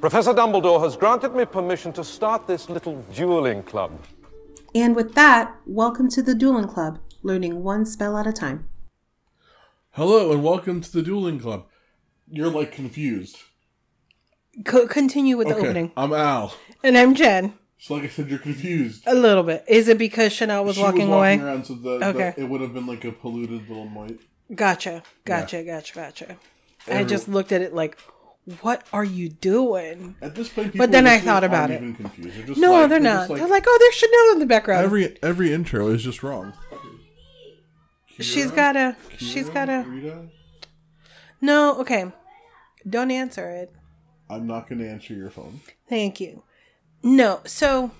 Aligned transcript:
Professor 0.00 0.32
Dumbledore 0.32 0.80
has 0.82 0.96
granted 0.96 1.34
me 1.34 1.44
permission 1.44 1.92
to 1.94 2.04
start 2.04 2.46
this 2.46 2.68
little 2.70 3.02
dueling 3.14 3.62
club. 3.62 3.98
And 4.74 4.94
with 4.94 5.14
that, 5.14 5.56
welcome 5.66 6.08
to 6.10 6.22
the 6.22 6.34
Dueling 6.34 6.68
Club, 6.68 6.98
learning 7.22 7.62
one 7.64 7.84
spell 7.84 8.16
at 8.16 8.26
a 8.26 8.32
time. 8.32 8.68
Hello 9.92 10.30
and 10.30 10.44
welcome 10.44 10.80
to 10.82 10.92
the 10.92 11.02
Dueling 11.02 11.40
Club. 11.40 11.66
You're 12.30 12.50
like 12.50 12.70
confused. 12.72 13.38
Co- 14.64 14.86
continue 14.86 15.36
with 15.36 15.48
the 15.48 15.56
Okay, 15.56 15.66
opening. 15.66 15.92
I'm 15.96 16.12
Al. 16.12 16.54
And 16.84 16.96
I'm 16.96 17.14
Jen. 17.14 17.54
So 17.78 17.94
like 17.94 18.04
I 18.04 18.08
said, 18.08 18.28
you're 18.28 18.38
confused. 18.38 19.02
A 19.06 19.14
little 19.14 19.42
bit. 19.42 19.64
Is 19.68 19.88
it 19.88 19.98
because 19.98 20.32
Chanel 20.32 20.64
was 20.64 20.76
She 20.76 20.82
walking 20.82 21.08
was 21.08 21.16
walking 21.16 21.40
away? 21.40 21.48
around, 21.50 21.64
so 21.66 21.74
the, 21.74 21.90
Okay. 22.08 22.34
the- 22.36 22.42
it 22.42 22.48
would 22.48 22.60
have 22.60 22.74
been 22.74 22.86
like 22.86 23.04
a 23.04 23.12
polluted 23.12 23.68
little 23.68 23.86
mite. 23.86 24.20
Gotcha. 24.54 25.02
Gotcha. 25.24 25.64
Gotcha. 25.64 25.94
Gotcha. 25.94 26.36
I 26.86 27.04
just 27.04 27.28
looked 27.28 27.52
at 27.52 27.60
it 27.62 27.74
like, 27.74 27.98
what 28.62 28.86
are 28.92 29.04
you 29.04 29.28
doing? 29.28 30.16
At 30.22 30.34
this 30.34 30.48
point, 30.48 30.76
But 30.76 30.90
then 30.90 31.06
I 31.06 31.18
thought 31.18 31.44
about 31.44 31.70
it. 31.70 31.82
Even 31.82 31.94
confused. 31.94 32.36
They're 32.36 32.46
just 32.46 32.60
No, 32.60 32.72
like- 32.72 32.88
they're 32.90 33.00
not. 33.00 33.28
like, 33.30 33.38
they're 33.40 33.48
like, 33.48 33.64
oh, 33.66 33.76
there's 33.80 33.94
Chanel 33.94 34.32
in 34.32 34.38
the 34.40 34.46
background. 34.46 34.84
every 34.84 35.16
every 35.22 35.52
intro 35.52 35.88
is 35.88 36.02
just 36.02 36.22
wrong. 36.22 36.52
she's 38.20 38.50
got 38.50 38.76
a. 38.76 38.96
She's 39.18 39.48
got 39.48 39.68
a. 39.68 39.84
Rita, 39.86 40.28
No. 41.40 41.78
Okay. 41.80 42.12
Don't 42.88 43.10
answer 43.10 43.50
it. 43.50 43.72
I'm 44.30 44.46
not 44.46 44.68
going 44.68 44.78
to 44.80 44.88
answer 44.88 45.14
your 45.14 45.30
phone. 45.30 45.60
Thank 45.88 46.20
you. 46.20 46.42
No, 47.02 47.40
so 47.44 47.90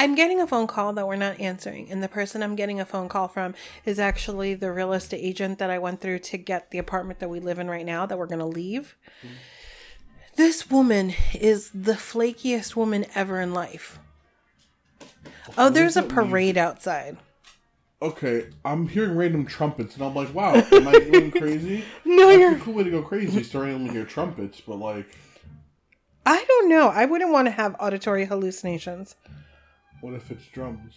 I'm 0.00 0.14
getting 0.14 0.40
a 0.40 0.46
phone 0.46 0.66
call 0.66 0.94
that 0.94 1.06
we're 1.06 1.16
not 1.16 1.38
answering, 1.38 1.90
and 1.90 2.02
the 2.02 2.08
person 2.08 2.42
I'm 2.42 2.56
getting 2.56 2.80
a 2.80 2.86
phone 2.86 3.06
call 3.10 3.28
from 3.28 3.54
is 3.84 3.98
actually 3.98 4.54
the 4.54 4.72
real 4.72 4.94
estate 4.94 5.18
agent 5.20 5.58
that 5.58 5.68
I 5.68 5.78
went 5.78 6.00
through 6.00 6.20
to 6.20 6.38
get 6.38 6.70
the 6.70 6.78
apartment 6.78 7.18
that 7.18 7.28
we 7.28 7.38
live 7.38 7.58
in 7.58 7.68
right 7.68 7.84
now 7.84 8.06
that 8.06 8.16
we're 8.16 8.24
going 8.24 8.38
to 8.38 8.46
leave. 8.46 8.96
This 10.36 10.70
woman 10.70 11.12
is 11.34 11.70
the 11.74 11.92
flakiest 11.92 12.74
woman 12.74 13.04
ever 13.14 13.42
in 13.42 13.52
life. 13.52 13.98
Oh, 15.58 15.68
there's 15.68 15.98
a 15.98 16.02
parade 16.02 16.56
outside. 16.56 17.18
Okay, 18.00 18.46
I'm 18.64 18.88
hearing 18.88 19.14
random 19.18 19.44
trumpets, 19.44 19.96
and 19.96 20.02
I'm 20.06 20.14
like, 20.14 20.32
wow, 20.34 20.54
am 20.54 20.88
I 20.88 20.92
going 20.98 21.30
crazy? 21.32 21.84
No, 22.06 22.28
That's 22.28 22.38
you're. 22.40 22.56
a 22.56 22.60
cool 22.60 22.72
way 22.72 22.84
to 22.84 22.90
go 22.90 23.02
crazy, 23.02 23.42
starting 23.42 23.86
to 23.86 23.92
hear 23.92 24.06
trumpets, 24.06 24.62
but 24.62 24.76
like, 24.76 25.14
I 26.24 26.42
don't 26.48 26.70
know. 26.70 26.88
I 26.88 27.04
wouldn't 27.04 27.32
want 27.32 27.48
to 27.48 27.52
have 27.52 27.76
auditory 27.78 28.24
hallucinations. 28.24 29.14
What 30.00 30.14
if 30.14 30.30
it's 30.30 30.46
drums? 30.48 30.94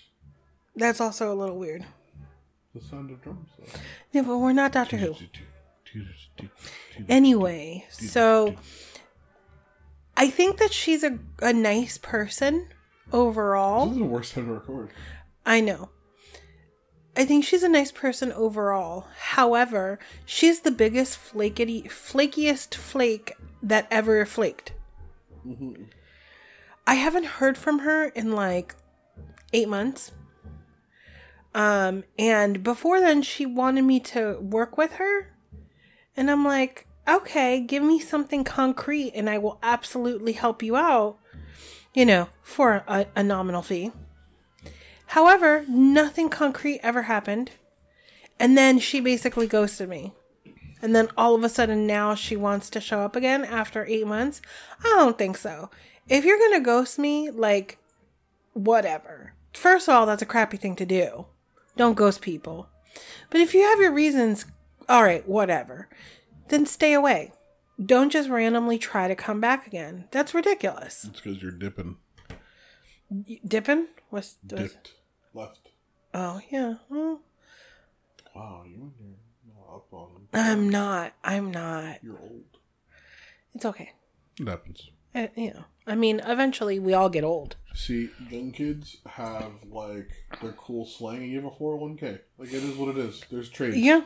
That's 0.75 1.01
also 1.01 1.31
a 1.31 1.35
little 1.35 1.57
weird. 1.57 1.85
The 2.73 2.81
sound 2.81 3.11
of 3.11 3.21
drums. 3.21 3.49
though. 3.57 3.79
Yeah, 4.11 4.23
but 4.23 4.37
we're 4.37 4.53
not 4.53 4.71
Doctor 4.71 4.97
Who. 4.97 5.15
Anyway, 7.07 7.85
so 7.89 8.55
I 10.17 10.29
think 10.29 10.57
that 10.57 10.73
she's 10.73 11.03
a, 11.03 11.19
a 11.39 11.53
nice 11.53 11.97
person 11.97 12.67
overall. 13.11 13.85
This 13.85 13.93
is 13.93 13.99
the 13.99 14.05
worst 14.05 14.33
time 14.33 14.47
to 14.47 14.53
record. 14.53 14.89
I 15.45 15.59
know. 15.61 15.89
I 17.15 17.25
think 17.25 17.45
she's 17.45 17.61
a 17.61 17.69
nice 17.69 17.91
person 17.91 18.31
overall. 18.31 19.05
However, 19.19 19.99
she's 20.25 20.61
the 20.61 20.71
biggest 20.71 21.19
flakety, 21.19 21.85
flakiest 21.85 22.73
flake 22.73 23.33
that 23.61 23.87
ever 23.91 24.25
flaked. 24.25 24.73
Mm-hmm. 25.45 25.83
I 26.87 26.95
haven't 26.95 27.25
heard 27.25 27.57
from 27.57 27.79
her 27.79 28.05
in 28.05 28.31
like 28.31 28.75
eight 29.53 29.69
months. 29.69 30.11
Um, 31.55 32.03
and 32.17 32.63
before 32.63 32.99
then, 32.99 33.21
she 33.21 33.45
wanted 33.45 33.83
me 33.83 33.99
to 34.01 34.39
work 34.39 34.77
with 34.77 34.93
her. 34.93 35.31
And 36.17 36.29
I'm 36.29 36.43
like, 36.43 36.87
okay, 37.07 37.59
give 37.59 37.83
me 37.83 37.99
something 37.99 38.43
concrete 38.43 39.11
and 39.13 39.29
I 39.29 39.37
will 39.37 39.59
absolutely 39.61 40.33
help 40.33 40.63
you 40.63 40.75
out, 40.75 41.17
you 41.93 42.05
know, 42.05 42.29
for 42.41 42.83
a, 42.87 43.07
a 43.15 43.23
nominal 43.23 43.61
fee. 43.61 43.91
However, 45.07 45.65
nothing 45.67 46.29
concrete 46.29 46.79
ever 46.81 47.03
happened. 47.03 47.51
And 48.39 48.57
then 48.57 48.79
she 48.79 48.99
basically 48.99 49.47
ghosted 49.47 49.89
me. 49.89 50.13
And 50.81 50.95
then 50.95 51.09
all 51.15 51.35
of 51.35 51.43
a 51.43 51.49
sudden 51.49 51.87
now 51.87 52.15
she 52.15 52.35
wants 52.35 52.69
to 52.71 52.81
show 52.81 53.01
up 53.01 53.15
again 53.15 53.45
after 53.45 53.85
eight 53.85 54.07
months. 54.07 54.41
I 54.83 54.89
don't 54.89 55.17
think 55.17 55.37
so. 55.37 55.69
If 56.09 56.25
you're 56.25 56.39
going 56.39 56.53
to 56.53 56.59
ghost 56.59 56.99
me, 56.99 57.29
like, 57.29 57.77
whatever. 58.53 59.33
First 59.53 59.87
of 59.87 59.95
all, 59.95 60.05
that's 60.05 60.21
a 60.21 60.27
crappy 60.27 60.57
thing 60.57 60.75
to 60.77 60.85
do. 60.85 61.25
Don't 61.75 61.95
ghost 61.95 62.21
people. 62.21 62.69
But 63.29 63.41
if 63.41 63.53
you 63.53 63.61
have 63.63 63.79
your 63.79 63.91
reasons, 63.91 64.45
all 64.87 65.03
right, 65.03 65.27
whatever. 65.27 65.89
Then 66.49 66.65
stay 66.65 66.93
away. 66.93 67.31
Don't 67.83 68.11
just 68.11 68.29
randomly 68.29 68.77
try 68.77 69.07
to 69.07 69.15
come 69.15 69.41
back 69.41 69.65
again. 69.65 70.05
That's 70.11 70.33
ridiculous. 70.33 71.05
It's 71.05 71.19
because 71.19 71.41
you're 71.41 71.51
dipping. 71.51 71.97
Dipping? 73.47 73.87
What's, 74.09 74.37
what's 74.47 74.61
Dipped. 74.73 74.93
Left. 75.33 75.69
Oh 76.13 76.39
yeah. 76.51 76.75
Well, 76.89 77.21
Wow, 78.35 78.63
you 78.67 78.91
and 78.99 79.15
your 79.45 79.55
no, 79.55 79.75
up 79.75 79.93
on. 79.93 80.27
I'm 80.33 80.69
not. 80.69 81.13
I'm 81.23 81.51
not. 81.51 82.03
You're 82.03 82.19
old. 82.19 82.57
It's 83.53 83.65
okay. 83.65 83.91
It 84.39 84.47
happens. 84.47 84.89
Uh, 85.15 85.27
you 85.35 85.53
know. 85.53 85.63
I 85.85 85.95
mean, 85.95 86.21
eventually 86.25 86.79
we 86.79 86.93
all 86.93 87.09
get 87.09 87.23
old. 87.23 87.57
See, 87.75 88.09
young 88.29 88.51
kids 88.51 88.97
have 89.05 89.51
like 89.69 90.09
their 90.41 90.53
cool 90.53 90.85
slang, 90.85 91.17
and 91.23 91.31
you 91.31 91.41
have 91.41 91.51
a 91.51 91.55
401k. 91.55 92.19
Like 92.37 92.53
it 92.53 92.63
is 92.63 92.75
what 92.75 92.89
it 92.89 92.97
is. 92.97 93.23
There's 93.29 93.49
trades. 93.49 93.77
Yeah. 93.77 94.01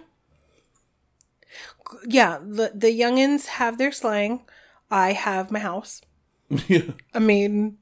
Yeah. 2.05 2.39
The 2.41 2.71
the 2.73 2.87
youngins 2.87 3.45
have 3.45 3.77
their 3.77 3.91
slang. 3.91 4.41
I 4.89 5.13
have 5.13 5.51
my 5.51 5.59
house. 5.59 6.01
yeah. 6.67 6.91
I 7.13 7.19
mean, 7.19 7.77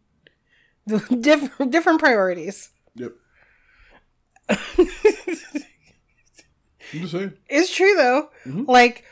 different 0.87 1.71
different 1.71 1.99
priorities. 1.99 2.69
Yep. 2.95 3.13
I'm 4.49 4.59
just 7.01 7.11
saying. 7.11 7.33
It's 7.47 7.73
true 7.73 7.95
though. 7.95 8.29
Like 8.45 9.05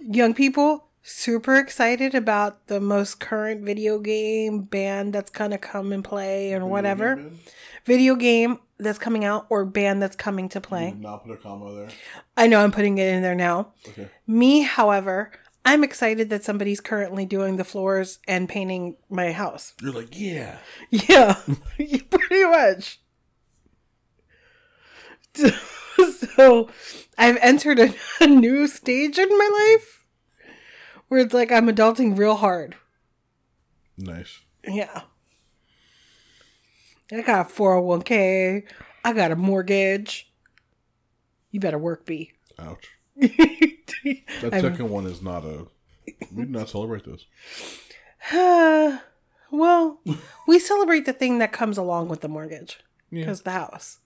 young 0.00 0.34
people 0.34 0.89
super 1.10 1.56
excited 1.56 2.14
about 2.14 2.66
the 2.68 2.80
most 2.80 3.20
current 3.20 3.62
video 3.62 3.98
game 3.98 4.62
band 4.62 5.12
that's 5.12 5.30
gonna 5.30 5.58
come 5.58 5.92
and 5.92 6.04
play 6.04 6.54
or 6.54 6.64
whatever. 6.64 7.16
Man, 7.16 7.38
Video 7.84 8.14
game 8.14 8.58
that's 8.78 8.98
coming 8.98 9.24
out 9.24 9.46
or 9.48 9.64
band 9.64 10.02
that's 10.02 10.16
coming 10.16 10.48
to 10.50 10.60
play. 10.60 10.92
Not 10.92 11.24
put 11.24 11.32
a 11.32 11.36
comma 11.36 11.74
there. 11.74 11.88
I 12.36 12.46
know 12.46 12.62
I'm 12.62 12.72
putting 12.72 12.98
it 12.98 13.08
in 13.08 13.22
there 13.22 13.34
now. 13.34 13.72
Okay. 13.88 14.08
Me, 14.26 14.62
however, 14.62 15.32
I'm 15.64 15.82
excited 15.82 16.30
that 16.30 16.44
somebody's 16.44 16.80
currently 16.80 17.26
doing 17.26 17.56
the 17.56 17.64
floors 17.64 18.18
and 18.28 18.48
painting 18.48 18.96
my 19.08 19.32
house. 19.32 19.74
You're 19.82 19.92
like, 19.92 20.18
yeah. 20.18 20.58
Yeah, 20.90 21.36
pretty 22.10 22.44
much. 22.44 23.00
So 26.36 26.70
I've 27.18 27.36
entered 27.42 27.78
a, 27.78 27.94
a 28.20 28.26
new 28.26 28.66
stage 28.66 29.18
in 29.18 29.28
my 29.28 29.76
life 29.76 29.99
where 31.10 31.20
it's 31.20 31.34
like 31.34 31.52
I'm 31.52 31.66
adulting 31.66 32.16
real 32.16 32.36
hard. 32.36 32.76
Nice. 33.98 34.38
Yeah. 34.66 35.02
I 37.12 37.22
got 37.22 37.50
a 37.50 37.52
401k. 37.52 38.62
I 39.04 39.12
got 39.12 39.32
a 39.32 39.36
mortgage. 39.36 40.32
You 41.50 41.58
better 41.60 41.78
work, 41.78 42.06
B. 42.06 42.32
Ouch. 42.58 42.88
I'm- 43.20 43.26
That 44.40 44.52
second 44.62 44.88
one 44.88 45.04
is 45.06 45.20
not 45.20 45.44
a. 45.44 45.66
We 46.32 46.44
do 46.44 46.50
not 46.50 46.68
celebrate 46.70 47.04
this. 47.04 47.26
Uh, 48.32 48.98
well, 49.50 50.00
we 50.46 50.58
celebrate 50.58 51.04
the 51.04 51.12
thing 51.12 51.38
that 51.38 51.52
comes 51.52 51.76
along 51.76 52.08
with 52.08 52.20
the 52.22 52.28
mortgage 52.28 52.78
Yeah. 53.10 53.20
because 53.22 53.42
the 53.42 53.50
house. 53.50 53.98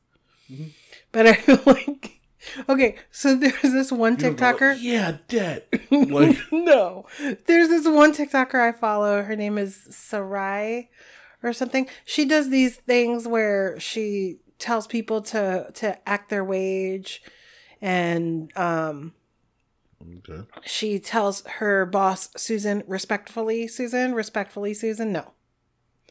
But 1.12 1.26
I 1.28 1.34
feel 1.34 1.60
like, 1.66 2.20
okay, 2.68 2.96
so 3.10 3.34
there's 3.34 3.60
this 3.60 3.92
one 3.92 4.16
go 4.16 4.28
like, 4.28 4.36
TikToker. 4.36 4.76
yeah, 4.80 5.18
debt. 5.28 5.68
Like, 5.90 6.36
no, 6.52 7.06
there's 7.46 7.68
this 7.68 7.86
one 7.86 8.12
TikToker 8.12 8.60
I 8.60 8.72
follow. 8.72 9.22
Her 9.22 9.36
name 9.36 9.58
is 9.58 9.86
Sarai 9.90 10.90
or 11.42 11.52
something. 11.52 11.88
She 12.04 12.24
does 12.24 12.50
these 12.50 12.76
things 12.76 13.26
where 13.28 13.78
she 13.78 14.38
tells 14.58 14.86
people 14.86 15.22
to 15.22 15.70
to 15.74 16.08
act 16.08 16.30
their 16.30 16.44
wage, 16.44 17.22
and 17.80 18.56
um, 18.56 19.14
okay. 20.02 20.46
she 20.64 20.98
tells 20.98 21.44
her 21.46 21.86
boss 21.86 22.30
Susan 22.36 22.82
respectfully, 22.86 23.68
Susan 23.68 24.14
respectfully, 24.14 24.74
Susan 24.74 25.12
no. 25.12 25.32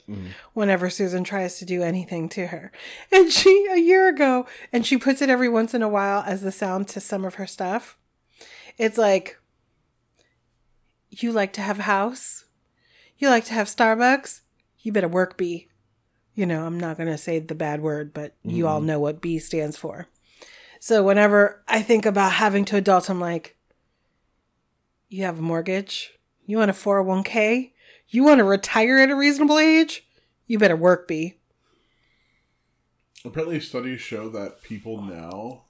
Mm. 0.09 0.27
Whenever 0.53 0.89
Susan 0.89 1.23
tries 1.23 1.59
to 1.59 1.65
do 1.65 1.81
anything 1.81 2.27
to 2.29 2.47
her, 2.47 2.71
and 3.11 3.31
she 3.31 3.67
a 3.71 3.79
year 3.79 4.09
ago, 4.09 4.45
and 4.71 4.85
she 4.85 4.97
puts 4.97 5.21
it 5.21 5.29
every 5.29 5.50
once 5.50 5.73
in 5.73 5.81
a 5.81 5.89
while 5.89 6.23
as 6.27 6.41
the 6.41 6.51
sound 6.51 6.88
to 6.89 7.00
some 7.00 7.23
of 7.23 7.35
her 7.35 7.47
stuff. 7.47 7.97
It's 8.77 8.97
like, 8.97 9.39
you 11.09 11.31
like 11.31 11.53
to 11.53 11.61
have 11.61 11.79
a 11.79 11.83
house, 11.83 12.45
you 13.17 13.29
like 13.29 13.45
to 13.45 13.53
have 13.53 13.67
Starbucks, 13.67 14.41
you 14.79 14.91
better 14.91 15.07
work 15.07 15.38
B. 15.38 15.69
You 16.35 16.45
know, 16.45 16.65
I'm 16.65 16.79
not 16.79 16.97
gonna 16.97 17.17
say 17.17 17.39
the 17.39 17.55
bad 17.55 17.81
word, 17.81 18.13
but 18.13 18.35
you 18.44 18.67
all 18.67 18.79
mm-hmm. 18.79 18.88
know 18.88 19.00
what 19.00 19.21
B 19.21 19.39
stands 19.39 19.77
for. 19.77 20.07
So 20.79 21.03
whenever 21.03 21.63
I 21.67 21.81
think 21.81 22.05
about 22.05 22.33
having 22.33 22.65
to 22.65 22.75
adult, 22.75 23.09
I'm 23.09 23.21
like, 23.21 23.55
you 25.07 25.23
have 25.23 25.38
a 25.38 25.44
mortgage, 25.44 26.11
You 26.45 26.57
want 26.57 26.71
a 26.71 26.73
401k? 26.73 27.73
You 28.13 28.24
want 28.24 28.38
to 28.38 28.44
retire 28.44 29.00
at 29.00 29.10
a 29.10 29.15
reasonable 29.15 29.57
age? 29.57 30.06
You 30.45 30.60
better 30.60 30.75
work, 30.75 31.07
B. 31.07 31.39
Apparently, 33.25 33.60
studies 33.60 34.01
show 34.01 34.30
that 34.30 34.62
people 34.62 35.01
now 35.01 35.63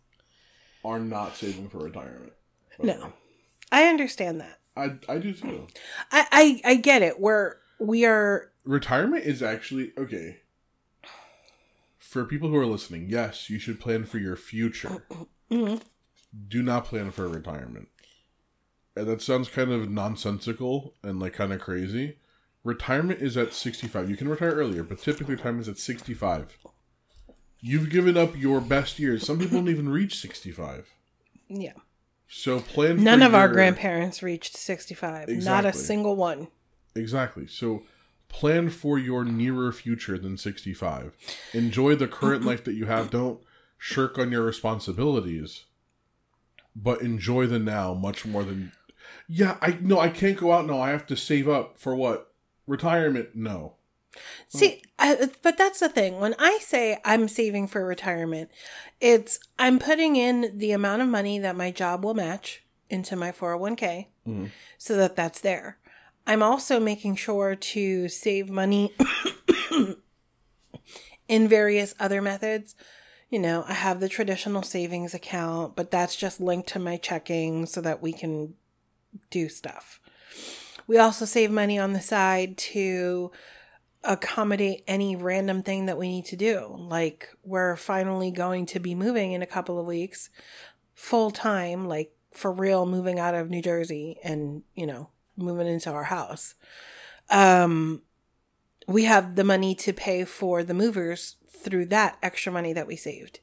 are 0.84 1.00
not 1.00 1.38
saving 1.38 1.70
for 1.70 1.78
retirement. 1.78 2.34
No. 2.82 3.14
I 3.72 3.86
understand 3.86 4.42
that. 4.42 4.60
I, 4.76 4.96
I 5.08 5.20
do 5.20 5.32
too. 5.32 5.68
I, 6.12 6.28
I, 6.34 6.62
I 6.72 6.76
get 6.76 7.02
it. 7.02 7.18
We're, 7.22 7.56
we 7.80 8.04
are, 8.04 8.52
Retirement 8.66 9.24
is 9.24 9.42
actually 9.42 9.94
okay. 9.98 10.42
For 11.98 12.26
people 12.26 12.50
who 12.50 12.58
are 12.58 12.66
listening, 12.66 13.08
yes, 13.08 13.50
you 13.50 13.58
should 13.58 13.80
plan 13.80 14.04
for 14.04 14.18
your 14.18 14.36
future. 14.36 15.08
Mm-hmm. 15.50 15.78
Do 16.50 16.62
not 16.62 16.84
plan 16.86 17.12
for 17.12 17.30
retirement. 17.30 17.88
And 18.98 19.08
that 19.08 19.22
sounds 19.22 19.48
kind 19.48 19.72
of 19.72 19.90
nonsensical 19.90 20.96
and 21.02 21.22
like 21.22 21.34
kind 21.34 21.54
of 21.54 21.62
crazy. 21.62 22.18
Retirement 22.64 23.22
is 23.22 23.36
at 23.36 23.54
65. 23.54 24.10
You 24.10 24.16
can 24.16 24.30
retire 24.30 24.52
earlier, 24.52 24.84
but 24.84 25.00
typically 25.00 25.36
retirement 25.36 25.64
is 25.64 25.70
at 25.70 25.78
65. 25.78 26.58
You've 27.60 27.90
given 27.90 28.18
up 28.18 28.38
your 28.38 28.62
best 28.62 29.00
years. 29.00 29.26
Some 29.26 29.40
people 29.40 29.60
don't 29.60 29.70
even 29.70 29.90
reach 29.90 30.18
65. 30.20 30.90
yeah. 31.50 31.74
So 32.28 32.60
plan 32.62 33.04
None 33.04 33.22
of 33.22 33.36
our 33.36 33.48
grandparents 33.48 34.24
reached 34.24 34.58
65. 34.58 35.30
Not 35.30 35.66
a 35.66 35.74
single 35.74 36.16
one. 36.16 36.48
Exactly. 36.96 37.46
So 37.46 37.84
plan 38.28 38.70
for 38.72 38.98
your 38.98 39.24
nearer 39.24 39.72
future 39.72 40.18
than 40.18 40.38
65. 40.38 41.16
Enjoy 41.54 41.96
the 41.96 42.08
current 42.08 42.44
life 42.46 42.64
that 42.64 42.74
you 42.74 42.86
have. 42.86 43.12
Don't 43.12 43.40
shirk 43.78 44.18
on 44.18 44.32
your 44.32 44.42
responsibilities, 44.42 45.66
but 46.76 47.02
enjoy 47.02 47.46
the 47.46 47.60
now 47.60 47.94
much 47.94 48.26
more 48.26 48.44
than. 48.44 48.72
Yeah, 49.28 49.58
I 49.62 49.78
no, 49.80 50.00
I 50.00 50.10
can't 50.10 50.38
go 50.38 50.54
out 50.54 50.66
now. 50.66 50.82
I 50.82 50.90
have 50.90 51.06
to 51.08 51.16
save 51.16 51.48
up 51.48 51.78
for 51.78 51.96
what? 51.96 52.33
Retirement? 52.68 53.30
No. 53.36 53.76
See, 54.48 54.84
I, 55.00 55.30
but 55.42 55.58
that's 55.58 55.80
the 55.80 55.90
thing. 55.90 56.20
When 56.20 56.36
I 56.38 56.60
say 56.62 57.00
I'm 57.04 57.28
saving 57.28 57.68
for 57.68 57.86
retirement, 57.86 58.52
it's 59.02 59.40
I'm 59.58 59.80
putting 59.80 60.16
in 60.16 60.58
the 60.58 60.72
amount 60.72 61.02
of 61.02 61.08
money 61.08 61.40
that 61.40 61.56
my 61.56 61.72
job 61.72 62.04
will 62.04 62.14
match 62.14 62.64
into 62.90 63.16
my 63.16 63.32
401k 63.32 64.08
mm-hmm. 64.28 64.46
so 64.78 64.96
that 64.98 65.16
that's 65.16 65.40
there. 65.42 65.78
I'm 66.26 66.44
also 66.44 66.80
making 66.80 67.16
sure 67.16 67.56
to 67.56 68.08
save 68.08 68.50
money 68.50 68.94
in 71.28 71.48
various 71.48 71.96
other 72.00 72.22
methods. 72.22 72.76
You 73.30 73.40
know, 73.40 73.66
I 73.68 73.74
have 73.74 74.00
the 74.00 74.10
traditional 74.10 74.62
savings 74.62 75.14
account, 75.14 75.76
but 75.76 75.90
that's 75.90 76.16
just 76.16 76.40
linked 76.40 76.70
to 76.70 76.80
my 76.80 76.98
checking 76.98 77.66
so 77.66 77.82
that 77.82 78.02
we 78.02 78.14
can 78.14 78.54
do 79.32 79.50
stuff. 79.50 80.00
We 80.88 80.98
also 80.98 81.26
save 81.26 81.52
money 81.52 81.80
on 81.80 81.94
the 81.94 82.02
side 82.02 82.58
to 82.58 83.32
accommodate 84.04 84.84
any 84.88 85.16
random 85.16 85.64
thing 85.64 85.86
that 85.86 85.98
we 85.98 86.10
need 86.10 86.26
to 86.26 86.36
do. 86.36 86.76
Like 86.78 87.30
we're 87.44 87.76
finally 87.76 88.32
going 88.32 88.66
to 88.68 88.80
be 88.80 88.96
moving 88.96 89.32
in 89.32 89.42
a 89.42 89.48
couple 89.48 89.80
of 89.80 89.86
weeks 89.86 90.30
full 90.94 91.32
time, 91.32 91.88
like 91.88 92.12
for 92.32 92.52
real 92.52 92.86
moving 92.86 93.20
out 93.20 93.36
of 93.36 93.50
New 93.50 93.62
Jersey 93.62 94.18
and, 94.24 94.64
you 94.76 94.86
know, 94.86 95.10
moving 95.38 95.68
into 95.68 95.90
our 95.90 96.06
house. 96.06 96.56
Um 97.30 98.02
we 98.86 99.06
have 99.06 99.36
the 99.36 99.46
money 99.46 99.74
to 99.76 99.94
pay 99.94 100.26
for 100.26 100.62
the 100.62 100.74
movers 100.74 101.38
through 101.48 101.86
that 101.86 102.18
extra 102.22 102.52
money 102.52 102.74
that 102.74 102.88
we 102.88 102.98
saved. 102.98 103.40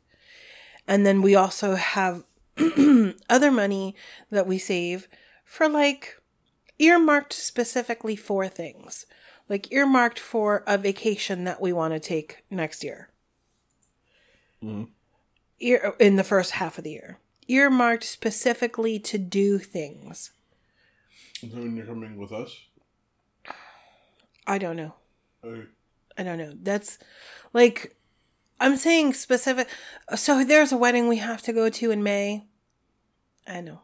And 0.86 1.06
then 1.06 1.22
we 1.22 1.34
also 1.34 1.76
have 1.76 2.24
other 3.30 3.50
money 3.50 3.94
that 4.30 4.46
we 4.46 4.58
save 4.58 5.08
for 5.44 5.68
like 5.68 6.19
earmarked 6.80 7.32
specifically 7.32 8.16
for 8.16 8.48
things 8.48 9.06
like 9.50 9.70
earmarked 9.72 10.18
for 10.18 10.62
a 10.66 10.78
vacation 10.78 11.44
that 11.44 11.60
we 11.60 11.72
want 11.72 11.92
to 11.92 12.00
take 12.00 12.44
next 12.50 12.84
year. 12.84 13.10
Mm-hmm. 14.62 14.84
Ear, 15.58 15.94
in 15.98 16.16
the 16.16 16.24
first 16.24 16.52
half 16.52 16.78
of 16.78 16.84
the 16.84 16.92
year. 16.92 17.18
Earmarked 17.48 18.04
specifically 18.04 19.00
to 19.00 19.18
do 19.18 19.58
things. 19.58 20.30
When 21.42 21.76
you're 21.76 21.84
coming 21.84 22.16
with 22.16 22.32
us, 22.32 22.56
i 24.46 24.56
don't 24.56 24.76
know. 24.76 24.94
Okay. 25.44 25.66
i 26.16 26.22
don't 26.22 26.38
know. 26.38 26.52
That's 26.62 26.98
like 27.52 27.96
i'm 28.60 28.76
saying 28.76 29.14
specific 29.14 29.68
so 30.14 30.44
there's 30.44 30.70
a 30.70 30.76
wedding 30.76 31.08
we 31.08 31.16
have 31.16 31.42
to 31.42 31.52
go 31.52 31.68
to 31.68 31.90
in 31.90 32.02
may. 32.02 32.44
I 33.48 33.62
know 33.62 33.80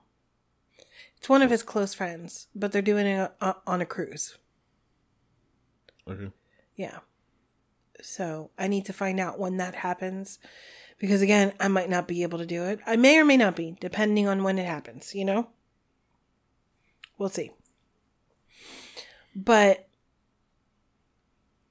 it's 1.18 1.28
one 1.28 1.42
of 1.42 1.50
his 1.50 1.62
close 1.62 1.94
friends 1.94 2.48
but 2.54 2.72
they're 2.72 2.82
doing 2.82 3.06
it 3.06 3.32
uh, 3.40 3.54
on 3.66 3.80
a 3.80 3.86
cruise 3.86 4.36
okay. 6.08 6.30
Yeah. 6.76 6.98
So 8.02 8.50
I 8.58 8.68
need 8.68 8.84
to 8.86 8.92
find 8.92 9.18
out 9.18 9.38
when 9.38 9.56
that 9.56 9.76
happens 9.76 10.38
because 10.98 11.22
again, 11.22 11.52
I 11.58 11.68
might 11.68 11.90
not 11.90 12.06
be 12.06 12.22
able 12.22 12.38
to 12.38 12.46
do 12.46 12.64
it. 12.64 12.80
I 12.86 12.96
may 12.96 13.18
or 13.18 13.24
may 13.24 13.36
not 13.36 13.56
be, 13.56 13.76
depending 13.80 14.28
on 14.28 14.42
when 14.42 14.58
it 14.58 14.66
happens, 14.66 15.14
you 15.14 15.24
know? 15.24 15.48
We'll 17.18 17.30
see. 17.30 17.50
But 19.34 19.88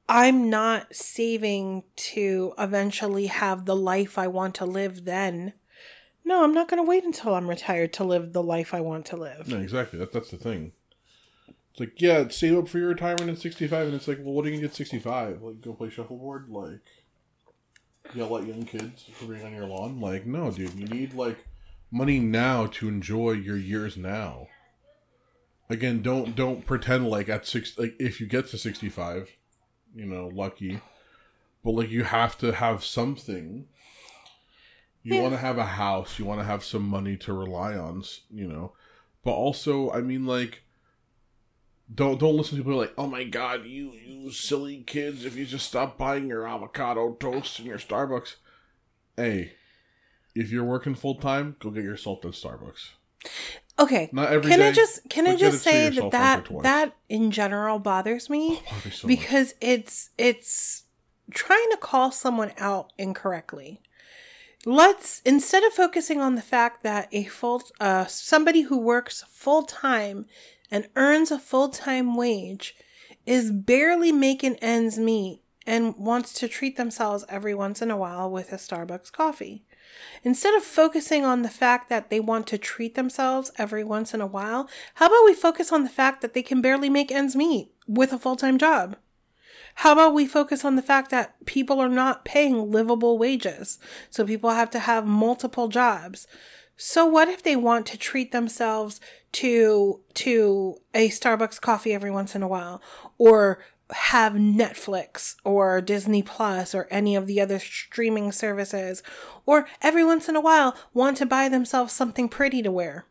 I'm 0.09 0.49
not 0.49 0.95
saving 0.95 1.83
to 1.95 2.53
eventually 2.57 3.27
have 3.27 3.65
the 3.65 3.75
life 3.75 4.17
I 4.17 4.27
want 4.27 4.55
to 4.55 4.65
live 4.65 5.05
then. 5.05 5.53
No, 6.25 6.43
I'm 6.43 6.53
not 6.53 6.67
going 6.67 6.83
to 6.83 6.89
wait 6.89 7.03
until 7.03 7.35
I'm 7.35 7.47
retired 7.47 7.93
to 7.93 8.03
live 8.03 8.33
the 8.33 8.43
life 8.43 8.73
I 8.73 8.81
want 8.81 9.05
to 9.07 9.15
live. 9.15 9.47
No, 9.47 9.59
exactly. 9.59 9.99
That, 9.99 10.11
that's 10.11 10.31
the 10.31 10.37
thing. 10.37 10.71
It's 11.71 11.79
like, 11.79 12.01
yeah, 12.01 12.27
save 12.29 12.57
up 12.57 12.67
for 12.67 12.79
your 12.79 12.89
retirement 12.89 13.29
at 13.29 13.37
65. 13.37 13.87
And 13.87 13.95
it's 13.95 14.07
like, 14.07 14.17
well, 14.17 14.33
what 14.33 14.45
are 14.45 14.49
you 14.49 14.55
going 14.55 14.61
to 14.61 14.67
get 14.67 14.71
at 14.71 14.77
65? 14.77 15.41
Like, 15.41 15.61
go 15.61 15.73
play 15.73 15.89
shuffleboard? 15.89 16.49
Like, 16.49 16.81
yell 18.15 18.35
at 18.37 18.47
young 18.47 18.63
kids 18.63 19.05
for 19.13 19.25
being 19.25 19.45
on 19.45 19.53
your 19.53 19.67
lawn? 19.67 20.01
Like, 20.01 20.25
no, 20.25 20.49
dude. 20.51 20.73
You 20.73 20.87
need, 20.87 21.13
like, 21.13 21.37
money 21.91 22.19
now 22.19 22.65
to 22.65 22.87
enjoy 22.87 23.31
your 23.31 23.57
years 23.57 23.95
now. 23.95 24.47
Again, 25.69 26.01
don't 26.01 26.35
don't 26.35 26.65
pretend 26.65 27.07
like 27.07 27.27
at 27.27 27.47
six 27.47 27.77
like 27.77 27.95
if 27.99 28.21
you 28.21 28.27
get 28.27 28.47
to 28.49 28.57
sixty 28.57 28.89
five, 28.89 29.31
you 29.95 30.05
know, 30.05 30.27
lucky. 30.27 30.81
But 31.63 31.71
like 31.71 31.89
you 31.89 32.03
have 32.03 32.37
to 32.39 32.53
have 32.53 32.83
something. 32.83 33.67
You 35.05 35.15
Yeah. 35.15 35.21
want 35.21 35.33
to 35.35 35.39
have 35.39 35.59
a 35.59 35.65
house, 35.65 36.17
you 36.17 36.25
want 36.25 36.39
to 36.39 36.45
have 36.45 36.63
some 36.63 36.81
money 36.81 37.15
to 37.17 37.31
rely 37.31 37.75
on, 37.77 38.03
you 38.31 38.47
know. 38.47 38.73
But 39.23 39.33
also, 39.33 39.91
I 39.91 40.01
mean 40.01 40.25
like 40.25 40.63
don't 41.93 42.19
don't 42.19 42.35
listen 42.35 42.57
to 42.57 42.63
people 42.63 42.79
like, 42.79 42.93
"Oh 42.97 43.05
my 43.07 43.23
god, 43.23 43.65
you 43.65 43.91
you 43.91 44.31
silly 44.31 44.83
kids, 44.87 45.23
if 45.23 45.35
you 45.35 45.45
just 45.45 45.67
stop 45.67 45.97
buying 45.97 46.27
your 46.27 46.47
avocado 46.47 47.13
toast 47.13 47.59
and 47.59 47.67
your 47.67 47.77
Starbucks." 47.77 48.35
Hey, 49.15 49.53
if 50.33 50.51
you're 50.51 50.63
working 50.63 50.95
full 50.95 51.15
time, 51.15 51.55
go 51.59 51.69
get 51.69 51.83
yourself 51.83 52.25
at 52.25 52.31
Starbucks. 52.31 52.89
Okay. 53.77 54.09
Not 54.11 54.31
every 54.31 54.49
can 54.49 54.61
I 54.61 54.71
just 54.71 55.07
can 55.09 55.27
I 55.27 55.35
just 55.35 55.61
say 55.63 55.89
that 55.89 56.11
that 56.11 56.37
once 56.37 56.47
or 56.49 56.53
twice. 56.53 56.63
that 56.63 56.95
in 57.09 57.29
general 57.29 57.77
bothers 57.77 58.29
me 58.29 58.59
oh, 58.59 58.63
Bother 58.71 58.91
so 58.91 59.07
much. 59.07 59.17
because 59.17 59.53
it's 59.61 60.09
it's 60.17 60.83
trying 61.31 61.69
to 61.71 61.77
call 61.77 62.11
someone 62.11 62.51
out 62.57 62.91
incorrectly. 62.97 63.81
Let's 64.67 65.21
instead 65.23 65.63
of 65.63 65.73
focusing 65.73 66.19
on 66.19 66.33
the 66.33 66.41
fact 66.41 66.81
that 66.81 67.07
a 67.11 67.25
full 67.25 67.61
uh 67.79 68.05
somebody 68.05 68.61
who 68.61 68.79
works 68.79 69.23
full 69.29 69.61
time 69.61 70.25
and 70.71 70.87
earns 70.95 71.29
a 71.29 71.37
full 71.37 71.69
time 71.69 72.15
wage 72.15 72.75
is 73.27 73.51
barely 73.51 74.11
making 74.11 74.55
ends 74.55 74.97
meet 74.97 75.43
and 75.67 75.95
wants 75.97 76.33
to 76.33 76.47
treat 76.47 76.77
themselves 76.77 77.23
every 77.29 77.53
once 77.53 77.79
in 77.79 77.91
a 77.91 77.97
while 77.97 78.29
with 78.29 78.51
a 78.51 78.55
Starbucks 78.55 79.11
coffee. 79.11 79.63
Instead 80.23 80.55
of 80.55 80.63
focusing 80.63 81.23
on 81.23 81.43
the 81.43 81.49
fact 81.49 81.87
that 81.89 82.09
they 82.09 82.19
want 82.19 82.47
to 82.47 82.57
treat 82.57 82.95
themselves 82.95 83.51
every 83.59 83.83
once 83.83 84.15
in 84.15 84.21
a 84.21 84.27
while, 84.27 84.67
how 84.95 85.05
about 85.05 85.25
we 85.25 85.35
focus 85.35 85.71
on 85.71 85.83
the 85.83 85.89
fact 85.89 86.21
that 86.21 86.33
they 86.33 86.41
can 86.41 86.59
barely 86.59 86.89
make 86.89 87.11
ends 87.11 87.35
meet 87.35 87.71
with 87.87 88.11
a 88.11 88.17
full 88.17 88.35
time 88.35 88.57
job? 88.57 88.97
How 89.75 89.93
about 89.93 90.13
we 90.13 90.25
focus 90.25 90.65
on 90.65 90.75
the 90.75 90.81
fact 90.81 91.11
that 91.11 91.45
people 91.45 91.79
are 91.79 91.89
not 91.89 92.25
paying 92.25 92.71
livable 92.71 93.17
wages? 93.17 93.77
So 94.09 94.25
people 94.25 94.51
have 94.51 94.69
to 94.71 94.79
have 94.79 95.05
multiple 95.05 95.67
jobs. 95.67 96.27
So 96.77 97.05
what 97.05 97.27
if 97.27 97.43
they 97.43 97.55
want 97.55 97.85
to 97.87 97.97
treat 97.97 98.31
themselves 98.31 98.99
to 99.33 100.01
to 100.15 100.77
a 100.93 101.09
Starbucks 101.09 101.59
coffee 101.59 101.93
every 101.93 102.11
once 102.11 102.35
in 102.35 102.43
a 102.43 102.47
while 102.47 102.81
or 103.17 103.59
have 103.91 104.33
Netflix 104.33 105.35
or 105.43 105.79
Disney 105.81 106.23
Plus 106.23 106.73
or 106.73 106.87
any 106.89 107.15
of 107.15 107.27
the 107.27 107.39
other 107.39 107.59
streaming 107.59 108.31
services 108.31 109.03
or 109.45 109.67
every 109.81 110.03
once 110.03 110.27
in 110.27 110.35
a 110.35 110.41
while 110.41 110.75
want 110.93 111.17
to 111.17 111.25
buy 111.25 111.49
themselves 111.49 111.93
something 111.93 112.27
pretty 112.27 112.61
to 112.63 112.71
wear 112.71 113.05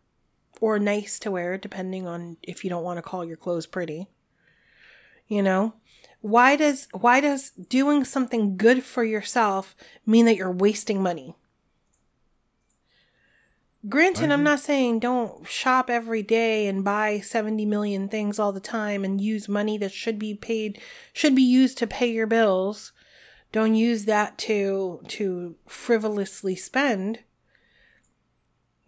or 0.60 0.78
nice 0.78 1.18
to 1.20 1.30
wear 1.30 1.56
depending 1.56 2.06
on 2.06 2.36
if 2.42 2.64
you 2.64 2.70
don't 2.70 2.82
want 2.82 2.98
to 2.98 3.02
call 3.02 3.24
your 3.24 3.36
clothes 3.36 3.66
pretty. 3.66 4.08
You 5.28 5.42
know? 5.42 5.74
Why 6.24 6.56
does 6.56 6.88
why 6.92 7.20
does 7.20 7.50
doing 7.50 8.02
something 8.02 8.56
good 8.56 8.82
for 8.82 9.04
yourself 9.04 9.76
mean 10.06 10.24
that 10.24 10.36
you're 10.36 10.50
wasting 10.50 11.02
money? 11.02 11.36
Granted, 13.90 14.32
I'm 14.32 14.42
not 14.42 14.60
saying 14.60 15.00
don't 15.00 15.46
shop 15.46 15.90
every 15.90 16.22
day 16.22 16.66
and 16.66 16.82
buy 16.82 17.20
70 17.20 17.66
million 17.66 18.08
things 18.08 18.38
all 18.38 18.52
the 18.52 18.58
time 18.58 19.04
and 19.04 19.20
use 19.20 19.50
money 19.50 19.76
that 19.76 19.92
should 19.92 20.18
be 20.18 20.34
paid 20.34 20.80
should 21.12 21.34
be 21.34 21.42
used 21.42 21.76
to 21.76 21.86
pay 21.86 22.10
your 22.10 22.26
bills. 22.26 22.92
Don't 23.52 23.74
use 23.74 24.06
that 24.06 24.38
to 24.38 25.02
to 25.08 25.56
frivolously 25.66 26.56
spend. 26.56 27.18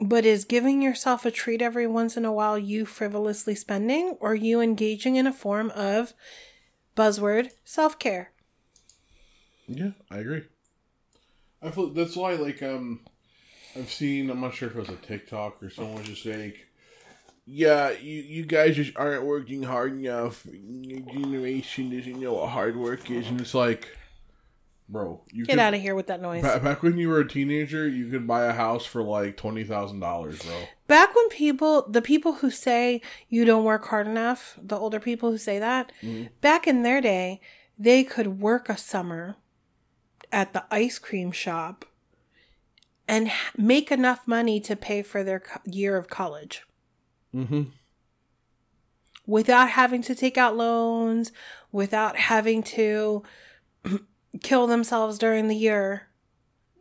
But 0.00 0.24
is 0.24 0.46
giving 0.46 0.80
yourself 0.80 1.26
a 1.26 1.30
treat 1.30 1.60
every 1.60 1.86
once 1.86 2.16
in 2.16 2.24
a 2.24 2.32
while 2.32 2.58
you 2.58 2.86
frivolously 2.86 3.54
spending 3.54 4.16
or 4.20 4.34
you 4.34 4.62
engaging 4.62 5.16
in 5.16 5.26
a 5.26 5.34
form 5.34 5.70
of 5.72 6.14
buzzword 6.96 7.50
self-care? 7.64 8.32
Yeah, 9.68 9.90
I 10.10 10.18
agree. 10.18 10.44
I 11.62 11.70
feel 11.70 11.90
that's 11.90 12.16
why, 12.16 12.34
like, 12.34 12.62
um, 12.62 13.00
I've 13.76 13.90
seen. 13.90 14.30
I'm 14.30 14.40
not 14.40 14.54
sure 14.54 14.68
if 14.68 14.76
it 14.76 14.80
was 14.80 14.88
a 14.88 14.96
TikTok 14.96 15.62
or 15.62 15.70
someone 15.70 15.96
was 15.96 16.08
just 16.08 16.22
saying 16.22 16.54
"Yeah, 17.44 17.90
you 17.90 18.22
you 18.22 18.44
guys 18.46 18.76
just 18.76 18.96
aren't 18.96 19.24
working 19.24 19.64
hard 19.64 19.92
enough. 19.92 20.46
Your 20.50 21.00
generation 21.00 21.90
doesn't 21.96 22.20
know 22.20 22.34
what 22.34 22.50
hard 22.50 22.76
work 22.76 23.10
is." 23.10 23.26
And 23.26 23.40
it's 23.40 23.54
like, 23.54 23.96
bro, 24.88 25.22
you 25.32 25.44
Get 25.44 25.52
could- 25.54 25.58
out 25.60 25.74
of 25.74 25.80
here 25.80 25.94
with 25.94 26.06
that 26.08 26.20
noise. 26.22 26.42
ba- 26.42 26.60
Back 26.62 26.82
when 26.82 26.96
you 26.98 27.08
were 27.08 27.20
a 27.20 27.28
teenager, 27.28 27.88
you 27.88 28.08
could 28.08 28.26
buy 28.26 28.44
a 28.44 28.52
house 28.52 28.84
for 28.86 29.02
like 29.02 29.36
twenty 29.36 29.64
thousand 29.64 30.00
dollars, 30.00 30.40
bro. 30.42 30.54
Back 30.86 31.14
when 31.14 31.28
people, 31.28 31.86
the 31.88 32.02
people 32.02 32.34
who 32.34 32.50
say 32.50 33.00
you 33.28 33.44
don't 33.44 33.64
work 33.64 33.86
hard 33.86 34.06
enough, 34.06 34.58
the 34.62 34.76
older 34.76 35.00
people 35.00 35.30
who 35.30 35.38
say 35.38 35.58
that, 35.58 35.90
back 36.40 36.66
in 36.66 36.82
their 36.82 37.00
day, 37.00 37.40
they 37.78 38.04
could 38.04 38.40
work 38.40 38.68
a 38.68 38.76
summer 38.76 39.36
at 40.32 40.52
the 40.52 40.64
ice 40.70 40.98
cream 40.98 41.30
shop 41.32 41.84
and 43.08 43.30
make 43.56 43.90
enough 43.92 44.26
money 44.26 44.58
to 44.60 44.74
pay 44.76 45.02
for 45.02 45.22
their 45.22 45.40
co- 45.40 45.60
year 45.64 45.96
of 45.96 46.08
college 46.08 46.62
Mm-hmm. 47.34 47.62
without 49.26 49.70
having 49.70 50.02
to 50.02 50.14
take 50.14 50.38
out 50.38 50.56
loans, 50.56 51.32
without 51.72 52.16
having 52.16 52.62
to 52.62 53.22
kill 54.42 54.66
themselves 54.66 55.18
during 55.18 55.48
the 55.48 55.56
year 55.56 56.08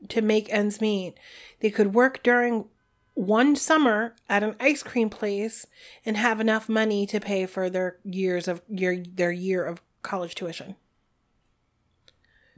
to 0.10 0.22
make 0.22 0.52
ends 0.52 0.82
meet. 0.82 1.16
They 1.60 1.70
could 1.70 1.94
work 1.94 2.24
during 2.24 2.66
one 3.14 3.56
summer 3.56 4.16
at 4.28 4.44
an 4.44 4.56
ice 4.60 4.84
cream 4.84 5.10
place 5.10 5.66
and 6.06 6.18
have 6.18 6.40
enough 6.40 6.68
money 6.68 7.06
to 7.08 7.20
pay 7.20 7.46
for 7.46 7.70
their 7.70 7.98
years 8.04 8.48
of 8.48 8.62
year 8.68 9.04
their 9.08 9.32
year 9.32 9.64
of 9.66 9.82
college 10.02 10.36
tuition. 10.36 10.76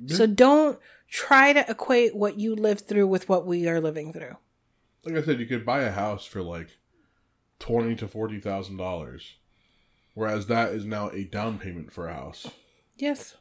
So 0.06 0.28
don't 0.28 0.80
try 1.10 1.54
to 1.54 1.70
equate 1.70 2.16
what 2.16 2.38
you 2.38 2.56
lived 2.56 2.88
through 2.88 3.08
with 3.08 3.28
what 3.28 3.48
we 3.48 3.68
are 3.68 3.82
living 3.82 4.14
through. 4.14 4.38
Like 5.04 5.16
I 5.16 5.24
said, 5.24 5.40
you 5.40 5.46
could 5.48 5.66
buy 5.66 5.82
a 5.82 5.92
house 5.92 6.26
for 6.26 6.44
like 6.44 6.78
twenty 7.60 7.96
to 7.96 8.08
forty 8.08 8.40
thousand 8.40 8.78
dollars, 8.78 9.36
whereas 10.14 10.48
that 10.48 10.72
is 10.72 10.86
now 10.86 11.10
a 11.10 11.24
down 11.24 11.58
payment 11.58 11.92
for 11.92 12.08
a 12.08 12.14
house. 12.14 12.48
Yes. 12.98 13.36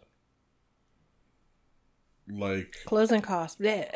Like, 2.28 2.74
Closing 2.84 3.20
costs. 3.20 3.60
Bleh. 3.60 3.88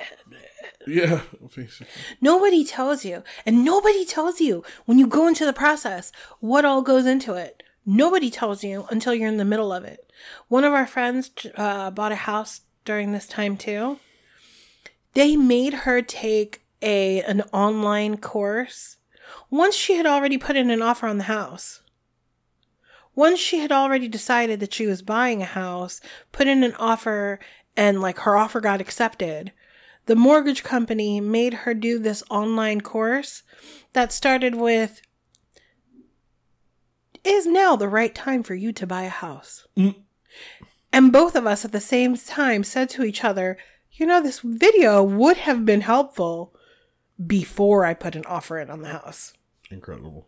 yeah, 0.86 1.22
basically. 1.54 1.86
Nobody 2.20 2.64
tells 2.64 3.04
you, 3.04 3.24
and 3.44 3.64
nobody 3.64 4.04
tells 4.04 4.40
you 4.40 4.62
when 4.86 4.98
you 4.98 5.06
go 5.06 5.26
into 5.26 5.44
the 5.44 5.52
process 5.52 6.12
what 6.38 6.64
all 6.64 6.82
goes 6.82 7.06
into 7.06 7.34
it. 7.34 7.62
Nobody 7.84 8.30
tells 8.30 8.62
you 8.62 8.86
until 8.90 9.14
you're 9.14 9.28
in 9.28 9.38
the 9.38 9.44
middle 9.44 9.72
of 9.72 9.84
it. 9.84 10.12
One 10.48 10.64
of 10.64 10.72
our 10.72 10.86
friends 10.86 11.30
uh, 11.56 11.90
bought 11.90 12.12
a 12.12 12.16
house 12.16 12.60
during 12.84 13.12
this 13.12 13.26
time 13.26 13.56
too. 13.56 13.98
They 15.14 15.34
made 15.34 15.72
her 15.74 16.02
take 16.02 16.62
a 16.82 17.20
an 17.22 17.42
online 17.52 18.16
course 18.16 18.96
once 19.50 19.74
she 19.74 19.94
had 19.94 20.06
already 20.06 20.38
put 20.38 20.56
in 20.56 20.70
an 20.70 20.82
offer 20.82 21.06
on 21.06 21.18
the 21.18 21.24
house. 21.24 21.80
Once 23.14 23.40
she 23.40 23.58
had 23.58 23.72
already 23.72 24.06
decided 24.08 24.60
that 24.60 24.72
she 24.72 24.86
was 24.86 25.02
buying 25.02 25.42
a 25.42 25.46
house, 25.46 26.00
put 26.32 26.46
in 26.46 26.62
an 26.62 26.74
offer, 26.76 27.40
and 27.76 28.00
like 28.00 28.18
her 28.20 28.36
offer 28.36 28.60
got 28.60 28.80
accepted 28.80 29.52
the 30.06 30.16
mortgage 30.16 30.64
company 30.64 31.20
made 31.20 31.54
her 31.54 31.74
do 31.74 31.98
this 31.98 32.24
online 32.30 32.80
course 32.80 33.42
that 33.92 34.12
started 34.12 34.54
with 34.54 35.02
is 37.22 37.46
now 37.46 37.76
the 37.76 37.88
right 37.88 38.14
time 38.14 38.42
for 38.42 38.54
you 38.54 38.72
to 38.72 38.86
buy 38.86 39.02
a 39.02 39.10
house? 39.10 39.66
Mm. 39.76 39.94
And 40.92 41.12
both 41.12 41.36
of 41.36 41.46
us 41.46 41.64
at 41.64 41.72
the 41.72 41.80
same 41.80 42.16
time 42.16 42.64
said 42.64 42.88
to 42.90 43.04
each 43.04 43.22
other 43.22 43.58
you 43.92 44.06
know 44.06 44.22
this 44.22 44.40
video 44.40 45.02
would 45.02 45.36
have 45.36 45.66
been 45.66 45.82
helpful 45.82 46.54
before 47.24 47.84
i 47.84 47.92
put 47.92 48.16
an 48.16 48.24
offer 48.24 48.58
in 48.58 48.70
on 48.70 48.82
the 48.82 48.88
house. 48.88 49.34
Incredible. 49.70 50.26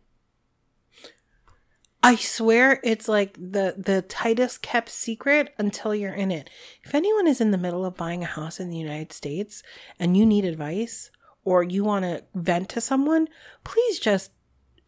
I 2.02 2.16
swear 2.16 2.80
it's 2.82 3.06
like 3.06 3.34
the 3.34 3.76
the 3.78 4.02
tightest 4.02 4.60
kept 4.60 4.88
secret 4.88 5.54
until 5.56 5.94
you're 5.94 6.12
in 6.12 6.32
it. 6.32 6.50
If 6.82 6.94
anyone 6.94 7.28
is 7.28 7.40
in 7.40 7.52
the 7.52 7.58
middle 7.58 7.84
of 7.84 7.96
buying 7.96 8.24
a 8.24 8.26
house 8.26 8.58
in 8.58 8.70
the 8.70 8.76
United 8.76 9.12
States 9.12 9.62
and 10.00 10.16
you 10.16 10.26
need 10.26 10.44
advice 10.44 11.10
or 11.44 11.62
you 11.62 11.84
want 11.84 12.04
to 12.04 12.24
vent 12.34 12.68
to 12.70 12.80
someone, 12.80 13.28
please 13.62 14.00
just 14.00 14.32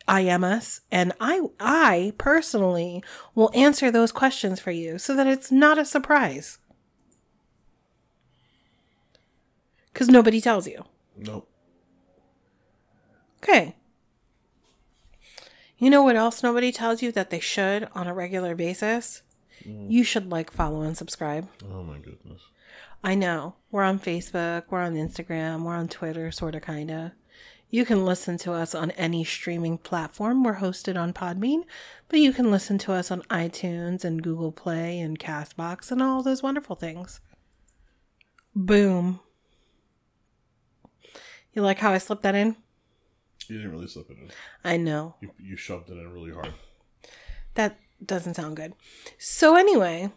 IM 0.09 0.43
us 0.43 0.81
and 0.91 1.13
I 1.21 1.43
I 1.61 2.15
personally 2.19 3.03
will 3.35 3.51
answer 3.55 3.91
those 3.91 4.11
questions 4.11 4.59
for 4.59 4.73
you 4.73 4.99
so 4.99 5.15
that 5.15 5.29
it's 5.29 5.53
not 5.53 5.79
a 5.79 5.85
surprise. 5.85 6.59
Cuz 9.93 10.09
nobody 10.09 10.41
tells 10.41 10.67
you. 10.67 10.85
Nope. 11.17 11.49
Okay. 13.39 13.77
You 15.79 15.91
know 15.91 16.03
what 16.03 16.17
else 16.17 16.43
nobody 16.43 16.71
tells 16.73 17.03
you 17.03 17.11
that 17.13 17.31
they 17.31 17.41
should 17.41 17.89
on 17.95 18.07
a 18.07 18.15
regular 18.15 18.55
basis? 18.55 19.23
Mm. 19.67 19.91
You 19.91 20.05
should 20.05 20.31
like, 20.31 20.51
follow, 20.51 20.83
and 20.83 20.97
subscribe. 20.97 21.49
Oh 21.69 21.83
my 21.83 21.99
goodness. 21.99 22.41
I 23.03 23.15
know. 23.15 23.57
We're 23.71 23.83
on 23.83 23.99
Facebook, 23.99 24.65
we're 24.71 24.81
on 24.81 24.95
Instagram, 24.95 25.65
we're 25.65 25.75
on 25.75 25.89
Twitter, 25.89 26.31
sort 26.31 26.55
of, 26.55 26.63
kind 26.63 26.91
of. 26.91 27.11
You 27.69 27.85
can 27.85 28.05
listen 28.05 28.39
to 28.39 28.53
us 28.53 28.75
on 28.75 28.93
any 28.93 29.25
streaming 29.25 29.79
platform. 29.79 30.45
We're 30.45 30.57
hosted 30.57 30.97
on 30.97 31.13
Podbean, 31.13 31.65
but 32.09 32.21
you 32.21 32.33
can 32.33 32.51
listen 32.51 32.79
to 32.79 32.93
us 32.93 33.11
on 33.11 33.23
iTunes 33.23 34.05
and 34.05 34.23
Google 34.23 34.53
Play 34.53 35.01
and 35.01 35.19
Castbox 35.19 35.91
and 35.91 36.01
all 36.01 36.23
those 36.23 36.43
wonderful 36.43 36.77
things. 36.77 37.21
Boom. 38.55 39.19
You 41.53 41.63
like 41.63 41.81
how 41.81 41.93
I 41.93 41.99
slipped 41.99 42.23
that 42.23 42.37
in? 42.37 42.57
You 43.49 43.59
didn't 43.59 43.73
really 43.73 43.89
slip 43.89 44.11
it 44.11 44.19
in. 44.19 44.31
I 44.65 44.77
know. 44.77 45.17
You, 45.21 45.31
you 45.39 45.57
shoved 45.57 45.91
it 45.91 45.95
in 45.95 46.13
really 46.13 46.33
hard. 46.33 46.53
That 47.55 47.79
doesn't 48.05 48.35
sound 48.35 48.57
good. 48.57 48.75
So 49.19 49.57
anyway, 49.57 50.11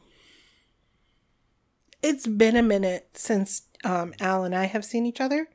it's 2.02 2.28
been 2.28 2.56
a 2.56 2.64
minute 2.64 3.10
since 3.14 3.64
um, 3.84 4.14
Al 4.20 4.44
and 4.44 4.56
I 4.56 4.66
have 4.66 4.86
seen 4.86 5.06
each 5.06 5.22
other. 5.22 5.48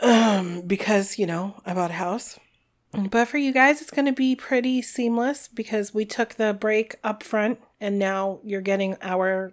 Um, 0.00 0.62
because 0.62 1.18
you 1.18 1.26
know 1.26 1.60
I 1.64 1.74
bought 1.74 1.90
a 1.90 1.94
house. 1.94 2.38
But 3.10 3.26
for 3.26 3.38
you 3.38 3.52
guys, 3.52 3.80
it's 3.80 3.90
going 3.90 4.06
to 4.06 4.12
be 4.12 4.36
pretty 4.36 4.82
seamless 4.82 5.48
because 5.48 5.92
we 5.92 6.04
took 6.04 6.34
the 6.34 6.52
break 6.52 6.96
up 7.02 7.22
front, 7.22 7.60
and 7.80 7.98
now 7.98 8.40
you're 8.44 8.60
getting 8.60 8.96
our 9.02 9.52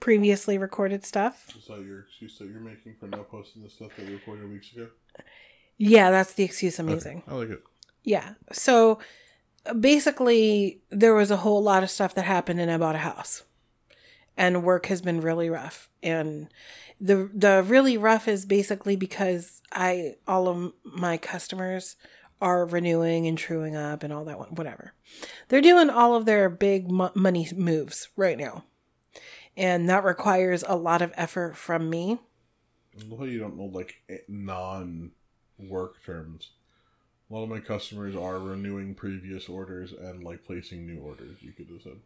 previously 0.00 0.58
recorded 0.58 1.04
stuff. 1.04 1.48
Is 1.56 1.66
that 1.66 1.80
your 1.82 2.00
excuse 2.00 2.38
that 2.38 2.48
you're 2.48 2.60
making 2.60 2.96
for 2.98 3.06
not 3.06 3.28
posting 3.30 3.62
the 3.62 3.70
stuff 3.70 3.90
that 3.96 4.06
we 4.06 4.14
recorded 4.14 4.50
weeks 4.50 4.72
ago? 4.72 4.88
Yeah, 5.78 6.10
that's 6.10 6.34
the 6.34 6.44
excuse 6.44 6.78
I'm 6.78 6.88
using. 6.88 7.22
I 7.26 7.34
like 7.34 7.50
it. 7.50 7.62
Yeah. 8.02 8.34
So 8.52 8.98
basically, 9.78 10.82
there 10.90 11.14
was 11.14 11.30
a 11.30 11.38
whole 11.38 11.62
lot 11.62 11.82
of 11.82 11.90
stuff 11.90 12.14
that 12.14 12.24
happened, 12.24 12.60
and 12.60 12.70
I 12.70 12.76
bought 12.76 12.96
a 12.96 12.98
house. 12.98 13.44
And 14.36 14.62
work 14.62 14.86
has 14.86 15.00
been 15.02 15.20
really 15.20 15.48
rough. 15.48 15.88
And 16.02 16.48
the 17.00 17.30
the 17.32 17.62
really 17.62 17.96
rough 17.96 18.28
is 18.28 18.44
basically 18.44 18.96
because 18.96 19.62
I 19.72 20.14
all 20.26 20.48
of 20.48 20.72
my 20.84 21.16
customers 21.16 21.96
are 22.40 22.64
renewing 22.64 23.26
and 23.26 23.36
truing 23.36 23.74
up 23.74 24.02
and 24.02 24.12
all 24.12 24.24
that 24.24 24.38
one, 24.38 24.54
whatever. 24.54 24.92
They're 25.48 25.60
doing 25.60 25.90
all 25.90 26.14
of 26.14 26.24
their 26.24 26.48
big 26.48 26.90
mo- 26.90 27.10
money 27.14 27.48
moves 27.54 28.08
right 28.16 28.38
now. 28.38 28.64
And 29.56 29.88
that 29.88 30.04
requires 30.04 30.62
a 30.68 30.76
lot 30.76 31.02
of 31.02 31.12
effort 31.16 31.56
from 31.56 31.90
me. 31.90 32.18
How 33.10 33.24
you 33.24 33.40
don't 33.40 33.56
know 33.56 33.64
like 33.64 33.96
eh, 34.08 34.18
non 34.28 35.12
work 35.58 36.04
terms. 36.04 36.50
A 37.30 37.34
lot 37.34 37.42
of 37.44 37.48
my 37.50 37.60
customers 37.60 38.16
are 38.16 38.38
renewing 38.38 38.94
previous 38.94 39.48
orders 39.48 39.92
and 39.92 40.24
like 40.24 40.44
placing 40.44 40.86
new 40.86 41.00
orders. 41.00 41.36
You 41.40 41.52
could 41.52 41.68
have 41.68 41.82
said, 41.82 41.98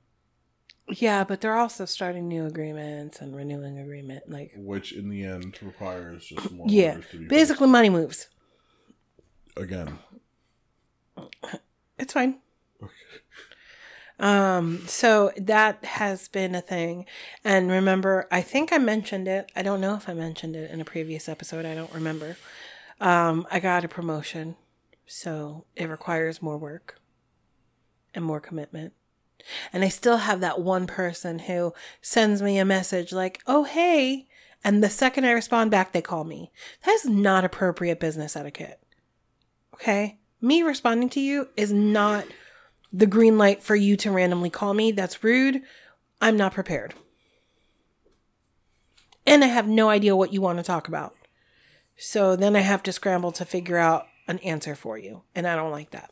Yeah, 0.99 1.23
but 1.25 1.41
they're 1.41 1.57
also 1.57 1.85
starting 1.85 2.27
new 2.27 2.45
agreements 2.47 3.21
and 3.21 3.37
renewing 3.37 3.79
agreement 3.79 4.29
like 4.29 4.53
which 4.57 4.93
in 4.93 5.09
the 5.11 5.25
end 5.25 5.59
requires 5.63 6.25
just 6.27 6.51
more. 6.51 6.67
yeah, 6.69 6.95
orders 6.95 7.11
to 7.13 7.19
be 7.21 7.27
basically 7.27 7.69
money 7.69 7.89
moves. 7.89 8.29
again. 9.57 9.99
It's 11.99 12.13
fine. 12.15 12.39
Um, 14.19 14.85
so 14.87 15.33
that 15.37 15.85
has 15.85 16.29
been 16.29 16.55
a 16.55 16.61
thing. 16.61 17.07
And 17.45 17.71
remember, 17.71 18.29
I 18.31 18.41
think 18.41 18.73
I 18.73 18.79
mentioned 18.79 19.27
it. 19.27 19.51
I 19.57 19.63
don't 19.63 19.81
know 19.81 19.95
if 19.97 20.09
I 20.09 20.15
mentioned 20.15 20.55
it 20.55 20.71
in 20.71 20.81
a 20.81 20.85
previous 20.85 21.29
episode. 21.29 21.65
I 21.65 21.75
don't 21.75 21.93
remember. 21.93 22.37
Um, 23.03 23.49
I 23.51 23.59
got 23.59 23.85
a 23.85 23.89
promotion, 23.89 24.55
so 25.07 25.65
it 25.75 25.87
requires 25.87 26.41
more 26.41 26.57
work 26.57 27.01
and 28.15 28.25
more 28.25 28.39
commitment. 28.39 28.93
And 29.73 29.83
I 29.83 29.89
still 29.89 30.19
have 30.19 30.39
that 30.41 30.61
one 30.61 30.87
person 30.87 31.41
who 31.41 31.75
sends 32.01 32.41
me 32.41 32.59
a 32.59 32.65
message 32.65 33.13
like, 33.13 33.43
oh, 33.45 33.65
hey. 33.65 34.29
And 34.63 34.85
the 34.85 34.89
second 34.89 35.25
I 35.25 35.33
respond 35.33 35.73
back, 35.73 35.91
they 35.91 36.01
call 36.01 36.23
me. 36.23 36.53
That's 36.87 37.05
not 37.05 37.45
appropriate 37.45 37.99
business 37.99 38.37
etiquette. 38.37 38.81
Okay? 39.75 40.21
Me 40.41 40.63
responding 40.63 41.09
to 41.09 41.21
you 41.21 41.49
is 41.57 41.73
not 41.73 42.25
the 42.93 43.09
green 43.09 43.37
light 43.37 43.65
for 43.65 43.75
you 43.75 43.97
to 43.97 44.13
randomly 44.13 44.51
call 44.51 44.75
me. 44.75 44.93
That's 44.93 45.25
rude. 45.25 45.63
I'm 46.21 46.37
not 46.37 46.55
prepared. 46.55 46.95
And 49.27 49.43
I 49.43 49.49
have 49.49 49.67
no 49.67 49.89
idea 49.89 50.15
what 50.15 50.33
you 50.33 50.41
want 50.41 50.59
to 50.59 50.65
talk 50.65 50.87
about. 50.87 51.17
So 52.05 52.35
then 52.35 52.57
I 52.57 52.63
have 52.63 52.83
to 52.83 52.93
scramble 52.93 53.31
to 53.31 53.45
figure 53.45 53.79
out 53.79 54.09
an 54.27 54.41
answer 54.41 54.75
for 54.75 54.99
you. 54.99 55.23
And 55.37 55.47
I 55.47 55.55
don't 55.55 55.71
like 55.71 55.91
that. 55.93 56.11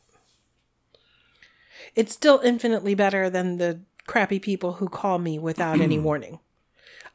It's 1.97 2.15
still 2.15 2.41
infinitely 2.45 2.95
better 2.95 3.29
than 3.29 3.59
the 3.59 3.81
crappy 4.07 4.39
people 4.39 4.75
who 4.75 4.89
call 4.89 5.19
me 5.19 5.37
without 5.37 5.81
any 5.81 5.99
warning. 5.99 6.39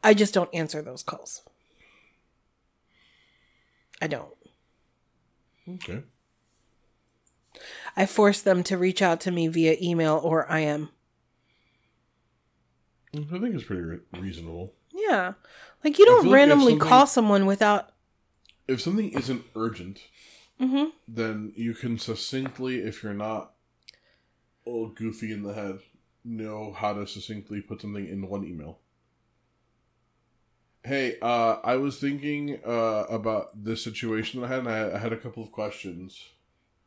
I 0.03 0.13
just 0.13 0.33
don't 0.33 0.53
answer 0.53 0.81
those 0.81 1.03
calls. 1.03 1.43
I 4.01 4.07
don't. 4.07 4.35
Okay. 5.75 6.03
I 7.95 8.05
force 8.05 8.41
them 8.41 8.61
to 8.63 8.77
reach 8.77 9.01
out 9.01 9.21
to 9.21 9.31
me 9.31 9.47
via 9.47 9.77
email 9.81 10.19
or 10.21 10.45
IM. 10.53 10.89
Mm, 13.13 13.33
I 13.33 13.39
think 13.39 13.55
it's 13.55 13.63
pretty 13.63 13.83
re- 13.83 13.99
reasonable. 14.19 14.73
Yeah. 14.93 15.35
Like 15.81 15.97
you 15.97 16.05
don't 16.05 16.23
feel 16.23 16.31
like 16.31 16.39
randomly 16.39 16.75
call 16.75 17.07
someone 17.07 17.45
without 17.45 17.91
If 18.67 18.81
something 18.81 19.11
isn't 19.11 19.45
urgent, 19.55 20.01
Mhm. 20.59 20.91
then 21.07 21.53
you 21.55 21.73
can 21.73 21.97
succinctly, 21.99 22.79
if 22.79 23.03
you're 23.03 23.13
not 23.13 23.53
all 24.65 24.87
goofy 24.89 25.31
in 25.31 25.43
the 25.43 25.53
head, 25.53 25.79
know 26.23 26.73
how 26.73 26.93
to 26.93 27.05
succinctly 27.05 27.61
put 27.61 27.81
something 27.81 28.07
in 28.07 28.27
one 28.27 28.43
email. 28.45 28.79
Hey, 30.83 31.17
uh, 31.21 31.57
I 31.63 31.77
was 31.77 31.99
thinking 31.99 32.59
uh, 32.63 33.05
about 33.09 33.63
this 33.63 33.83
situation 33.83 34.41
that 34.41 34.47
I 34.47 34.49
had, 34.49 34.59
and 34.59 34.69
I, 34.69 34.95
I 34.95 34.97
had 34.99 35.13
a 35.13 35.17
couple 35.17 35.43
of 35.43 35.51
questions. 35.51 36.29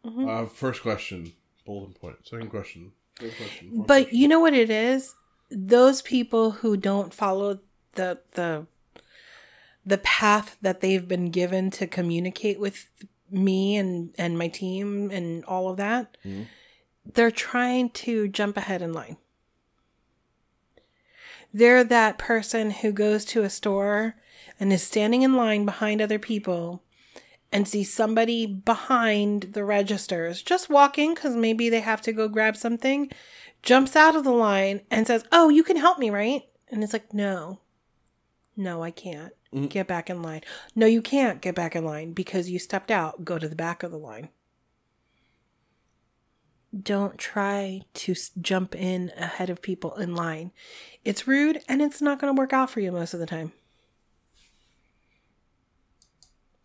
Mm-hmm. 0.05 0.29
Uh, 0.29 0.47
first 0.47 0.83
question, 0.83 1.33
bulletin 1.67 1.95
point. 1.95 2.17
Second 2.25 2.49
question, 2.51 2.93
third 3.17 3.37
question. 3.37 3.83
But 3.87 3.87
question. 4.05 4.19
you 4.19 4.29
know 4.29 4.41
what 4.41 4.55
it 4.55 4.71
is? 4.71 5.15
Those 5.51 6.03
people 6.03 6.53
who 6.53 6.77
don't 6.77 7.13
follow 7.13 7.59
the 7.95 8.21
the 8.33 8.67
the 9.89 9.99
path 9.99 10.57
that 10.61 10.81
they've 10.81 11.09
been 11.09 11.31
given 11.31 11.71
to 11.73 11.87
communicate 11.87 12.61
with 12.61 12.87
me 13.31 13.77
and 13.77 14.15
and 14.17 14.39
my 14.39 14.49
team 14.49 15.11
and 15.11 15.45
all 15.45 15.69
of 15.69 15.77
that, 15.79 16.17
mm-hmm. 16.25 16.45
they're 17.05 17.31
trying 17.31 17.91
to 17.91 18.29
jump 18.29 18.57
ahead 18.57 18.83
in 18.83 18.93
line. 18.93 19.17
They're 21.53 21.85
that 21.85 22.19
person 22.19 22.71
who 22.71 22.93
goes 22.93 23.25
to 23.27 23.43
a 23.43 23.51
store 23.51 24.17
and 24.61 24.73
is 24.73 24.83
standing 24.83 25.23
in 25.23 25.35
line 25.35 25.65
behind 25.65 26.03
other 26.03 26.19
people 26.19 26.83
and 27.51 27.67
see 27.67 27.83
somebody 27.83 28.45
behind 28.45 29.55
the 29.55 29.65
registers 29.65 30.43
just 30.43 30.69
walking 30.69 31.15
because 31.15 31.35
maybe 31.35 31.71
they 31.71 31.81
have 31.81 32.03
to 32.03 32.13
go 32.13 32.29
grab 32.29 32.57
something, 32.57 33.11
jumps 33.63 33.97
out 33.97 34.15
of 34.15 34.25
the 34.25 34.31
line 34.31 34.83
and 34.91 35.07
says, 35.07 35.25
Oh, 35.33 35.49
you 35.49 35.65
can 35.65 35.79
help 35.79 35.99
me, 35.99 36.11
right? 36.11 36.43
And 36.69 36.85
it's 36.85 36.93
like, 36.93 37.15
No, 37.15 37.61
no, 38.55 38.83
I 38.83 38.91
can't. 38.91 39.33
Get 39.69 39.87
back 39.87 40.11
in 40.11 40.23
line. 40.23 40.43
No, 40.75 40.87
you 40.87 41.01
can't 41.01 41.41
get 41.41 41.55
back 41.55 41.75
in 41.75 41.85
line 41.85 42.13
because 42.13 42.51
you 42.51 42.59
stepped 42.59 42.91
out. 42.91 43.25
Go 43.25 43.39
to 43.39 43.49
the 43.49 43.57
back 43.57 43.83
of 43.83 43.91
the 43.91 43.99
line. 43.99 44.29
Don't 46.83 47.17
try 47.17 47.81
to 47.95 48.15
jump 48.43 48.75
in 48.75 49.11
ahead 49.17 49.49
of 49.49 49.63
people 49.63 49.95
in 49.95 50.15
line. 50.15 50.53
It's 51.03 51.27
rude 51.27 51.63
and 51.67 51.81
it's 51.81 52.03
not 52.03 52.21
going 52.21 52.35
to 52.35 52.39
work 52.39 52.53
out 52.53 52.69
for 52.69 52.81
you 52.81 52.93
most 52.93 53.15
of 53.15 53.21
the 53.21 53.27
time. 53.27 53.53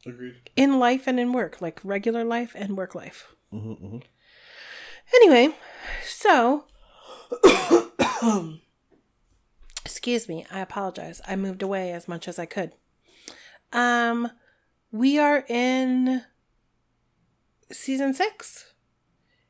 agreed. 0.05 0.35
in 0.57 0.77
life 0.79 1.07
and 1.07 1.17
in 1.19 1.31
work, 1.31 1.61
like 1.61 1.79
regular 1.85 2.25
life 2.25 2.51
and 2.55 2.75
work 2.75 2.93
life. 2.95 3.33
Mm-hmm, 3.53 3.99
Anyway, 5.15 5.55
so 6.05 6.65
excuse 9.85 10.27
me, 10.27 10.45
I 10.51 10.59
apologize. 10.59 11.21
I 11.27 11.35
moved 11.35 11.61
away 11.61 11.91
as 11.91 12.07
much 12.07 12.27
as 12.27 12.39
I 12.39 12.45
could. 12.45 12.73
Um, 13.71 14.29
we 14.91 15.17
are 15.17 15.43
in 15.47 16.23
season 17.71 18.13
six, 18.13 18.73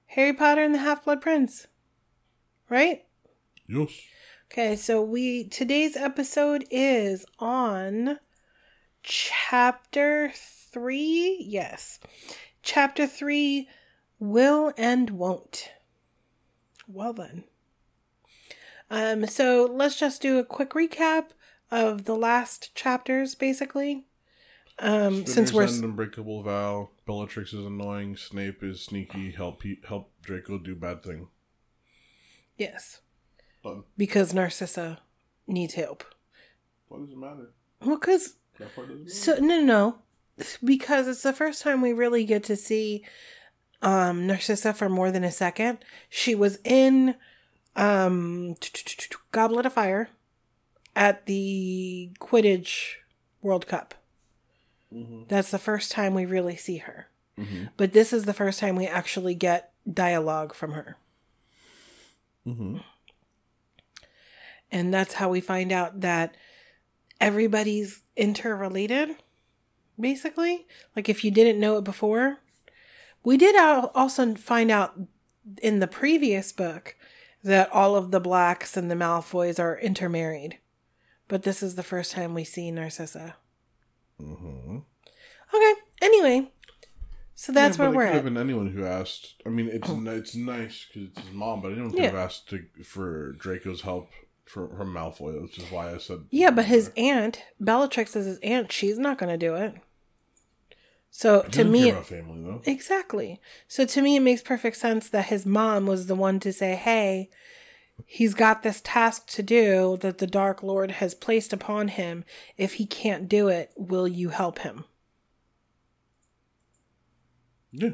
Harry 0.08 0.34
Potter 0.34 0.64
and 0.64 0.74
the 0.74 0.80
Half 0.80 1.06
Blood 1.06 1.22
Prince, 1.22 1.68
right? 2.70 3.04
Yes. 3.68 3.90
Okay, 4.52 4.76
so 4.76 5.02
we 5.02 5.48
today's 5.48 5.98
episode 5.98 6.66
is 6.70 7.26
on 7.40 8.20
chapter 9.04 10.32
3. 10.34 11.38
Yes. 11.42 12.00
Chapter 12.62 13.06
3 13.06 13.68
will 14.20 14.74
and 14.78 15.10
won't. 15.12 15.70
Well 16.88 17.14
then. 17.14 17.44
Um 18.94 19.26
so 19.26 19.68
let's 19.72 19.98
just 20.00 20.22
do 20.22 20.38
a 20.38 20.44
quick 20.46 20.72
recap 20.72 21.30
of 21.72 22.06
the 22.06 22.16
last 22.16 22.76
chapters 22.76 23.34
basically. 23.34 24.06
Um 24.78 25.26
since 25.26 25.52
we're 25.52 25.64
End, 25.64 25.84
Unbreakable 25.84 26.44
Vow, 26.44 26.90
Bellatrix 27.08 27.54
is 27.54 27.66
annoying, 27.66 28.16
Snape 28.16 28.62
is 28.64 28.82
sneaky, 28.84 29.32
help 29.32 29.64
help 29.88 30.12
Draco 30.22 30.60
do 30.60 30.76
bad 30.76 31.04
thing. 31.04 31.28
yes, 32.58 33.02
Done. 33.64 33.84
because 33.98 34.32
Narcissa 34.34 35.00
needs 35.48 35.74
help. 35.74 36.04
What 36.88 37.02
does 37.02 37.10
it 37.12 37.18
matter? 37.18 37.50
Well, 37.82 37.98
cuz 37.98 38.36
That 38.60 38.76
part 38.76 38.90
doesn't 38.90 39.06
matter. 39.06 39.16
So 39.16 39.36
no, 39.38 39.60
no, 39.60 39.66
no, 39.66 39.98
because 40.64 41.08
it's 41.08 41.24
the 41.24 41.34
first 41.34 41.64
time 41.64 41.82
we 41.82 41.94
really 41.94 42.26
get 42.26 42.44
to 42.44 42.56
see 42.56 43.04
um 43.82 44.28
Narcissa 44.28 44.74
for 44.76 44.88
more 44.88 45.10
than 45.10 45.24
a 45.24 45.32
second. 45.32 45.80
She 46.10 46.36
was 46.36 46.60
in 46.64 47.16
um 47.76 48.56
Goblet 49.32 49.66
of 49.66 49.74
Fire 49.74 50.10
at 50.96 51.26
the 51.26 52.12
Quidditch 52.20 52.96
World 53.42 53.68
Cup. 53.68 53.96
That's 55.28 55.50
the 55.50 55.58
first 55.58 55.92
time 55.92 56.14
we 56.14 56.26
really 56.26 56.56
see 56.56 56.78
her. 56.78 57.08
But 57.78 57.94
this 57.94 58.14
is 58.14 58.26
the 58.26 58.34
first 58.34 58.60
time 58.60 58.76
we 58.76 58.86
actually 58.86 59.34
get 59.34 59.72
dialogue 59.92 60.54
from 60.54 60.74
her. 60.74 60.98
Mm-hmm. 62.48 62.78
And 64.72 64.94
that's 64.94 65.16
how 65.16 65.30
we 65.30 65.42
find 65.42 65.72
out 65.72 66.02
that 66.02 66.36
everybody's 67.20 68.02
interrelated, 68.16 69.16
basically. 70.00 70.68
Like 70.96 71.10
if 71.10 71.24
you 71.24 71.32
didn't 71.32 71.60
know 71.60 71.78
it 71.78 71.84
before. 71.84 72.38
We 73.24 73.38
did 73.38 73.56
al- 73.56 73.92
also 73.96 74.36
find 74.36 74.70
out 74.70 75.00
in 75.62 75.80
the 75.80 75.88
previous 75.88 76.52
book 76.52 76.96
that 77.44 77.72
all 77.72 77.96
of 77.96 78.12
the 78.12 78.20
Blacks 78.20 78.78
and 78.78 78.90
the 78.90 78.96
Malfoys 78.96 79.60
are 79.60 79.78
intermarried. 79.80 80.60
But 81.28 81.44
this 81.44 81.64
is 81.64 81.76
the 81.76 81.84
first 81.84 82.12
time 82.12 82.34
we 82.34 82.44
see 82.44 82.70
Narcissa. 82.72 83.36
Mm-hmm. 84.22 84.78
Okay, 85.56 85.74
anyway. 86.02 86.52
So 87.36 87.52
that's 87.52 87.78
yeah, 87.78 87.86
where 87.90 87.96
we're 87.96 88.04
could 88.06 88.10
at. 88.10 88.16
have 88.16 88.24
been 88.26 88.38
anyone 88.38 88.70
who 88.72 88.86
asked. 88.86 89.42
I 89.46 89.50
mean, 89.50 89.68
it's 89.68 89.90
it's 89.90 90.36
nice 90.36 90.86
because 90.88 91.10
it's 91.10 91.20
his 91.22 91.34
mom, 91.34 91.62
but 91.62 91.72
anyone 91.72 91.92
could 91.92 92.00
Yeah. 92.00 92.06
have 92.08 92.16
asked 92.16 92.50
to, 92.50 92.64
for 92.84 93.34
Draco's 93.34 93.82
help 93.82 94.10
for, 94.46 94.68
from 94.76 94.94
Malfoy, 94.94 95.42
which 95.42 95.58
is 95.58 95.72
why 95.72 95.94
I 95.94 95.98
said. 95.98 96.26
Yeah, 96.30 96.52
but 96.52 96.66
his 96.66 96.92
aunt, 96.96 97.44
Bellatrix 97.60 98.16
is 98.16 98.26
his 98.26 98.40
aunt. 98.40 98.72
She's 98.72 99.00
not 99.00 99.18
going 99.18 99.32
to 99.32 99.38
do 99.38 99.56
it. 99.56 99.74
So 101.16 101.44
to 101.44 101.64
me, 101.64 101.92
family 101.92 102.42
though. 102.42 102.62
Exactly. 102.66 103.40
So 103.68 103.86
to 103.86 104.02
me, 104.02 104.16
it 104.16 104.22
makes 104.22 104.42
perfect 104.42 104.78
sense 104.78 105.08
that 105.10 105.28
his 105.28 105.46
mom 105.46 105.86
was 105.86 106.08
the 106.08 106.16
one 106.16 106.40
to 106.40 106.52
say, 106.52 106.74
hey, 106.74 107.30
he's 108.08 108.34
got 108.34 108.64
this 108.64 108.82
task 108.84 109.28
to 109.28 109.44
do 109.44 109.96
that 110.02 110.18
the 110.18 110.26
Dark 110.26 110.64
Lord 110.64 110.94
has 110.94 111.14
placed 111.14 111.54
upon 111.54 111.90
him. 111.90 112.26
If 112.58 112.74
he 112.74 112.88
can't 112.88 113.30
do 113.30 113.48
it, 113.48 113.72
will 113.78 114.08
you 114.08 114.30
help 114.30 114.60
him? 114.60 114.86
Yeah, 117.72 117.92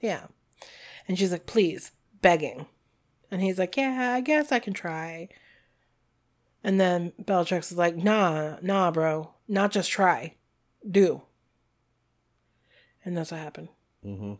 Yeah. 0.00 0.26
And 1.06 1.16
she's 1.16 1.30
like, 1.30 1.46
please, 1.46 1.92
begging. 2.20 2.66
And 3.30 3.40
he's 3.40 3.60
like, 3.60 3.76
yeah, 3.76 4.14
I 4.14 4.20
guess 4.20 4.50
I 4.50 4.58
can 4.58 4.74
try. 4.74 5.28
And 6.64 6.80
then 6.80 7.12
Bellatrix 7.20 7.70
is 7.70 7.78
like, 7.78 7.96
nah, 7.96 8.56
nah, 8.62 8.90
bro. 8.90 9.30
Not 9.46 9.70
just 9.70 9.92
try. 9.92 10.34
Do. 10.90 11.22
And 13.08 13.16
that's 13.16 13.30
what 13.30 13.40
happened. 13.40 13.68
Mm-hmm. 14.04 14.34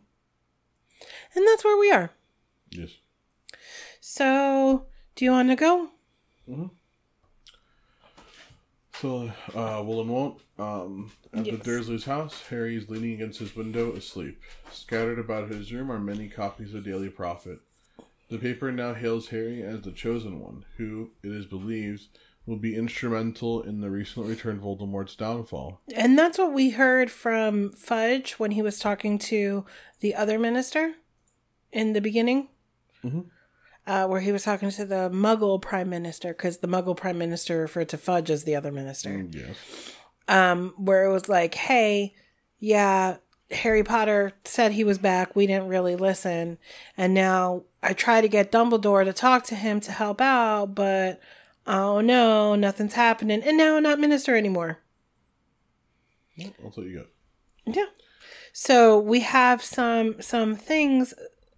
And 1.35 1.47
that's 1.47 1.65
where 1.65 1.79
we 1.79 1.91
are. 1.91 2.11
yes. 2.71 2.91
So, 3.99 4.85
do 5.17 5.25
you 5.25 5.31
want 5.31 5.49
to 5.49 5.57
go? 5.57 5.89
So, 9.01 9.33
uh, 9.55 9.83
will 9.87 10.03
and 10.03 10.11
won't. 10.11 10.41
Um, 10.59 11.11
at 11.33 11.47
Yes. 11.47 11.59
the 11.63 11.65
Dursleys' 11.71 12.05
house, 12.05 12.43
Harry 12.49 12.77
is 12.77 12.91
leaning 12.91 13.13
against 13.15 13.39
his 13.39 13.57
window, 13.57 13.93
asleep. 13.93 14.39
Scattered 14.71 15.19
about 15.19 15.49
his 15.51 15.73
room 15.73 15.91
are 15.91 15.99
many 15.99 16.29
copies 16.29 16.75
of 16.75 16.85
Daily 16.85 17.09
Prophet. 17.09 17.61
The 18.29 18.39
paper 18.39 18.71
now 18.71 18.93
hails 18.93 19.29
Harry 19.29 19.63
as 19.63 19.81
the 19.81 19.93
chosen 19.93 20.41
one, 20.41 20.67
who, 20.77 21.13
it 21.23 21.33
is 21.33 21.47
believed, 21.47 22.07
will 22.49 22.57
be 22.57 22.75
instrumental 22.75 23.61
in 23.63 23.83
the 23.83 23.91
recently 23.91 24.31
returned 24.31 24.63
Voldemort's 24.63 25.15
downfall. 25.15 25.83
And 25.95 26.19
that's 26.19 26.39
what 26.39 26.55
we 26.55 26.71
heard 26.71 27.11
from 27.11 27.71
Fudge 27.73 28.33
when 28.33 28.53
he 28.53 28.63
was 28.63 28.79
talking 28.79 29.19
to 29.19 29.67
the 30.01 30.15
other 30.15 30.39
minister 30.39 30.95
in 31.71 31.93
the 31.93 32.01
beginning. 32.01 32.49
Uh, 33.87 34.07
where 34.07 34.21
he 34.21 34.33
was 34.33 34.45
talking 34.45 34.71
to 34.71 34.85
the 34.85 35.11
Muggle 35.11 35.61
Prime 35.61 35.89
Minister, 35.89 36.31
because 36.33 36.59
the 36.59 36.69
Muggle 36.69 36.97
Prime 36.97 37.17
Minister 37.19 37.61
referred 37.61 37.89
to 37.91 37.97
Fudge 37.97 38.31
as 38.31 38.45
the 38.45 38.57
other 38.57 38.73
minister. 38.73 39.27
Yes. 39.31 39.57
um, 40.29 40.75
where 40.77 41.07
it 41.07 41.13
was 41.13 41.29
like, 41.29 41.55
hey, 41.55 42.15
yeah, 42.59 43.17
Harry 43.51 43.83
Potter 43.83 44.35
said 44.45 44.73
he 44.73 44.85
was 44.85 44.99
back. 44.99 45.35
We 45.35 45.47
didn't 45.47 45.69
really 45.69 45.97
listen. 45.97 46.59
And 46.97 47.15
now 47.15 47.65
I 47.83 47.95
try 47.95 48.21
to 48.21 48.29
get 48.29 48.53
Dumbledore 48.53 49.05
to 49.05 49.13
talk 49.13 49.45
to 49.45 49.55
him 49.55 49.81
to 49.81 49.93
help 49.93 50.21
out, 50.21 50.75
but 50.75 51.21
oh 51.69 52.01
no, 52.01 52.55
nothing's 52.57 52.95
happening. 52.95 53.43
And 53.43 53.57
now 53.57 53.77
I'm 53.77 53.83
not 53.85 54.01
minister 54.01 54.37
anymore. 54.37 54.81
Well, 56.37 56.53
That's 56.63 56.77
what 56.77 56.87
you 56.87 56.99
got. 56.99 57.77
Yeah. 57.77 57.87
So 58.53 58.99
we 58.99 59.21
have 59.21 59.63
some 59.63 60.21
some 60.21 60.57
things 60.57 61.15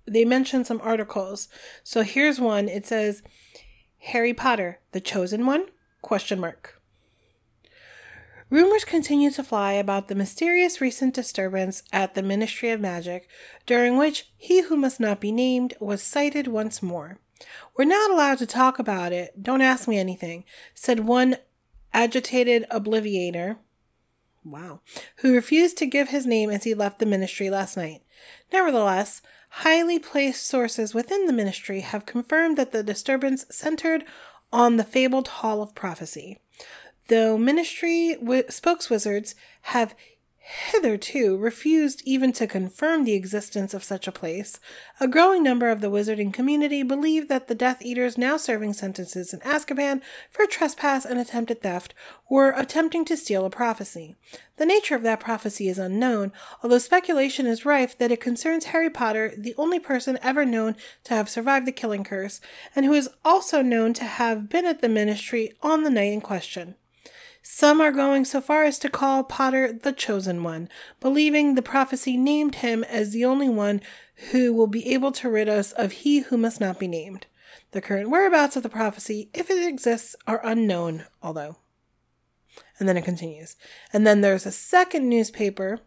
they 0.07 0.25
mentioned 0.25 0.67
some 0.67 0.81
articles. 0.83 1.49
So 1.85 2.03
here's 2.03 2.41
one. 2.41 2.69
It 2.69 2.87
says 2.87 3.23
Harry 3.99 4.35
Potter, 4.35 4.81
the 4.93 5.01
chosen 5.01 5.47
one? 5.47 5.67
Question 6.03 6.41
mark. 6.41 6.81
Rumors 8.51 8.85
continue 8.85 9.31
to 9.31 9.45
fly 9.45 9.75
about 9.75 10.09
the 10.09 10.17
mysterious 10.17 10.81
recent 10.81 11.15
disturbance 11.15 11.85
at 11.93 12.15
the 12.15 12.23
Ministry 12.23 12.71
of 12.71 12.81
Magic, 12.81 13.29
during 13.65 13.97
which 13.97 14.33
he 14.37 14.63
who 14.63 14.77
must 14.77 14.99
not 14.99 15.21
be 15.21 15.31
named 15.31 15.75
was 15.79 16.03
sighted 16.03 16.49
once 16.49 16.83
more. 16.83 17.21
We're 17.77 17.85
not 17.85 18.11
allowed 18.11 18.39
to 18.39 18.47
talk 18.47 18.79
about 18.79 19.13
it. 19.13 19.43
Don't 19.43 19.63
ask 19.63 19.89
me 19.89 19.99
anything, 19.99 20.45
said 20.75 21.01
one 21.01 21.37
agitated 21.93 22.67
obliviator. 22.71 23.57
Wow. 24.45 24.81
Who 25.17 25.35
refused 25.35 25.77
to 25.79 25.87
give 25.87 26.09
his 26.09 26.27
name 26.27 26.51
as 26.51 26.65
he 26.65 26.75
left 26.75 26.99
the 26.99 27.07
ministry 27.07 27.51
last 27.51 27.77
night. 27.77 28.03
Nevertheless, 28.53 29.21
highly 29.51 29.99
placed 29.99 30.47
sources 30.47 30.95
within 30.95 31.27
the 31.27 31.33
ministry 31.33 31.81
have 31.81 32.07
confirmed 32.07 32.57
that 32.57 32.73
the 32.73 32.83
disturbance 32.83 33.45
centered 33.51 34.05
on 34.53 34.77
the 34.77 34.85
fabled 34.85 35.29
Hall 35.29 35.63
of 35.63 35.75
Prophecy. 35.75 36.39
Though 37.09 37.37
ministry 37.37 38.15
wi- 38.15 38.45
spokeswizards 38.45 39.35
have 39.63 39.95
hitherto 40.43 41.37
refused 41.37 42.03
even 42.07 42.33
to 42.33 42.47
confirm 42.47 43.05
the 43.05 43.13
existence 43.13 43.75
of 43.75 43.85
such 43.85 44.09
a 44.09 44.13
place, 44.13 44.59
a 44.99 45.07
growing 45.07 45.43
number 45.43 45.69
of 45.69 45.81
the 45.81 45.91
wizarding 45.91 46.33
community 46.33 46.83
believe 46.83 47.29
that 47.29 47.47
the 47.47 47.55
Death 47.55 47.83
Eaters 47.83 48.17
now 48.17 48.39
serving 48.39 48.73
sentences 48.73 49.35
in 49.35 49.41
Azkaban 49.41 50.01
for 50.31 50.47
trespass 50.47 51.05
and 51.05 51.21
attempted 51.21 51.61
theft 51.61 51.93
were 52.31 52.55
attempting 52.57 53.05
to 53.05 53.17
steal 53.17 53.45
a 53.45 53.51
prophecy. 53.51 54.17
The 54.57 54.67
nature 54.67 54.95
of 54.95 55.03
that 55.03 55.21
prophecy 55.21 55.69
is 55.69 55.79
unknown, 55.79 56.33
although 56.63 56.79
speculation 56.79 57.47
is 57.47 57.67
rife 57.67 57.97
that 57.99 58.11
it 58.11 58.21
concerns 58.21 58.67
Harry 58.67 58.91
Potter, 58.91 59.33
the 59.37 59.55
only 59.59 59.79
person 59.79 60.19
ever 60.23 60.47
known 60.47 60.75
to 61.05 61.15
have 61.15 61.29
survived 61.29 61.67
the 61.67 61.73
killing 61.73 62.05
curse, 62.05 62.41
and 62.75 62.87
who 62.87 62.95
is 62.95 63.11
also 63.25 63.61
known 63.63 63.93
to 63.95 64.05
have 64.05 64.49
been 64.49 64.65
at 64.65 64.81
the 64.81 64.89
ministry 64.89 65.53
on 65.63 65.85
the 65.85 65.91
night 65.91 66.13
in 66.13 66.21
question. 66.21 66.77
Some 67.43 67.81
are 67.81 67.93
going 67.93 68.25
so 68.25 68.41
far 68.41 68.65
as 68.65 68.79
to 68.81 68.91
call 68.91 69.25
Potter 69.25 69.73
the 69.73 69.93
chosen 69.93 70.43
one, 70.43 70.69
believing 71.01 71.55
the 71.55 71.63
prophecy 71.63 72.17
named 72.17 72.57
him 72.57 72.85
as 72.85 73.13
the 73.13 73.25
only 73.25 73.49
one 73.49 73.81
who 74.31 74.53
will 74.53 74.67
be 74.67 74.93
able 74.93 75.13
to 75.13 75.31
rid 75.31 75.49
us 75.49 75.73
of 75.73 75.93
he 75.93 76.21
who 76.21 76.37
must 76.37 76.61
not 76.61 76.79
be 76.79 76.87
named. 76.87 77.27
The 77.73 77.81
current 77.81 78.11
whereabouts 78.11 78.57
of 78.57 78.63
the 78.63 78.69
prophecy, 78.69 79.31
if 79.33 79.51
it 79.51 79.67
exists, 79.67 80.15
are 80.27 80.45
unknown, 80.45 81.07
although. 81.23 81.57
And 82.79 82.89
then 82.89 82.97
it 82.97 83.05
continues. 83.05 83.57
And 83.93 84.07
then 84.07 84.21
there's 84.21 84.47
a 84.47 84.53
second 84.53 85.09
newspaper 85.09 85.81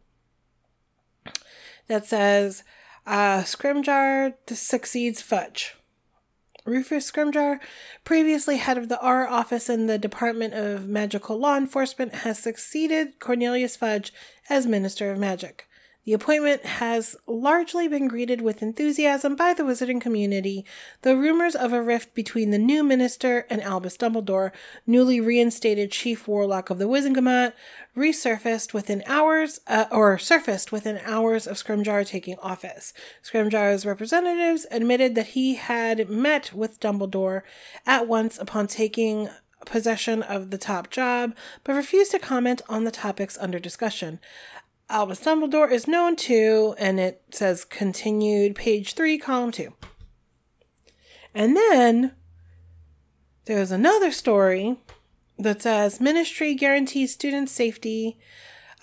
that 1.88 2.06
says 2.06 2.64
uh, 3.06 3.42
Scrimgeour 3.42 4.34
succeeds 4.48 5.22
Fudge. 5.22 5.76
Rufus 6.66 7.12
Scrimgeour, 7.12 7.60
previously 8.06 8.58
head 8.58 8.78
of 8.78 8.88
the 8.88 9.00
Auror 9.04 9.30
office 9.30 9.70
in 9.70 9.88
the 9.88 9.98
Department 9.98 10.54
of 10.54 10.88
Magical 10.88 11.38
Law 11.38 11.58
Enforcement, 11.58 12.16
has 12.16 12.40
succeeded 12.40 13.20
Cornelius 13.20 13.76
Fudge 13.76 14.14
as 14.50 14.66
Minister 14.66 15.12
of 15.12 15.20
Magic. 15.20 15.68
The 16.06 16.14
appointment 16.14 16.66
has 16.66 17.16
largely 17.28 17.88
been 17.88 18.10
greeted 18.10 18.42
with 18.42 18.62
enthusiasm 18.62 19.38
by 19.38 19.54
the 19.54 19.64
wizarding 19.64 20.02
community, 20.02 20.66
though 21.02 21.16
rumors 21.16 21.56
of 21.56 21.72
a 21.72 21.82
rift 21.82 22.14
between 22.14 22.50
the 22.50 22.58
new 22.58 22.84
minister 22.84 23.46
and 23.50 23.62
Albus 23.62 23.96
Dumbledore, 23.96 24.52
newly 24.86 25.22
reinstated 25.22 25.94
chief 25.94 26.28
warlock 26.28 26.70
of 26.70 26.78
the 26.78 26.90
Wizengamot, 26.90 27.54
resurfaced 27.96 28.74
within 28.74 29.02
hours, 29.06 29.62
uh, 29.68 29.86
or 29.92 30.18
surfaced 30.18 30.74
within 30.74 31.00
hours 31.06 31.48
of 31.48 31.56
Scrimgeour 31.56 32.06
taking 32.06 32.38
office. 32.40 32.94
Scrimgeour's 33.24 33.86
representatives 33.86 34.66
admitted 34.72 35.16
that 35.16 35.28
he 35.28 35.56
had 35.56 36.10
met 36.10 36.52
with 36.52 36.82
Dumbledore 36.82 37.44
at 37.86 38.10
once 38.10 38.38
upon 38.38 38.68
taking 38.68 39.30
possession 39.66 40.22
of 40.22 40.50
the 40.50 40.58
top 40.58 40.90
job, 40.90 41.34
but 41.64 41.74
refused 41.74 42.12
to 42.12 42.20
comment 42.20 42.62
on 42.68 42.84
the 42.84 42.92
topics 42.92 43.38
under 43.40 43.60
discussion. 43.60 44.20
Albus 44.94 45.22
Dumbledore 45.22 45.72
is 45.72 45.88
known 45.88 46.16
to, 46.18 46.76
and 46.78 47.00
it 47.00 47.24
says 47.32 47.66
continued, 47.66 48.56
page 48.56 48.94
three, 48.94 49.18
column 49.18 49.52
two. 49.52 49.74
And 51.34 51.58
then 51.58 52.12
there's 53.46 53.72
another 53.72 54.12
story 54.12 54.78
that 55.40 55.64
says 55.64 56.00
Ministry 56.00 56.54
guarantees 56.54 57.12
student 57.12 57.50
safety. 57.50 58.20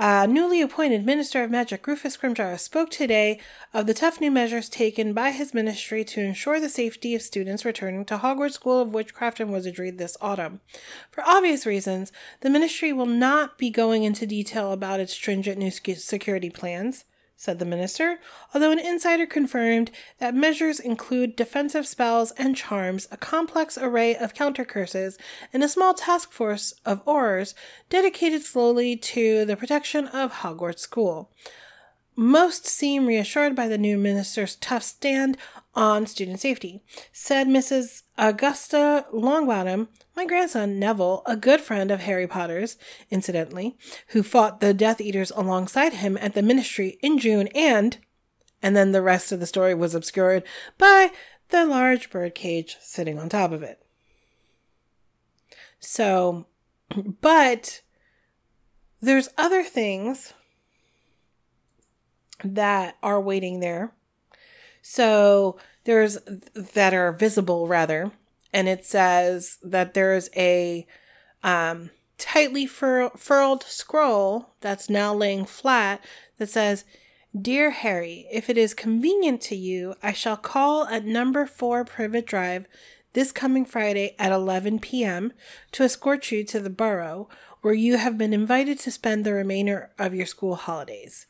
Uh, 0.01 0.25
newly 0.25 0.63
appointed 0.63 1.05
Minister 1.05 1.45
of 1.45 1.51
Magic 1.51 1.87
Rufus 1.87 2.17
Scrimgeour 2.17 2.59
spoke 2.59 2.89
today 2.89 3.39
of 3.75 3.87
the 3.87 3.93
tough 3.93 4.19
new 4.19 4.31
measures 4.31 4.71
taken 4.71 5.13
by 5.13 5.31
his 5.31 5.53
ministry 5.53 6.05
to 6.05 6.23
ensure 6.23 6.59
the 6.59 6.71
safety 6.71 7.15
of 7.15 7.21
students 7.21 7.67
returning 7.67 8.07
to 8.07 8.17
Hogwarts 8.17 8.55
School 8.55 8.81
of 8.81 8.95
Witchcraft 8.95 9.41
and 9.41 9.53
Wizardry 9.53 9.91
this 9.91 10.17
autumn. 10.23 10.63
For 11.11 11.23
obvious 11.29 11.67
reasons, 11.67 12.13
the 12.41 12.49
ministry 12.49 12.95
will 12.95 13.05
not 13.05 13.59
be 13.59 13.69
going 13.69 14.05
into 14.05 14.25
detail 14.25 14.73
about 14.73 15.01
its 15.01 15.13
stringent 15.13 15.59
new 15.59 15.71
security 15.71 16.49
plans, 16.49 17.05
said 17.41 17.59
the 17.59 17.65
minister, 17.65 18.21
although 18.53 18.71
an 18.71 18.79
insider 18.79 19.25
confirmed 19.25 19.91
that 20.19 20.35
measures 20.35 20.79
include 20.79 21.35
defensive 21.35 21.87
spells 21.87 22.33
and 22.33 22.55
charms, 22.55 23.09
a 23.11 23.17
complex 23.17 23.79
array 23.79 24.15
of 24.15 24.35
counter 24.35 24.63
curses, 24.63 25.17
and 25.51 25.65
a 25.65 25.69
small 25.69 25.95
task 25.95 26.33
force 26.33 26.75
of 26.85 27.03
aurors 27.07 27.55
dedicated 27.89 28.43
solely 28.43 28.95
to 28.95 29.47
the 29.47 29.57
protection 29.57 30.07
of 30.09 30.31
Hogwarts 30.31 30.81
School. 30.81 31.31
Most 32.15 32.67
seem 32.67 33.07
reassured 33.07 33.57
by 33.57 33.69
the 33.69 33.79
new 33.79 33.97
minister's 33.97 34.57
tough 34.57 34.83
stand 34.83 35.39
on 35.75 36.07
student 36.07 36.41
safety, 36.41 36.83
said 37.13 37.47
Mrs. 37.47 38.03
Augusta 38.19 39.07
Longbottom, 39.13 39.89
my 40.17 40.27
grandson 40.27 40.79
Neville, 40.79 41.23
a 41.27 41.37
good 41.37 41.61
friend 41.61 41.91
of 41.91 42.01
Harry 42.01 42.27
Potter's, 42.27 42.77
incidentally, 43.11 43.77
who 44.09 44.23
fought 44.23 44.61
the 44.61 44.75
Death 44.75 45.01
Eaters 45.01 45.31
alongside 45.31 45.95
him 45.95 46.19
at 46.21 46.35
the 46.35 46.43
ministry 46.43 46.99
in 47.03 47.19
June, 47.19 47.49
and 47.55 47.99
and 48.63 48.77
then 48.77 48.93
the 48.93 49.03
rest 49.03 49.33
of 49.33 49.41
the 49.41 49.47
story 49.47 49.75
was 49.75 49.95
obscured 49.95 50.43
by 50.77 51.11
the 51.49 51.65
large 51.65 52.11
bird 52.11 52.35
cage 52.35 52.77
sitting 52.81 53.19
on 53.19 53.29
top 53.29 53.53
of 53.53 53.63
it. 53.63 53.83
So, 55.79 56.47
but 57.21 57.81
there's 59.01 59.31
other 59.39 59.63
things 59.63 60.35
that 62.45 62.97
are 63.03 63.21
waiting 63.21 63.61
there. 63.61 63.93
So 64.83 65.57
there's 65.85 66.19
that 66.55 66.95
are 66.95 67.13
visible 67.13 67.69
rather, 67.69 68.13
and 68.53 68.69
it 68.69 68.85
says 68.85 69.59
that 69.63 69.95
there's 69.95 70.31
a 70.37 70.87
um, 71.43 71.91
tightly 72.19 72.67
fur- 72.67 73.11
furled 73.17 73.63
scroll 73.65 74.51
that's 74.61 74.91
now 74.91 75.15
laying 75.15 75.45
flat 75.45 76.05
that 76.39 76.49
says, 76.49 76.85
"Dear 77.39 77.71
Harry, 77.71 78.27
if 78.31 78.51
it 78.51 78.59
is 78.59 78.75
convenient 78.75 79.41
to 79.43 79.57
you, 79.57 79.95
I 80.03 80.13
shall 80.13 80.37
call 80.37 80.85
at 80.87 81.05
number 81.05 81.47
four 81.47 81.85
Privet 81.85 82.27
Drive." 82.27 82.67
This 83.13 83.33
coming 83.33 83.65
Friday 83.65 84.15
at 84.21 84.31
11 84.31 84.79
p.m. 84.79 85.33
to 85.73 85.83
escort 85.83 86.31
you 86.31 86.45
to 86.45 86.61
the 86.61 86.71
Burrow 86.71 87.29
where 87.61 87.75
you 87.75 87.97
have 87.97 88.17
been 88.17 88.33
invited 88.33 88.79
to 88.81 88.91
spend 88.91 89.25
the 89.25 89.35
remainder 89.35 89.91
of 89.99 90.15
your 90.15 90.27
school 90.27 90.55
holidays. 90.55 91.27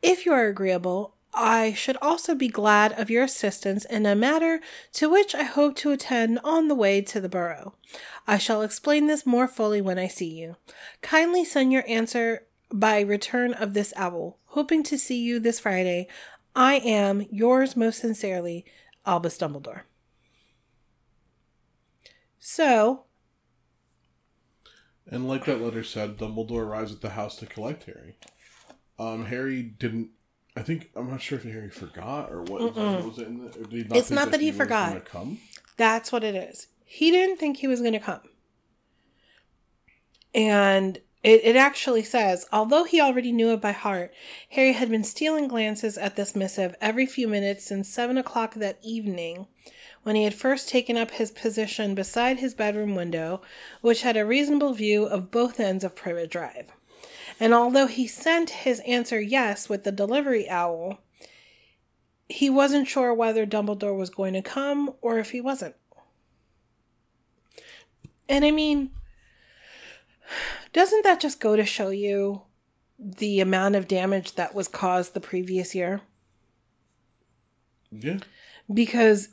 If 0.00 0.24
you 0.24 0.32
are 0.32 0.46
agreeable, 0.46 1.14
I 1.34 1.72
should 1.72 1.96
also 2.02 2.34
be 2.34 2.48
glad 2.48 2.92
of 2.92 3.08
your 3.08 3.24
assistance 3.24 3.84
in 3.86 4.04
a 4.04 4.14
matter 4.14 4.60
to 4.92 5.08
which 5.08 5.34
I 5.34 5.44
hope 5.44 5.76
to 5.76 5.90
attend 5.90 6.38
on 6.44 6.68
the 6.68 6.74
way 6.74 7.00
to 7.00 7.20
the 7.20 7.28
Burrow. 7.28 7.74
I 8.26 8.38
shall 8.38 8.62
explain 8.62 9.06
this 9.06 9.24
more 9.24 9.48
fully 9.48 9.80
when 9.80 9.98
I 9.98 10.08
see 10.08 10.28
you. 10.28 10.56
Kindly 11.00 11.44
send 11.44 11.72
your 11.72 11.84
answer 11.88 12.46
by 12.70 13.00
return 13.00 13.54
of 13.54 13.72
this 13.74 13.92
owl. 13.96 14.38
Hoping 14.46 14.82
to 14.84 14.98
see 14.98 15.22
you 15.22 15.40
this 15.40 15.58
Friday. 15.60 16.06
I 16.54 16.74
am 16.76 17.26
yours 17.30 17.76
most 17.76 18.00
sincerely, 18.00 18.66
Albus 19.06 19.38
Dumbledore. 19.38 19.82
So, 22.38 23.04
And 25.06 25.28
like 25.28 25.44
that 25.46 25.60
letter 25.60 25.84
said, 25.84 26.18
Dumbledore 26.18 26.64
arrives 26.64 26.92
at 26.92 27.00
the 27.00 27.10
house 27.10 27.36
to 27.36 27.46
collect 27.46 27.84
Harry. 27.84 28.16
Um, 28.98 29.26
Harry 29.26 29.62
didn't. 29.62 30.10
I 30.56 30.62
think 30.62 30.90
I'm 30.94 31.08
not 31.08 31.22
sure 31.22 31.38
if 31.38 31.44
Harry 31.44 31.70
forgot 31.70 32.30
or 32.30 32.42
what 32.42 32.74
was 32.74 33.18
it. 33.18 33.26
In 33.26 33.38
the, 33.38 33.84
not 33.84 33.96
It's 33.96 34.10
not 34.10 34.30
that 34.32 34.40
he 34.40 34.50
was 34.50 34.56
forgot. 34.56 35.04
Come. 35.06 35.38
That's 35.76 36.12
what 36.12 36.24
it 36.24 36.34
is. 36.34 36.68
He 36.84 37.10
didn't 37.10 37.38
think 37.38 37.56
he 37.56 37.66
was 37.66 37.80
going 37.80 37.94
to 37.94 37.98
come. 37.98 38.20
And 40.34 40.98
it, 41.22 41.44
it 41.44 41.56
actually 41.56 42.02
says, 42.02 42.46
although 42.52 42.84
he 42.84 43.00
already 43.00 43.32
knew 43.32 43.52
it 43.52 43.60
by 43.60 43.72
heart, 43.72 44.12
Harry 44.50 44.72
had 44.72 44.90
been 44.90 45.04
stealing 45.04 45.48
glances 45.48 45.96
at 45.96 46.16
this 46.16 46.34
missive 46.34 46.74
every 46.80 47.06
few 47.06 47.28
minutes 47.28 47.64
since 47.64 47.88
seven 47.88 48.18
o'clock 48.18 48.54
that 48.54 48.78
evening, 48.82 49.46
when 50.02 50.16
he 50.16 50.24
had 50.24 50.34
first 50.34 50.68
taken 50.68 50.96
up 50.96 51.12
his 51.12 51.30
position 51.30 51.94
beside 51.94 52.38
his 52.38 52.54
bedroom 52.54 52.94
window, 52.94 53.40
which 53.80 54.02
had 54.02 54.16
a 54.16 54.26
reasonable 54.26 54.74
view 54.74 55.04
of 55.04 55.30
both 55.30 55.60
ends 55.60 55.84
of 55.84 55.94
Privet 55.94 56.30
Drive. 56.30 56.72
And 57.40 57.54
although 57.54 57.86
he 57.86 58.06
sent 58.06 58.50
his 58.50 58.80
answer 58.80 59.20
yes 59.20 59.68
with 59.68 59.84
the 59.84 59.92
delivery 59.92 60.48
owl, 60.48 60.98
he 62.28 62.48
wasn't 62.48 62.88
sure 62.88 63.12
whether 63.12 63.46
Dumbledore 63.46 63.96
was 63.96 64.10
going 64.10 64.34
to 64.34 64.42
come 64.42 64.94
or 65.00 65.18
if 65.18 65.30
he 65.30 65.40
wasn't. 65.40 65.74
And 68.28 68.44
I 68.44 68.50
mean, 68.50 68.90
doesn't 70.72 71.04
that 71.04 71.20
just 71.20 71.40
go 71.40 71.56
to 71.56 71.64
show 71.64 71.90
you 71.90 72.42
the 72.98 73.40
amount 73.40 73.76
of 73.76 73.88
damage 73.88 74.36
that 74.36 74.54
was 74.54 74.68
caused 74.68 75.12
the 75.12 75.20
previous 75.20 75.74
year? 75.74 76.00
Yeah. 77.90 78.18
Because 78.72 79.28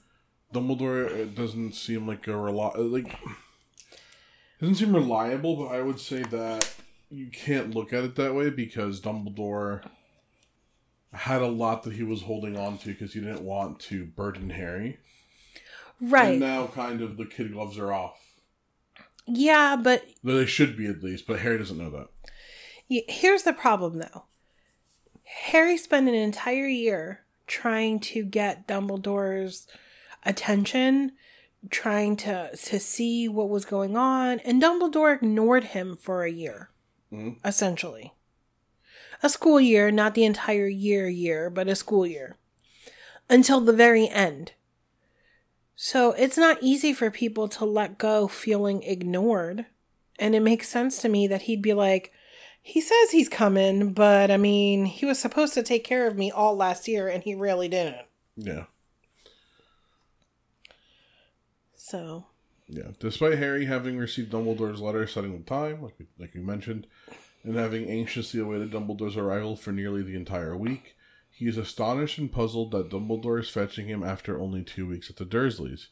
Dumbledore 0.54 1.22
uh, 1.22 1.26
doesn't 1.26 1.74
seem 1.74 2.08
like 2.08 2.28
a 2.28 2.32
reli- 2.32 2.92
like 2.92 3.16
doesn't 4.60 4.76
seem 4.76 4.94
reliable, 4.94 5.56
but 5.56 5.68
I 5.68 5.82
would 5.82 6.00
say 6.00 6.24
that 6.24 6.70
you 7.10 7.30
can't 7.32 7.74
look 7.74 7.92
at 7.94 8.04
it 8.04 8.16
that 8.16 8.36
way 8.36 8.50
because 8.50 9.02
Dumbledore 9.02 9.82
had 11.14 11.42
a 11.42 11.48
lot 11.48 11.84
that 11.84 11.94
he 11.94 12.04
was 12.04 12.24
holding 12.24 12.58
on 12.58 12.78
to 12.80 12.90
because 12.90 13.14
he 13.14 13.20
didn't 13.20 13.42
want 13.42 13.80
to 13.80 14.06
burden 14.06 14.52
Harry. 14.52 15.00
right. 16.00 16.32
And 16.32 16.40
now 16.40 16.68
kind 16.68 17.02
of 17.02 17.18
the 17.18 17.26
kid 17.26 17.54
gloves 17.54 17.78
are 17.78 17.92
off. 17.92 18.18
Yeah, 19.26 19.76
but 19.76 20.06
They 20.24 20.46
should 20.46 20.78
be 20.78 20.88
at 20.88 21.04
least, 21.04 21.28
but 21.28 21.40
Harry 21.40 21.58
doesn't 21.58 21.78
know 21.78 21.90
that. 21.92 22.08
here's 22.88 23.44
the 23.44 23.54
problem 23.54 24.00
though. 24.00 24.26
Harry 25.24 25.78
spent 25.78 26.08
an 26.08 26.16
entire 26.16 26.68
year 26.68 27.22
trying 27.46 28.00
to 28.00 28.24
get 28.24 28.68
Dumbledore's 28.68 29.68
attention, 30.24 31.12
trying 31.70 32.16
to 32.18 32.56
to 32.56 32.80
see 32.80 33.28
what 33.28 33.50
was 33.50 33.66
going 33.66 33.96
on, 33.96 34.40
and 34.40 34.62
Dumbledore 34.62 35.16
ignored 35.16 35.66
him 35.66 35.96
for 35.96 36.24
a 36.24 36.32
year. 36.32 36.70
Mm-hmm. 37.12 37.46
Essentially. 37.46 38.14
A 39.22 39.30
school 39.30 39.60
year, 39.60 39.92
not 39.92 40.16
the 40.16 40.24
entire 40.24 40.68
year 40.68 41.08
year, 41.08 41.50
but 41.50 41.68
a 41.68 41.76
school 41.76 42.06
year. 42.06 42.38
Until 43.30 43.62
the 43.62 43.74
very 43.74 44.08
end. 44.08 44.54
So 45.76 46.12
it's 46.14 46.38
not 46.38 46.58
easy 46.62 46.94
for 46.94 47.10
people 47.12 47.48
to 47.50 47.66
let 47.66 47.98
go 47.98 48.28
feeling 48.28 48.84
ignored. 48.84 49.66
And 50.18 50.36
it 50.36 50.42
makes 50.42 50.68
sense 50.68 51.02
to 51.02 51.10
me 51.10 51.28
that 51.28 51.44
he'd 51.44 51.62
be 51.62 51.74
like, 51.74 52.12
he 52.62 52.82
says 52.82 53.12
he's 53.12 53.30
coming, 53.30 53.94
but 53.94 54.30
I 54.30 54.38
mean, 54.38 54.86
he 54.86 55.06
was 55.06 55.18
supposed 55.20 55.54
to 55.54 55.64
take 55.64 55.84
care 55.84 56.08
of 56.08 56.18
me 56.18 56.30
all 56.32 56.56
last 56.56 56.88
year 56.88 57.08
and 57.08 57.24
he 57.24 57.34
really 57.34 57.68
didn't. 57.68 58.06
Yeah. 58.36 58.66
So, 61.76 62.26
Yeah. 62.70 62.92
Despite 63.00 63.38
Harry 63.40 63.66
having 63.66 63.98
received 63.98 64.32
Dumbledore's 64.32 64.82
letter 64.82 65.08
setting 65.08 65.38
the 65.38 65.44
time, 65.44 65.82
like 65.82 65.96
we, 66.00 66.06
like 66.20 66.34
we 66.36 66.42
mentioned, 66.42 66.86
and 67.44 67.56
having 67.56 67.90
anxiously 67.90 68.40
awaited 68.40 68.72
Dumbledore's 68.72 69.18
arrival 69.18 69.56
for 69.56 69.72
nearly 69.72 70.04
the 70.04 70.16
entire 70.16 70.56
week, 70.56 70.96
he 71.32 71.48
is 71.48 71.58
astonished 71.58 72.18
and 72.18 72.32
puzzled 72.32 72.72
that 72.72 72.90
Dumbledore 72.90 73.40
is 73.40 73.50
fetching 73.50 73.88
him 73.88 74.04
after 74.04 74.40
only 74.40 74.62
two 74.64 74.88
weeks 74.88 75.10
at 75.10 75.16
the 75.16 75.26
Dursleys. 75.26 75.88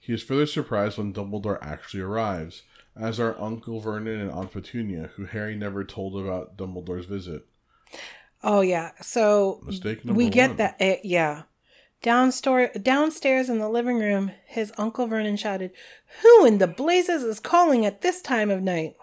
He 0.00 0.12
is 0.12 0.22
further 0.22 0.46
surprised 0.46 0.96
when 0.98 1.12
Dumbledore 1.12 1.58
actually 1.60 2.00
arrives, 2.02 2.62
as 2.96 3.20
are 3.20 3.40
Uncle 3.40 3.80
Vernon 3.80 4.20
and 4.20 4.30
Aunt 4.30 4.52
Petunia, 4.52 5.10
who 5.16 5.26
Harry 5.26 5.54
never 5.54 5.84
told 5.84 6.16
about 6.16 6.56
Dumbledore's 6.56 7.06
visit. 7.06 7.46
oh 8.42 8.60
yeah. 8.62 8.92
So 9.00 9.60
Mistake 9.64 10.04
we 10.04 10.08
number 10.08 10.30
get 10.30 10.48
one. 10.50 10.56
that. 10.56 10.76
eh, 10.80 10.96
yeah. 11.04 11.42
Downstairs, 12.02 12.76
downstairs 12.82 13.48
in 13.48 13.58
the 13.58 13.68
living 13.68 14.00
room, 14.00 14.32
his 14.44 14.72
Uncle 14.76 15.06
Vernon 15.06 15.36
shouted, 15.36 15.70
Who 16.22 16.44
in 16.44 16.58
the 16.58 16.66
blazes 16.66 17.22
is 17.22 17.38
calling 17.38 17.86
at 17.86 18.00
this 18.00 18.20
time 18.20 18.50
of 18.50 18.60
night? 18.60 18.96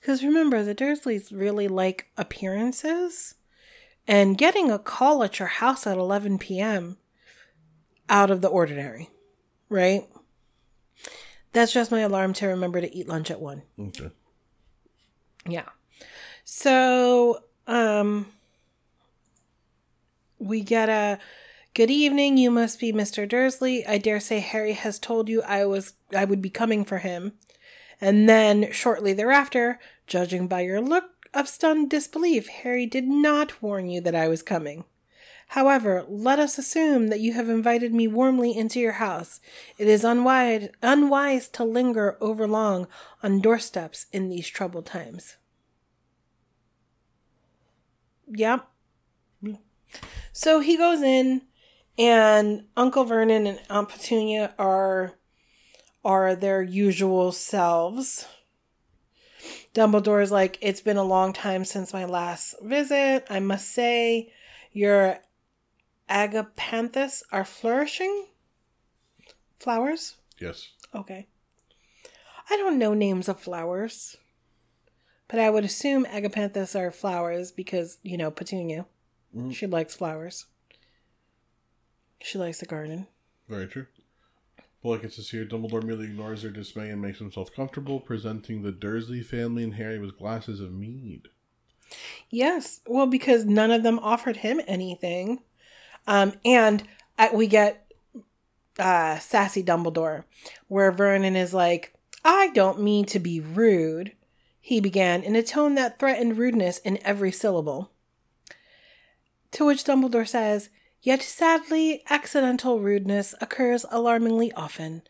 Because 0.00 0.24
remember, 0.24 0.62
the 0.62 0.74
Dursleys 0.74 1.30
really 1.32 1.68
like 1.68 2.08
appearances. 2.18 3.36
And 4.06 4.36
getting 4.36 4.70
a 4.70 4.78
call 4.78 5.22
at 5.22 5.38
your 5.38 5.48
house 5.48 5.86
at 5.86 5.96
11 5.96 6.38
p.m. 6.38 6.98
out 8.10 8.30
of 8.30 8.42
the 8.42 8.48
ordinary, 8.48 9.08
right? 9.70 10.04
That's 11.52 11.72
just 11.72 11.90
my 11.90 12.00
alarm 12.00 12.34
to 12.34 12.48
remember 12.48 12.80
to 12.80 12.94
eat 12.94 13.08
lunch 13.08 13.30
at 13.30 13.40
1. 13.40 13.62
Okay. 13.80 14.10
Yeah. 15.48 15.68
So, 16.44 17.44
um, 17.66 18.26
we 20.38 20.60
get 20.60 20.88
a 20.90 21.18
good 21.74 21.90
evening. 21.90 22.36
You 22.36 22.52
must 22.52 22.78
be 22.78 22.92
Mr. 22.92 23.28
Dursley. 23.28 23.84
I 23.84 23.98
dare 23.98 24.20
say 24.20 24.38
Harry 24.38 24.74
has 24.74 25.00
told 25.00 25.28
you 25.28 25.42
I 25.42 25.64
was 25.64 25.94
I 26.16 26.24
would 26.24 26.40
be 26.40 26.50
coming 26.50 26.84
for 26.84 26.98
him. 26.98 27.32
And 28.00 28.28
then 28.28 28.70
shortly 28.70 29.12
thereafter, 29.12 29.80
judging 30.06 30.46
by 30.46 30.60
your 30.60 30.80
look 30.80 31.28
of 31.34 31.48
stunned 31.48 31.90
disbelief, 31.90 32.46
Harry 32.48 32.86
did 32.86 33.08
not 33.08 33.60
warn 33.60 33.88
you 33.88 34.00
that 34.02 34.14
I 34.14 34.28
was 34.28 34.42
coming. 34.42 34.84
However, 35.48 36.04
let 36.08 36.38
us 36.38 36.58
assume 36.58 37.08
that 37.08 37.20
you 37.20 37.34
have 37.34 37.48
invited 37.48 37.92
me 37.92 38.06
warmly 38.06 38.56
into 38.56 38.78
your 38.80 38.92
house. 38.92 39.40
It 39.76 39.88
is 39.88 40.04
unwise, 40.04 40.68
unwise 40.80 41.48
to 41.50 41.64
linger 41.64 42.16
overlong 42.20 42.86
on 43.22 43.40
doorsteps 43.40 44.06
in 44.12 44.28
these 44.28 44.48
troubled 44.48 44.86
times. 44.86 45.36
Yep. 48.28 48.66
So 50.32 50.60
he 50.60 50.76
goes 50.76 51.02
in, 51.02 51.42
and 51.98 52.64
Uncle 52.76 53.04
Vernon 53.04 53.46
and 53.46 53.60
Aunt 53.70 53.88
Petunia 53.88 54.54
are 54.58 55.14
are 56.04 56.34
their 56.36 56.62
usual 56.62 57.32
selves. 57.32 58.26
Dumbledore's 59.74 60.30
like, 60.30 60.58
it's 60.60 60.80
been 60.80 60.96
a 60.96 61.02
long 61.02 61.32
time 61.32 61.64
since 61.64 61.92
my 61.92 62.04
last 62.04 62.54
visit. 62.62 63.26
I 63.30 63.40
must 63.40 63.70
say, 63.70 64.32
your 64.72 65.18
agapanthus 66.08 67.22
are 67.32 67.44
flourishing. 67.44 68.26
Flowers? 69.58 70.16
Yes. 70.38 70.68
Okay. 70.94 71.26
I 72.50 72.56
don't 72.56 72.78
know 72.78 72.92
names 72.92 73.28
of 73.28 73.40
flowers, 73.40 74.16
but 75.28 75.40
I 75.40 75.48
would 75.48 75.64
assume 75.64 76.04
agapanthus 76.04 76.78
are 76.78 76.90
flowers 76.90 77.50
because, 77.50 77.98
you 78.02 78.18
know, 78.18 78.30
Petunia. 78.30 78.86
Mm. 79.34 79.54
She 79.54 79.66
likes 79.66 79.96
flowers. 79.96 80.46
She 82.24 82.38
likes 82.38 82.58
the 82.58 82.64
garden. 82.64 83.06
Very 83.50 83.66
true. 83.66 83.86
But 84.82 84.88
like 84.88 85.04
it 85.04 85.12
says 85.12 85.28
here, 85.28 85.44
Dumbledore 85.44 85.82
merely 85.82 86.06
ignores 86.06 86.40
their 86.40 86.50
dismay 86.50 86.88
and 86.88 87.02
makes 87.02 87.18
himself 87.18 87.54
comfortable, 87.54 88.00
presenting 88.00 88.62
the 88.62 88.72
Dursley 88.72 89.20
family 89.20 89.62
and 89.62 89.74
Harry 89.74 89.98
with 89.98 90.16
glasses 90.16 90.58
of 90.58 90.72
mead. 90.72 91.28
Yes, 92.30 92.80
well, 92.86 93.06
because 93.06 93.44
none 93.44 93.70
of 93.70 93.82
them 93.82 93.98
offered 93.98 94.38
him 94.38 94.58
anything. 94.66 95.42
Um, 96.06 96.32
and 96.46 96.84
uh, 97.18 97.28
we 97.34 97.46
get 97.46 97.92
uh, 98.78 99.18
sassy 99.18 99.62
Dumbledore, 99.62 100.24
where 100.68 100.92
Vernon 100.92 101.36
is 101.36 101.52
like, 101.52 101.94
I 102.24 102.48
don't 102.54 102.80
mean 102.80 103.04
to 103.06 103.18
be 103.18 103.38
rude, 103.38 104.12
he 104.62 104.80
began 104.80 105.22
in 105.22 105.36
a 105.36 105.42
tone 105.42 105.74
that 105.74 105.98
threatened 105.98 106.38
rudeness 106.38 106.78
in 106.78 106.98
every 107.04 107.32
syllable. 107.32 107.90
To 109.50 109.66
which 109.66 109.84
Dumbledore 109.84 110.26
says, 110.26 110.70
Yet 111.04 111.22
sadly, 111.22 112.02
accidental 112.08 112.80
rudeness 112.80 113.34
occurs 113.38 113.84
alarmingly 113.90 114.50
often. 114.52 115.02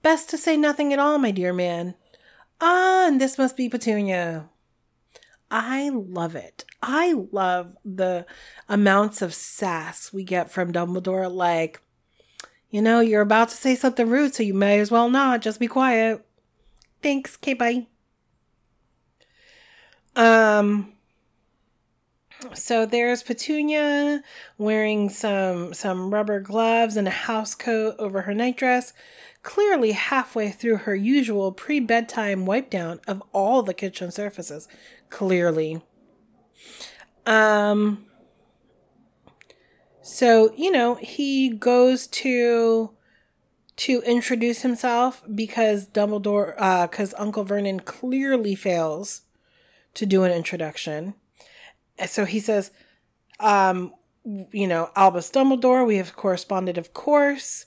Best 0.00 0.30
to 0.30 0.38
say 0.38 0.56
nothing 0.56 0.94
at 0.94 0.98
all, 0.98 1.18
my 1.18 1.30
dear 1.30 1.52
man. 1.52 1.94
Ah, 2.58 3.06
and 3.06 3.20
this 3.20 3.36
must 3.36 3.54
be 3.54 3.68
Petunia. 3.68 4.48
I 5.50 5.90
love 5.90 6.34
it. 6.34 6.64
I 6.80 7.12
love 7.32 7.76
the 7.84 8.24
amounts 8.66 9.20
of 9.20 9.34
sass 9.34 10.10
we 10.10 10.24
get 10.24 10.50
from 10.50 10.72
Dumbledore. 10.72 11.30
Like, 11.30 11.82
you 12.70 12.80
know, 12.80 13.00
you're 13.00 13.20
about 13.20 13.50
to 13.50 13.54
say 13.54 13.74
something 13.74 14.08
rude, 14.08 14.34
so 14.34 14.42
you 14.42 14.54
may 14.54 14.80
as 14.80 14.90
well 14.90 15.10
not. 15.10 15.42
Just 15.42 15.60
be 15.60 15.66
quiet. 15.66 16.24
Thanks. 17.02 17.36
Okay, 17.36 17.52
bye. 17.52 17.88
Um. 20.16 20.94
So 22.54 22.86
there's 22.86 23.22
Petunia 23.22 24.22
wearing 24.58 25.08
some 25.08 25.74
some 25.74 26.12
rubber 26.12 26.40
gloves 26.40 26.96
and 26.96 27.08
a 27.08 27.12
house 27.12 27.54
coat 27.54 27.94
over 27.98 28.22
her 28.22 28.34
nightdress, 28.34 28.92
clearly 29.42 29.92
halfway 29.92 30.50
through 30.50 30.78
her 30.78 30.94
usual 30.94 31.52
pre-bedtime 31.52 32.46
wipe 32.46 32.70
down 32.70 33.00
of 33.06 33.22
all 33.32 33.62
the 33.62 33.74
kitchen 33.74 34.10
surfaces. 34.10 34.68
Clearly. 35.10 35.82
Um 37.26 38.06
so, 40.02 40.52
you 40.56 40.70
know, 40.72 40.96
he 40.96 41.48
goes 41.48 42.06
to 42.08 42.90
to 43.76 44.02
introduce 44.02 44.62
himself 44.62 45.22
because 45.34 45.86
Dumbledore 45.86 46.54
uh 46.58 46.86
cuz 46.88 47.14
Uncle 47.16 47.44
Vernon 47.44 47.80
clearly 47.80 48.54
fails 48.54 49.22
to 49.94 50.06
do 50.06 50.24
an 50.24 50.32
introduction. 50.32 51.14
So 52.06 52.24
he 52.24 52.40
says, 52.40 52.70
um, 53.40 53.94
you 54.24 54.66
know, 54.66 54.90
Albus 54.96 55.30
Dumbledore, 55.30 55.86
we 55.86 55.96
have 55.96 56.16
corresponded, 56.16 56.78
of 56.78 56.94
course, 56.94 57.66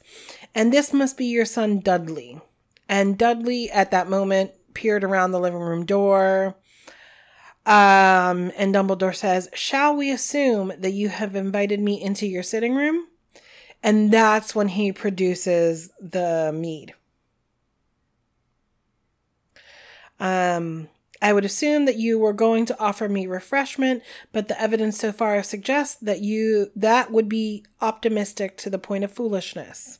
and 0.53 0.71
this 0.71 0.93
must 0.93 1.17
be 1.17 1.25
your 1.25 1.45
son 1.45 1.79
Dudley. 1.79 2.39
And 2.87 3.17
Dudley, 3.17 3.69
at 3.71 3.91
that 3.91 4.09
moment, 4.09 4.51
peered 4.73 5.03
around 5.03 5.31
the 5.31 5.39
living 5.39 5.59
room 5.59 5.85
door. 5.85 6.55
Um, 7.65 8.51
and 8.57 8.73
Dumbledore 8.73 9.15
says, 9.15 9.49
Shall 9.53 9.95
we 9.95 10.11
assume 10.11 10.73
that 10.77 10.91
you 10.91 11.09
have 11.09 11.35
invited 11.35 11.79
me 11.79 12.01
into 12.01 12.27
your 12.27 12.43
sitting 12.43 12.75
room? 12.75 13.07
And 13.81 14.11
that's 14.11 14.55
when 14.55 14.69
he 14.69 14.91
produces 14.91 15.91
the 15.99 16.51
mead. 16.53 16.93
Um, 20.19 20.89
I 21.21 21.33
would 21.33 21.45
assume 21.45 21.85
that 21.85 21.97
you 21.97 22.19
were 22.19 22.33
going 22.33 22.65
to 22.65 22.79
offer 22.79 23.07
me 23.07 23.25
refreshment, 23.25 24.03
but 24.31 24.47
the 24.47 24.61
evidence 24.61 24.99
so 24.99 25.11
far 25.11 25.41
suggests 25.43 25.95
that 26.01 26.21
you 26.21 26.71
that 26.75 27.11
would 27.11 27.29
be 27.29 27.65
optimistic 27.81 28.57
to 28.57 28.69
the 28.69 28.79
point 28.79 29.03
of 29.03 29.11
foolishness. 29.11 29.99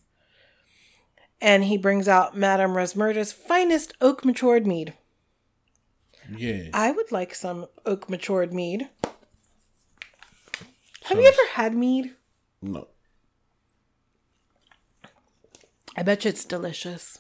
And 1.42 1.66
he 1.66 1.78
brings 1.78 2.08
out 2.08 2.36
Madame 2.38 2.74
Rosmerta's 2.74 3.32
finest 3.32 3.94
oak 4.02 4.26
matured 4.26 4.66
mead. 4.66 4.94
Yeah. 6.36 6.70
I 6.74 6.92
would 6.92 7.12
like 7.12 7.36
some 7.36 7.68
oak 7.86 8.10
matured 8.10 8.54
mead. 8.54 8.90
Have 11.04 11.20
you 11.20 11.28
ever 11.28 11.52
had 11.54 11.76
mead? 11.76 12.16
no. 12.62 12.88
I 15.98 16.04
bet 16.04 16.26
you 16.26 16.30
it's 16.30 16.44
delicious. 16.44 17.20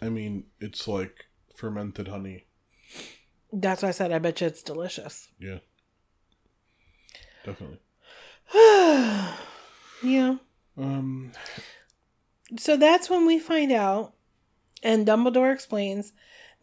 I 0.00 0.08
mean, 0.08 0.46
it's 0.60 0.88
like 0.88 1.26
fermented 1.54 2.08
honey. 2.08 2.46
That's 3.52 3.82
why 3.82 3.88
I 3.88 3.92
said 3.92 4.12
I 4.12 4.18
bet 4.18 4.40
you 4.40 4.46
it's 4.46 4.62
delicious. 4.62 5.28
Yeah. 5.38 5.58
Definitely. 7.44 7.78
Yeah. 10.02 10.36
Um. 10.76 11.30
So 12.58 12.76
that's 12.76 13.08
when 13.08 13.24
we 13.24 13.38
find 13.38 13.70
out, 13.70 14.14
and 14.82 15.06
Dumbledore 15.06 15.52
explains 15.54 16.12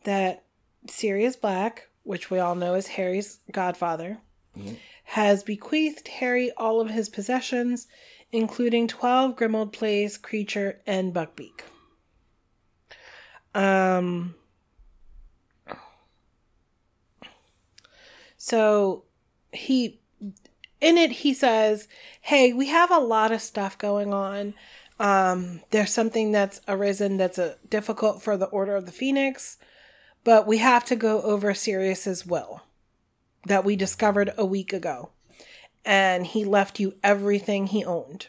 that 0.04 0.44
Sirius 0.90 1.38
Black, 1.38 1.88
which 2.04 2.30
we 2.30 2.38
all 2.38 2.56
know 2.56 2.74
is 2.76 2.88
Harry's 2.88 3.40
godfather, 3.52 4.20
has 5.06 5.42
bequeathed 5.44 6.08
Harry 6.10 6.52
all 6.58 6.82
of 6.82 6.90
his 6.90 7.08
possessions, 7.08 7.88
including 8.32 8.90
12 8.90 9.38
Grimmauld 9.38 9.72
Place, 9.72 10.18
Kreacher, 10.18 10.80
and 10.86 11.14
Buckbeak. 11.14 11.62
Um. 13.56 14.36
So 18.42 19.04
he 19.52 20.00
in 20.80 20.98
it 20.98 21.12
he 21.12 21.34
says 21.34 21.88
hey 22.22 22.54
we 22.54 22.68
have 22.68 22.90
a 22.90 22.98
lot 23.00 23.32
of 23.34 23.42
stuff 23.42 23.78
going 23.78 24.14
on. 24.14 24.54
Um 25.00 25.62
there's 25.72 25.92
something 25.92 26.32
that's 26.32 26.62
arisen 26.68 27.18
that's 27.18 27.38
a 27.38 27.58
difficult 27.70 28.22
for 28.22 28.38
the 28.38 28.46
order 28.48 28.76
of 28.76 28.86
the 28.86 28.92
phoenix 28.94 29.58
but 30.24 30.48
we 30.48 30.58
have 30.60 30.86
to 30.86 30.96
go 30.96 31.22
over 31.22 31.54
sirius's 31.54 32.26
will 32.26 32.62
that 33.46 33.66
we 33.66 33.76
discovered 33.76 34.32
a 34.38 34.46
week 34.46 34.72
ago. 34.74 35.10
And 35.86 36.26
he 36.28 36.44
left 36.46 36.80
you 36.80 36.96
everything 37.04 37.68
he 37.68 37.84
owned. 37.86 38.28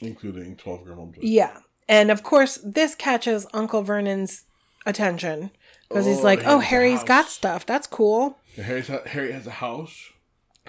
Including 0.00 0.56
12 0.56 0.80
Grimmauld. 0.84 1.18
yeah. 1.22 1.58
And 1.88 2.10
of 2.10 2.22
course 2.22 2.58
this 2.64 2.94
catches 2.94 3.46
uncle 3.52 3.82
vernon's 3.82 4.44
attention 4.86 5.50
because 5.88 6.06
he's 6.06 6.20
Oh, 6.20 6.22
like 6.22 6.40
he 6.40 6.46
oh 6.46 6.58
harry's 6.60 7.02
got 7.02 7.28
stuff. 7.28 7.66
That's 7.66 7.86
cool 7.88 8.38
Harry's 8.56 8.88
Harry 8.88 9.32
has 9.32 9.46
a 9.46 9.52
house. 9.52 10.10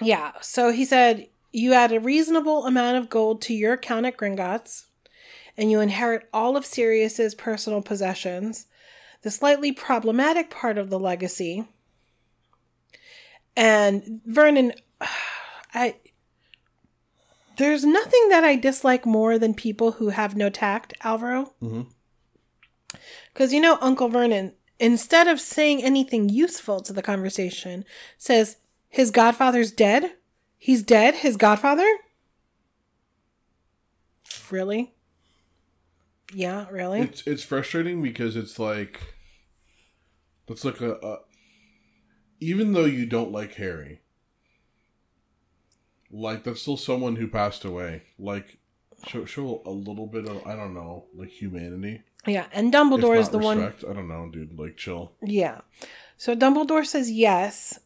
Yeah. 0.00 0.32
So 0.40 0.72
he 0.72 0.84
said, 0.84 1.28
You 1.52 1.72
add 1.72 1.92
a 1.92 2.00
reasonable 2.00 2.66
amount 2.66 2.98
of 2.98 3.08
gold 3.08 3.40
to 3.42 3.54
your 3.54 3.74
account 3.74 4.06
at 4.06 4.16
Gringotts, 4.16 4.86
and 5.56 5.70
you 5.70 5.80
inherit 5.80 6.28
all 6.32 6.56
of 6.56 6.66
Sirius's 6.66 7.34
personal 7.34 7.82
possessions, 7.82 8.66
the 9.22 9.30
slightly 9.30 9.72
problematic 9.72 10.50
part 10.50 10.78
of 10.78 10.90
the 10.90 10.98
legacy. 10.98 11.66
And 13.56 14.20
Vernon, 14.26 14.72
I. 15.74 15.96
There's 17.56 17.86
nothing 17.86 18.28
that 18.28 18.44
I 18.44 18.56
dislike 18.56 19.06
more 19.06 19.38
than 19.38 19.54
people 19.54 19.92
who 19.92 20.10
have 20.10 20.36
no 20.36 20.50
tact, 20.50 20.92
Alvaro. 21.02 21.54
Mm-hmm. 21.62 21.82
Because 23.32 23.54
you 23.54 23.60
know, 23.60 23.78
Uncle 23.80 24.10
Vernon, 24.10 24.52
instead 24.78 25.26
of 25.28 25.40
saying 25.40 25.82
anything 25.82 26.28
useful 26.28 26.80
to 26.80 26.92
the 26.92 27.02
conversation, 27.02 27.84
says, 28.18 28.56
His 28.88 29.10
godfather's 29.10 29.70
dead? 29.70 30.12
He's 30.58 30.82
dead? 30.82 31.16
His 31.16 31.36
godfather? 31.36 31.86
Really? 34.50 34.94
Yeah, 36.32 36.66
really? 36.70 37.00
It's 37.00 37.26
it's 37.26 37.42
frustrating 37.42 38.02
because 38.02 38.36
it's 38.36 38.58
like 38.58 39.00
that's 40.46 40.64
like 40.64 40.80
a, 40.80 41.18
even 42.40 42.72
though 42.72 42.84
you 42.84 43.06
don't 43.06 43.32
like 43.32 43.54
Harry, 43.54 44.00
like 46.10 46.44
that's 46.44 46.62
still 46.62 46.76
someone 46.76 47.16
who 47.16 47.28
passed 47.28 47.64
away. 47.64 48.02
Like 48.18 48.58
show 49.06 49.24
show 49.24 49.62
a 49.64 49.70
little 49.70 50.06
bit 50.06 50.28
of 50.28 50.46
I 50.46 50.56
don't 50.56 50.74
know 50.74 51.06
like 51.14 51.30
humanity. 51.30 52.02
Yeah, 52.26 52.46
and 52.52 52.72
Dumbledore 52.72 53.18
is 53.18 53.28
the 53.28 53.38
one. 53.38 53.62
I 53.62 53.92
don't 53.92 54.08
know, 54.08 54.28
dude. 54.32 54.58
Like 54.58 54.76
chill. 54.76 55.12
Yeah. 55.22 55.60
So 56.16 56.34
Dumbledore 56.34 56.84
says 56.84 57.10
yes, 57.10 57.78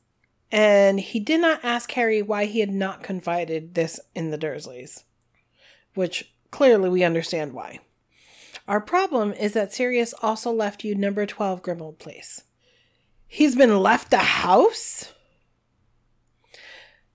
and 0.51 1.01
he 1.01 1.21
did 1.21 1.41
not 1.41 1.65
ask 1.65 1.91
Harry 1.93 2.23
why 2.23 2.47
he 2.47 2.61
had 2.61 2.71
not 2.71 3.03
confided 3.03 3.75
this 3.75 4.01
in 4.15 4.31
the 4.31 4.39
Dursleys, 4.39 5.05
which 5.95 6.33
clearly 6.51 6.89
we 6.89 7.05
understand 7.05 7.53
why. 7.53 7.81
Our 8.67 8.81
problem 8.81 9.33
is 9.33 9.53
that 9.53 9.73
Sirius 9.73 10.15
also 10.23 10.53
left 10.53 10.85
you 10.85 10.95
number 10.95 11.27
12 11.27 11.63
Grimmauld 11.63 11.99
Place. 11.99 12.43
He's 13.27 13.57
been 13.57 13.79
left 13.79 14.13
a 14.13 14.19
house? 14.19 15.13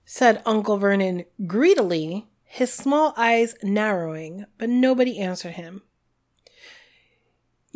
Said 0.04 0.42
Uncle 0.46 0.76
Vernon 0.76 1.24
greedily, 1.46 2.26
his 2.44 2.72
small 2.72 3.12
eyes 3.16 3.54
narrowing, 3.62 4.46
but 4.56 4.68
nobody 4.68 5.18
answered 5.18 5.54
him. 5.54 5.82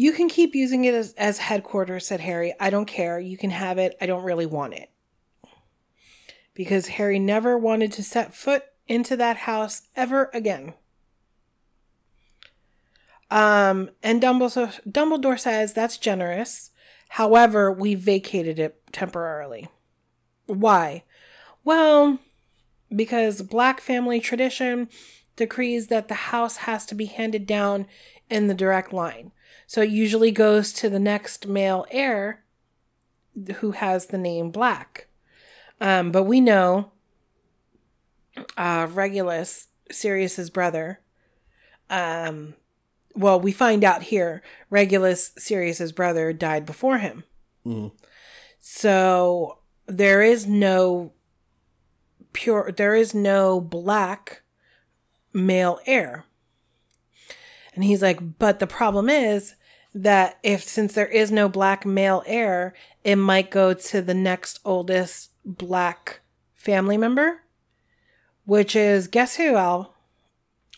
You 0.00 0.12
can 0.12 0.30
keep 0.30 0.54
using 0.54 0.86
it 0.86 0.94
as, 0.94 1.12
as 1.18 1.36
headquarters, 1.36 2.06
said 2.06 2.20
Harry. 2.20 2.54
I 2.58 2.70
don't 2.70 2.86
care. 2.86 3.20
You 3.20 3.36
can 3.36 3.50
have 3.50 3.76
it. 3.76 3.98
I 4.00 4.06
don't 4.06 4.24
really 4.24 4.46
want 4.46 4.72
it. 4.72 4.88
Because 6.54 6.88
Harry 6.88 7.18
never 7.18 7.58
wanted 7.58 7.92
to 7.92 8.02
set 8.02 8.34
foot 8.34 8.64
into 8.88 9.14
that 9.18 9.36
house 9.36 9.82
ever 9.94 10.30
again. 10.32 10.72
Um, 13.30 13.90
and 14.02 14.22
Dumbledore, 14.22 14.80
Dumbledore 14.90 15.38
says 15.38 15.74
that's 15.74 15.98
generous. 15.98 16.70
However, 17.10 17.70
we 17.70 17.94
vacated 17.94 18.58
it 18.58 18.80
temporarily. 18.92 19.68
Why? 20.46 21.04
Well, 21.62 22.20
because 22.88 23.42
black 23.42 23.82
family 23.82 24.18
tradition 24.18 24.88
decrees 25.36 25.88
that 25.88 26.08
the 26.08 26.14
house 26.14 26.56
has 26.56 26.86
to 26.86 26.94
be 26.94 27.04
handed 27.04 27.46
down 27.46 27.86
in 28.30 28.46
the 28.46 28.54
direct 28.54 28.94
line. 28.94 29.32
So 29.66 29.82
it 29.82 29.90
usually 29.90 30.30
goes 30.30 30.72
to 30.74 30.88
the 30.88 30.98
next 30.98 31.46
male 31.46 31.86
heir 31.90 32.44
who 33.56 33.72
has 33.72 34.06
the 34.06 34.18
name 34.18 34.50
Black. 34.50 35.06
Um, 35.80 36.10
but 36.12 36.24
we 36.24 36.40
know 36.40 36.92
uh, 38.56 38.88
Regulus, 38.90 39.68
Sirius's 39.90 40.50
brother. 40.50 41.00
Um, 41.88 42.54
well, 43.14 43.40
we 43.40 43.52
find 43.52 43.84
out 43.84 44.04
here 44.04 44.42
Regulus, 44.68 45.32
Sirius's 45.38 45.92
brother, 45.92 46.32
died 46.32 46.66
before 46.66 46.98
him. 46.98 47.24
So 48.60 49.58
there 49.86 50.22
is 50.22 50.46
no 50.46 51.12
pure 52.32 52.72
there 52.76 52.94
is 52.94 53.14
no 53.14 53.60
black 53.60 54.42
male 55.32 55.80
heir. 55.86 56.24
And 57.74 57.84
he's 57.84 58.02
like, 58.02 58.38
but 58.38 58.58
the 58.58 58.66
problem 58.66 59.08
is 59.08 59.54
that 59.94 60.38
if 60.42 60.62
since 60.62 60.92
there 60.92 61.06
is 61.06 61.30
no 61.30 61.48
black 61.48 61.84
male 61.84 62.22
heir, 62.26 62.74
it 63.04 63.16
might 63.16 63.50
go 63.50 63.74
to 63.74 64.02
the 64.02 64.14
next 64.14 64.60
oldest 64.64 65.30
black 65.44 66.20
family 66.54 66.96
member, 66.96 67.42
which 68.44 68.76
is 68.76 69.08
guess 69.08 69.36
who, 69.36 69.56
Al? 69.56 69.94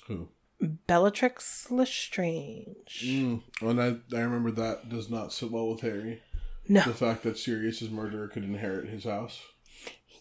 Who? 0.07 0.29
Bellatrix 0.61 1.71
Lestrange. 1.71 3.03
Mm. 3.05 3.43
And 3.61 3.83
I, 3.83 4.17
I 4.17 4.21
remember 4.21 4.51
that 4.53 4.89
does 4.89 5.11
not 5.11 5.33
sit 5.33 5.51
well 5.51 5.69
with 5.69 5.81
Harry. 5.81 6.23
No. 6.69 6.83
The 6.83 6.95
fact 6.95 7.25
that 7.25 7.37
Sirius's 7.37 7.91
murderer 7.91 8.29
could 8.29 8.45
inherit 8.45 8.89
his 8.89 9.05
house. 9.05 9.43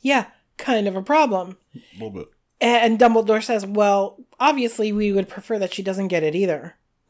Yeah, 0.02 0.28
kind 0.58 0.88
of 0.88 0.96
a 0.96 1.04
problem. 1.04 1.58
A 1.76 1.80
little 1.94 2.10
bit. 2.10 2.28
And 2.62 3.00
Dumbledore 3.00 3.44
says, 3.44 3.66
well, 3.66 4.18
obviously 4.40 4.92
we 4.92 5.12
would 5.12 5.28
prefer 5.28 5.58
that 5.58 5.74
she 5.74 5.82
doesn't 5.82 6.10
get 6.10 6.22
it 6.22 6.36
either. 6.36 6.76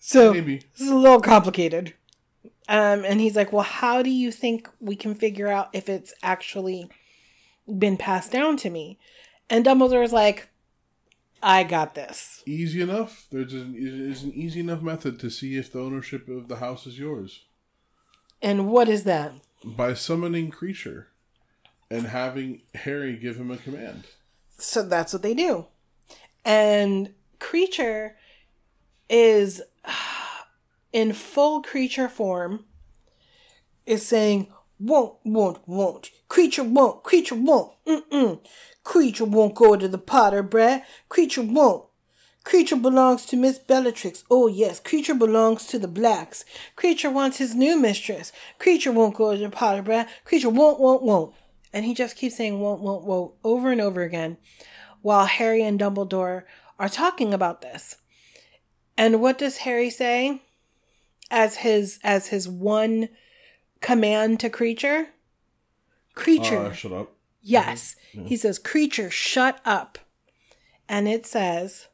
so 0.00 0.32
Maybe. 0.32 0.58
this 0.58 0.80
is 0.80 0.88
a 0.88 0.96
little 0.96 1.20
complicated. 1.20 1.94
Um, 2.68 3.04
and 3.04 3.20
he's 3.20 3.36
like, 3.36 3.52
well, 3.52 3.62
how 3.62 4.02
do 4.02 4.10
you 4.10 4.32
think 4.32 4.68
we 4.80 4.96
can 4.96 5.14
figure 5.14 5.46
out 5.46 5.68
if 5.72 5.88
it's 5.88 6.12
actually 6.24 6.90
been 7.78 7.96
passed 7.96 8.32
down 8.32 8.56
to 8.58 8.68
me? 8.68 8.98
And 9.48 9.64
Dumbledore's 9.64 10.12
like, 10.12 10.48
I 11.40 11.62
got 11.62 11.94
this. 11.94 12.42
Easy 12.46 12.82
enough. 12.82 13.26
There's 13.30 13.54
an, 13.54 13.74
is 13.78 14.24
an 14.24 14.32
easy 14.34 14.58
enough 14.58 14.82
method 14.82 15.20
to 15.20 15.30
see 15.30 15.56
if 15.56 15.72
the 15.72 15.80
ownership 15.80 16.28
of 16.28 16.48
the 16.48 16.56
house 16.56 16.84
is 16.84 16.98
yours. 16.98 17.44
And 18.42 18.68
what 18.68 18.88
is 18.88 19.04
that? 19.04 19.34
By 19.64 19.94
summoning 19.94 20.50
Kreacher 20.50 21.06
and 21.90 22.06
having 22.06 22.62
Harry 22.74 23.16
give 23.16 23.36
him 23.36 23.50
a 23.50 23.56
command. 23.56 24.04
So 24.58 24.82
that's 24.82 25.12
what 25.12 25.22
they 25.22 25.34
do. 25.34 25.66
And 26.44 27.14
Kreacher 27.38 28.12
is 29.08 29.62
in 30.92 31.12
full 31.12 31.62
Kreacher 31.62 32.10
form 32.10 32.64
is 33.86 34.06
saying 34.06 34.48
won't 34.78 35.14
won't 35.24 35.66
won't. 35.66 36.10
Kreacher 36.28 36.68
won't 36.68 37.02
Kreacher 37.02 37.40
won't. 37.40 37.72
Mm-mm. 37.86 38.40
Kreacher 38.84 39.26
won't 39.26 39.54
go 39.54 39.76
to 39.76 39.88
the 39.88 39.98
potter 39.98 40.42
bread 40.42 40.84
Kreacher 41.08 41.48
won't. 41.50 41.84
Kreacher 42.44 42.80
belongs 42.80 43.26
to 43.26 43.36
miss 43.36 43.58
bellatrix. 43.58 44.24
Oh 44.30 44.46
yes. 44.46 44.80
Kreacher 44.80 45.18
belongs 45.18 45.66
to 45.66 45.78
the 45.78 45.88
blacks. 45.88 46.44
Kreacher 46.76 47.12
wants 47.12 47.38
his 47.38 47.54
new 47.54 47.78
mistress. 47.78 48.32
Kreacher 48.58 48.92
won't 48.92 49.16
go 49.16 49.34
to 49.34 49.42
the 49.42 49.50
potter 49.50 49.82
bread 49.82 50.08
Kreacher 50.26 50.52
won't 50.52 50.80
won't 50.80 51.02
won't 51.02 51.34
and 51.72 51.84
he 51.84 51.94
just 51.94 52.16
keeps 52.16 52.36
saying 52.36 52.60
won't 52.60 52.80
won't 52.80 53.04
won't 53.04 53.34
over 53.44 53.70
and 53.70 53.80
over 53.80 54.02
again 54.02 54.36
while 55.02 55.26
harry 55.26 55.62
and 55.62 55.78
dumbledore 55.78 56.44
are 56.78 56.88
talking 56.88 57.34
about 57.34 57.60
this. 57.62 57.96
And 58.96 59.20
what 59.20 59.38
does 59.38 59.58
harry 59.58 59.90
say? 59.90 60.42
As 61.30 61.58
his 61.58 61.98
as 62.02 62.28
his 62.28 62.48
one 62.48 63.08
command 63.80 64.40
to 64.40 64.50
Kreacher? 64.50 65.08
Kreacher. 66.16 66.66
Uh, 66.66 66.72
shut 66.72 66.92
up. 66.92 67.12
yes. 67.42 67.96
He 68.12 68.36
says 68.36 68.58
Kreacher 68.58 69.10
shut 69.10 69.60
up. 69.64 69.98
And 70.88 71.06
it 71.06 71.26
says 71.26 71.88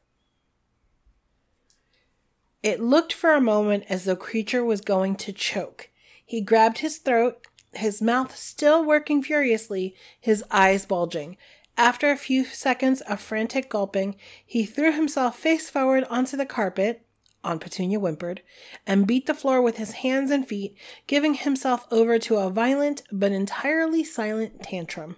it 2.63 2.79
looked 2.79 3.13
for 3.13 3.33
a 3.33 3.41
moment 3.41 3.83
as 3.89 4.05
though 4.05 4.15
Kreacher 4.15 4.65
was 4.65 4.81
going 4.81 5.15
to 5.17 5.31
choke. 5.33 5.89
He 6.25 6.41
grabbed 6.41 6.79
his 6.79 6.97
throat 6.97 7.44
his 7.77 8.01
mouth 8.01 8.35
still 8.35 8.83
working 8.83 9.21
furiously 9.21 9.95
his 10.19 10.43
eyes 10.51 10.85
bulging 10.85 11.37
after 11.77 12.09
a 12.09 12.17
few 12.17 12.45
seconds 12.45 13.01
of 13.01 13.19
frantic 13.19 13.69
gulping 13.69 14.15
he 14.45 14.65
threw 14.65 14.91
himself 14.91 15.37
face 15.37 15.69
forward 15.69 16.03
onto 16.09 16.37
the 16.37 16.45
carpet 16.45 17.05
Aunt 17.45 17.61
Petunia 17.61 17.99
whimpered, 17.99 18.41
and 18.87 19.05
beat 19.05 19.27
the 19.27 19.33
floor 19.33 19.61
with 19.61 19.77
his 19.77 19.91
hands 19.91 20.31
and 20.31 20.47
feet, 20.47 20.75
giving 21.05 21.35
himself 21.35 21.85
over 21.91 22.17
to 22.17 22.37
a 22.37 22.49
violent 22.49 23.03
but 23.11 23.31
entirely 23.31 24.03
silent 24.03 24.63
tantrum. 24.63 25.17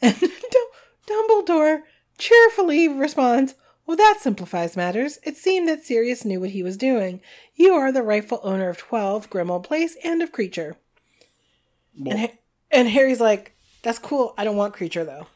And 0.00 0.16
Dumbledore 1.06 1.82
cheerfully 2.16 2.88
responds, 2.88 3.54
Well, 3.90 3.96
that 3.96 4.18
simplifies 4.20 4.76
matters. 4.76 5.18
It 5.24 5.36
seemed 5.36 5.68
that 5.68 5.82
Sirius 5.82 6.24
knew 6.24 6.38
what 6.38 6.50
he 6.50 6.62
was 6.62 6.76
doing. 6.76 7.20
You 7.56 7.72
are 7.74 7.90
the 7.90 8.04
rightful 8.04 8.38
owner 8.44 8.68
of 8.68 8.78
12, 8.78 9.28
Grimmauld 9.28 9.64
Place, 9.64 9.96
and 10.04 10.22
of 10.22 10.30
Kreacher. 10.30 10.76
Well, 11.98 12.16
And, 12.16 12.20
Ha- 12.20 12.36
and 12.70 12.88
Harry's 12.88 13.18
like, 13.20 13.56
That's 13.82 13.98
cool. 13.98 14.32
I 14.38 14.44
don't 14.44 14.54
want 14.56 14.76
Kreacher, 14.76 15.04
though. 15.04 15.26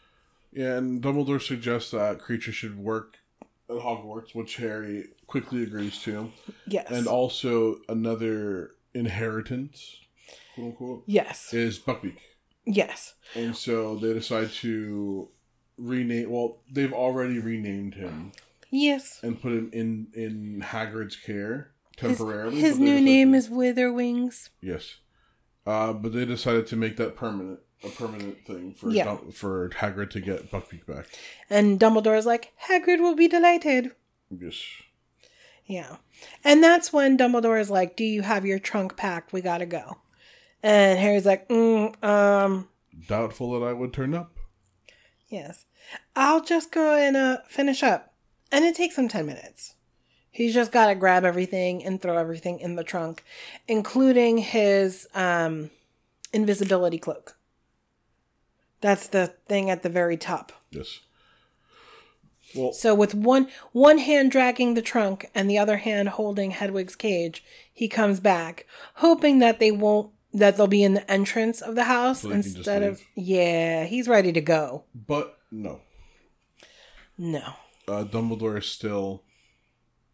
yeah, 0.52 0.76
and 0.76 1.02
Dumbledore 1.02 1.42
suggests 1.42 1.90
that 1.90 2.20
Kreacher 2.20 2.52
should 2.52 2.78
work 2.78 3.16
at 3.68 3.74
Hogwarts, 3.78 4.36
which 4.36 4.54
Harry 4.58 5.08
quickly 5.26 5.64
agrees 5.64 5.98
to. 6.02 6.30
Yes. 6.68 6.92
And 6.92 7.08
also 7.08 7.78
another 7.88 8.70
inheritance, 8.94 9.96
quote 10.54 10.66
unquote, 10.68 11.02
yes. 11.06 11.52
is 11.52 11.80
Buckbeak. 11.80 12.18
Yes. 12.64 13.14
And 13.34 13.56
so 13.56 13.96
they 13.96 14.12
decide 14.14 14.50
to 14.62 15.28
rename. 15.76 16.30
Well, 16.30 16.58
they've 16.70 16.92
already 16.92 17.38
renamed 17.38 17.94
him 17.94 18.32
Yes. 18.70 19.20
and 19.22 19.40
put 19.40 19.52
him 19.52 19.70
in 19.72 20.08
in 20.14 20.62
Hagrid's 20.62 21.16
care 21.16 21.70
temporarily. 21.96 22.60
his 22.60 22.78
they 22.78 22.84
new 22.84 23.00
name 23.00 23.32
to- 23.32 23.38
is 23.38 23.48
Witherwings. 23.48 24.50
yes. 24.60 24.96
Uh, 25.66 25.92
but 25.94 26.12
they 26.12 26.24
decided 26.26 26.66
to 26.66 26.76
make 26.76 26.96
that 26.98 27.16
permanent, 27.16 27.58
a 27.82 27.88
permanent 27.88 28.44
thing 28.46 28.74
for 28.74 28.90
Yeah. 28.90 29.04
Dum- 29.04 29.30
for 29.32 29.70
Hagrid 29.70 30.10
to 30.10 30.20
get 30.20 30.50
Buckbeak 30.50 30.86
back. 30.86 31.06
And 31.48 31.80
Dumbledore's 31.80 32.26
like, 32.26 32.52
Hagrid 32.68 33.00
will 33.00 33.14
be 33.14 33.28
delighted. 33.28 33.92
Yes. 34.30 34.62
Yeah. 35.64 35.96
And 36.44 36.62
that's 36.62 36.92
when 36.92 37.16
Dumbledore 37.16 37.58
is 37.58 37.70
like, 37.70 37.96
Do 37.96 38.04
you 38.04 38.20
have 38.20 38.44
your 38.44 38.58
trunk 38.58 38.96
packed? 38.98 39.32
We 39.32 39.40
gotta 39.40 39.64
go. 39.64 39.98
And 40.62 40.98
Harry's 40.98 41.24
like, 41.24 41.48
mm, 41.48 42.02
um, 42.04 42.68
Doubtful 43.08 43.58
that 43.58 43.66
I 43.66 43.72
would 43.72 43.92
turn 43.94 44.12
up. 44.14 44.33
Yes. 45.34 45.66
I'll 46.16 46.42
just 46.42 46.72
go 46.72 46.96
and 46.96 47.16
uh, 47.16 47.38
finish 47.48 47.82
up. 47.82 48.14
And 48.50 48.64
it 48.64 48.74
takes 48.74 48.96
him 48.96 49.08
10 49.08 49.26
minutes. 49.26 49.74
He's 50.30 50.54
just 50.54 50.72
gotta 50.72 50.94
grab 50.94 51.24
everything 51.24 51.84
and 51.84 52.00
throw 52.02 52.18
everything 52.18 52.58
in 52.58 52.74
the 52.74 52.82
trunk, 52.82 53.22
including 53.68 54.38
his 54.38 55.06
um, 55.14 55.70
invisibility 56.32 56.98
cloak. 56.98 57.36
That's 58.80 59.06
the 59.06 59.28
thing 59.46 59.70
at 59.70 59.82
the 59.82 59.88
very 59.88 60.16
top. 60.16 60.52
Yes. 60.70 61.00
Well, 62.54 62.72
So 62.72 62.94
with 62.94 63.14
one 63.14 63.48
one 63.72 63.98
hand 63.98 64.30
dragging 64.30 64.74
the 64.74 64.82
trunk 64.82 65.30
and 65.34 65.48
the 65.48 65.58
other 65.58 65.78
hand 65.78 66.10
holding 66.10 66.50
Hedwig's 66.50 66.96
cage, 66.96 67.44
he 67.72 67.88
comes 67.88 68.20
back, 68.20 68.66
hoping 68.96 69.38
that 69.38 69.58
they 69.58 69.70
won't 69.70 70.10
that 70.34 70.56
they'll 70.56 70.66
be 70.66 70.82
in 70.82 70.94
the 70.94 71.10
entrance 71.10 71.62
of 71.62 71.74
the 71.76 71.84
house 71.84 72.20
So 72.22 72.28
they 72.28 72.34
can 72.34 72.42
just 72.42 72.56
instead 72.58 72.82
of 72.82 73.00
yeah, 73.14 73.84
he's 73.84 74.08
ready 74.08 74.32
to 74.32 74.40
go. 74.40 74.84
but 74.94 75.38
no. 75.50 75.80
No. 77.16 77.54
uh, 77.88 78.04
Dumbledore 78.04 78.58
is 78.58 78.66
still 78.66 79.22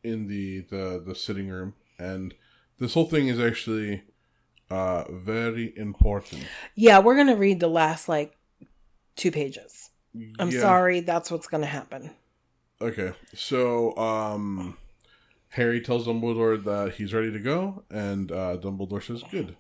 in 0.05 0.29
the, 0.29 0.61
the 0.71 1.03
the 1.05 1.14
sitting 1.14 1.49
room, 1.49 1.75
and 1.99 2.35
this 2.79 2.95
whole 2.95 3.07
thing 3.07 3.29
is 3.29 3.41
actually 3.41 4.03
uh, 4.71 5.05
very 5.11 5.73
important. 5.77 6.45
Yeah, 6.75 6.99
we're 6.99 7.16
gonna 7.16 7.37
read 7.37 7.61
the 7.61 7.68
last 7.68 8.09
like 8.09 8.37
two 9.16 9.31
pages. 9.31 9.91
I'm 10.39 10.51
Yeah. 10.51 10.61
sorry, 10.61 11.01
that's 11.01 11.31
what's 11.31 11.47
gonna 11.47 11.66
happen. 11.66 12.11
Okay, 12.83 13.12
so 13.35 13.97
um, 13.97 14.77
Harry 15.51 15.81
tells 15.81 16.07
Dumbledore 16.07 16.62
that 16.64 16.95
he's 16.95 17.12
ready 17.14 17.31
to 17.33 17.39
go, 17.39 17.85
and 17.91 18.31
uh, 18.33 18.57
Dumbledore 18.59 19.03
says, 19.03 19.23
"Good." 19.31 19.57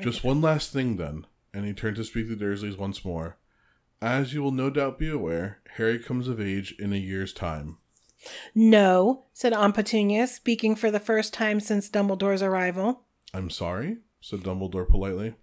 Just 0.00 0.24
one 0.24 0.40
last 0.40 0.72
thing, 0.72 0.96
then, 0.96 1.26
and 1.52 1.64
he 1.64 1.72
turned 1.72 1.96
to 1.96 2.04
speak 2.04 2.28
to 2.28 2.36
Dursleys 2.36 2.78
once 2.78 3.04
more. 3.04 3.36
As 4.00 4.34
you 4.34 4.42
will 4.42 4.50
no 4.50 4.70
doubt 4.70 4.98
be 4.98 5.08
aware, 5.08 5.60
Harry 5.76 5.98
comes 5.98 6.28
of 6.28 6.40
age 6.40 6.74
in 6.78 6.92
a 6.92 6.96
year's 6.96 7.32
time. 7.32 7.78
No, 8.54 9.26
said 9.32 9.52
Aunt 9.52 9.74
Petunia, 9.74 10.26
speaking 10.26 10.74
for 10.74 10.90
the 10.90 11.00
first 11.00 11.32
time 11.34 11.60
since 11.60 11.88
Dumbledore's 11.88 12.42
arrival. 12.42 13.04
I'm 13.34 13.50
sorry," 13.50 13.98
said 14.20 14.40
Dumbledore 14.40 14.88
politely. 14.88 15.34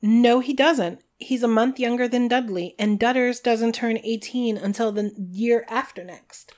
No, 0.00 0.40
he 0.40 0.54
doesn't. 0.54 1.02
He's 1.16 1.42
a 1.42 1.48
month 1.48 1.80
younger 1.80 2.06
than 2.06 2.28
Dudley, 2.28 2.74
and 2.78 3.00
Dudders 3.00 3.42
doesn't 3.42 3.74
turn 3.74 3.98
18 4.04 4.56
until 4.56 4.92
the 4.92 5.12
year 5.16 5.64
after 5.68 6.04
next. 6.04 6.52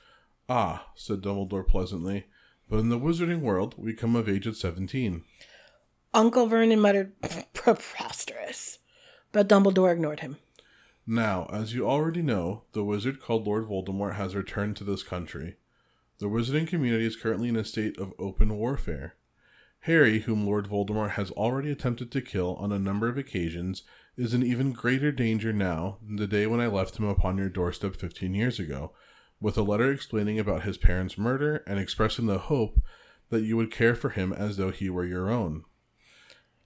Ah, 0.47 0.91
said 0.95 1.21
Dumbledore 1.21 1.67
pleasantly, 1.67 2.25
but 2.69 2.79
in 2.79 2.89
the 2.89 2.99
wizarding 2.99 3.41
world, 3.41 3.75
we 3.77 3.93
come 3.93 4.15
of 4.15 4.29
age 4.29 4.45
at 4.45 4.55
17. 4.55 5.23
Uncle 6.13 6.45
Vernon 6.47 6.81
muttered, 6.81 7.13
preposterous. 7.53 8.79
But 9.31 9.47
Dumbledore 9.47 9.93
ignored 9.93 10.19
him. 10.19 10.37
Now, 11.07 11.49
as 11.51 11.73
you 11.73 11.87
already 11.87 12.21
know, 12.21 12.63
the 12.73 12.83
wizard 12.83 13.21
called 13.21 13.47
Lord 13.47 13.67
Voldemort 13.67 14.15
has 14.15 14.35
returned 14.35 14.75
to 14.77 14.83
this 14.83 15.03
country. 15.03 15.55
The 16.19 16.27
wizarding 16.27 16.67
community 16.67 17.05
is 17.05 17.15
currently 17.15 17.47
in 17.49 17.55
a 17.55 17.63
state 17.63 17.97
of 17.97 18.13
open 18.19 18.57
warfare. 18.57 19.15
Harry, 19.85 20.19
whom 20.19 20.45
Lord 20.45 20.67
Voldemort 20.67 21.11
has 21.11 21.31
already 21.31 21.71
attempted 21.71 22.11
to 22.11 22.21
kill 22.21 22.55
on 22.55 22.71
a 22.71 22.77
number 22.77 23.07
of 23.07 23.17
occasions, 23.17 23.83
is 24.17 24.33
in 24.33 24.43
even 24.43 24.73
greater 24.73 25.11
danger 25.11 25.53
now 25.53 25.97
than 26.05 26.17
the 26.17 26.27
day 26.27 26.45
when 26.45 26.59
I 26.59 26.67
left 26.67 26.97
him 26.97 27.05
upon 27.05 27.37
your 27.37 27.49
doorstep 27.49 27.95
15 27.95 28.33
years 28.35 28.59
ago, 28.59 28.91
with 29.39 29.57
a 29.57 29.63
letter 29.63 29.91
explaining 29.91 30.37
about 30.37 30.63
his 30.63 30.77
parents' 30.77 31.17
murder 31.17 31.63
and 31.65 31.79
expressing 31.79 32.27
the 32.27 32.37
hope 32.37 32.79
that 33.29 33.43
you 33.43 33.55
would 33.55 33.71
care 33.71 33.95
for 33.95 34.09
him 34.09 34.33
as 34.33 34.57
though 34.57 34.71
he 34.71 34.89
were 34.89 35.05
your 35.05 35.31
own. 35.31 35.63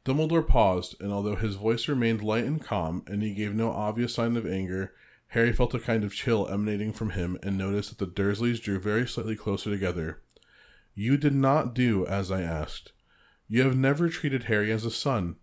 Dumbledore 0.06 0.48
paused, 0.48 0.96
and 1.02 1.12
although 1.12 1.36
his 1.36 1.56
voice 1.56 1.88
remained 1.88 2.24
light 2.24 2.44
and 2.46 2.64
calm, 2.64 3.04
and 3.08 3.24
he 3.24 3.34
gave 3.34 3.56
no 3.56 3.72
obvious 3.72 4.14
sign 4.14 4.38
of 4.38 4.46
anger, 4.46 4.94
Harry 5.30 5.52
felt 5.52 5.74
a 5.74 5.80
kind 5.80 6.04
of 6.04 6.14
chill 6.14 6.48
emanating 6.48 6.94
from 6.94 7.10
him 7.10 7.40
and 7.42 7.58
noticed 7.58 7.90
that 7.90 7.98
the 7.98 8.24
Dursleys 8.24 8.62
drew 8.62 8.80
very 8.80 9.08
slightly 9.08 9.36
closer 9.36 9.72
together. 9.72 10.22
You 10.94 11.18
did 11.18 11.34
not 11.34 11.74
do 11.74 12.06
as 12.06 12.32
I 12.32 12.44
asked. 12.44 12.94
You 13.48 13.64
have 13.64 13.76
never 13.76 14.08
treated 14.08 14.44
Harry 14.44 14.72
as 14.72 14.86
a 14.86 14.92
son. 14.92 15.38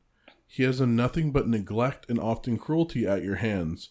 He 0.46 0.62
has 0.62 0.78
done 0.78 0.94
nothing 0.94 1.32
but 1.32 1.48
neglect 1.48 2.08
and 2.08 2.20
often 2.20 2.56
cruelty 2.56 3.04
at 3.04 3.24
your 3.24 3.36
hands. 3.36 3.90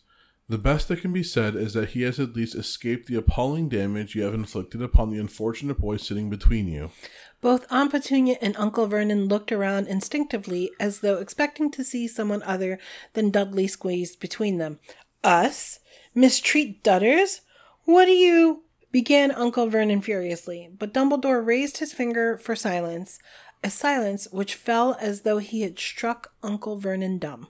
The 0.52 0.58
best 0.58 0.90
that 0.90 1.00
can 1.00 1.14
be 1.14 1.24
said 1.24 1.56
is 1.56 1.76
that 1.76 1.92
he 1.92 2.02
has 2.02 2.20
at 2.20 2.36
least 2.36 2.56
escaped 2.56 3.08
the 3.08 3.16
appalling 3.16 3.70
damage 3.70 4.16
you 4.16 4.24
have 4.24 4.34
inflicted 4.34 4.82
upon 4.82 5.10
the 5.10 5.18
unfortunate 5.18 5.80
boy 5.80 5.96
sitting 5.96 6.30
between 6.30 6.68
you. 6.68 6.92
Both 7.40 7.66
Aunt 7.72 7.92
Petunia 7.92 8.36
and 8.42 8.58
Uncle 8.58 8.86
Vernon 8.86 9.30
looked 9.30 9.54
around 9.54 9.88
instinctively 9.88 10.70
as 10.78 11.00
though 11.00 11.20
expecting 11.20 11.72
to 11.72 11.86
see 11.86 12.06
someone 12.06 12.44
other 12.44 12.80
than 13.14 13.32
Dudley 13.32 13.66
squeezed 13.66 14.20
between 14.20 14.58
them. 14.58 14.80
Us? 15.24 15.80
Mistreat 16.14 16.84
Dudders? 16.84 17.40
What 17.86 18.08
do 18.08 18.12
you. 18.12 18.64
began 18.92 19.32
Uncle 19.32 19.68
Vernon 19.68 20.02
furiously, 20.02 20.70
but 20.78 20.94
Dumbledore 20.94 21.46
raised 21.46 21.78
his 21.78 21.94
finger 21.94 22.38
for 22.38 22.58
silence, 22.58 23.20
a 23.64 23.70
silence 23.70 24.28
which 24.34 24.56
fell 24.56 24.98
as 25.00 25.22
though 25.22 25.38
he 25.38 25.62
had 25.62 25.80
struck 25.80 26.34
Uncle 26.44 26.76
Vernon 26.78 27.20
dumb. 27.20 27.48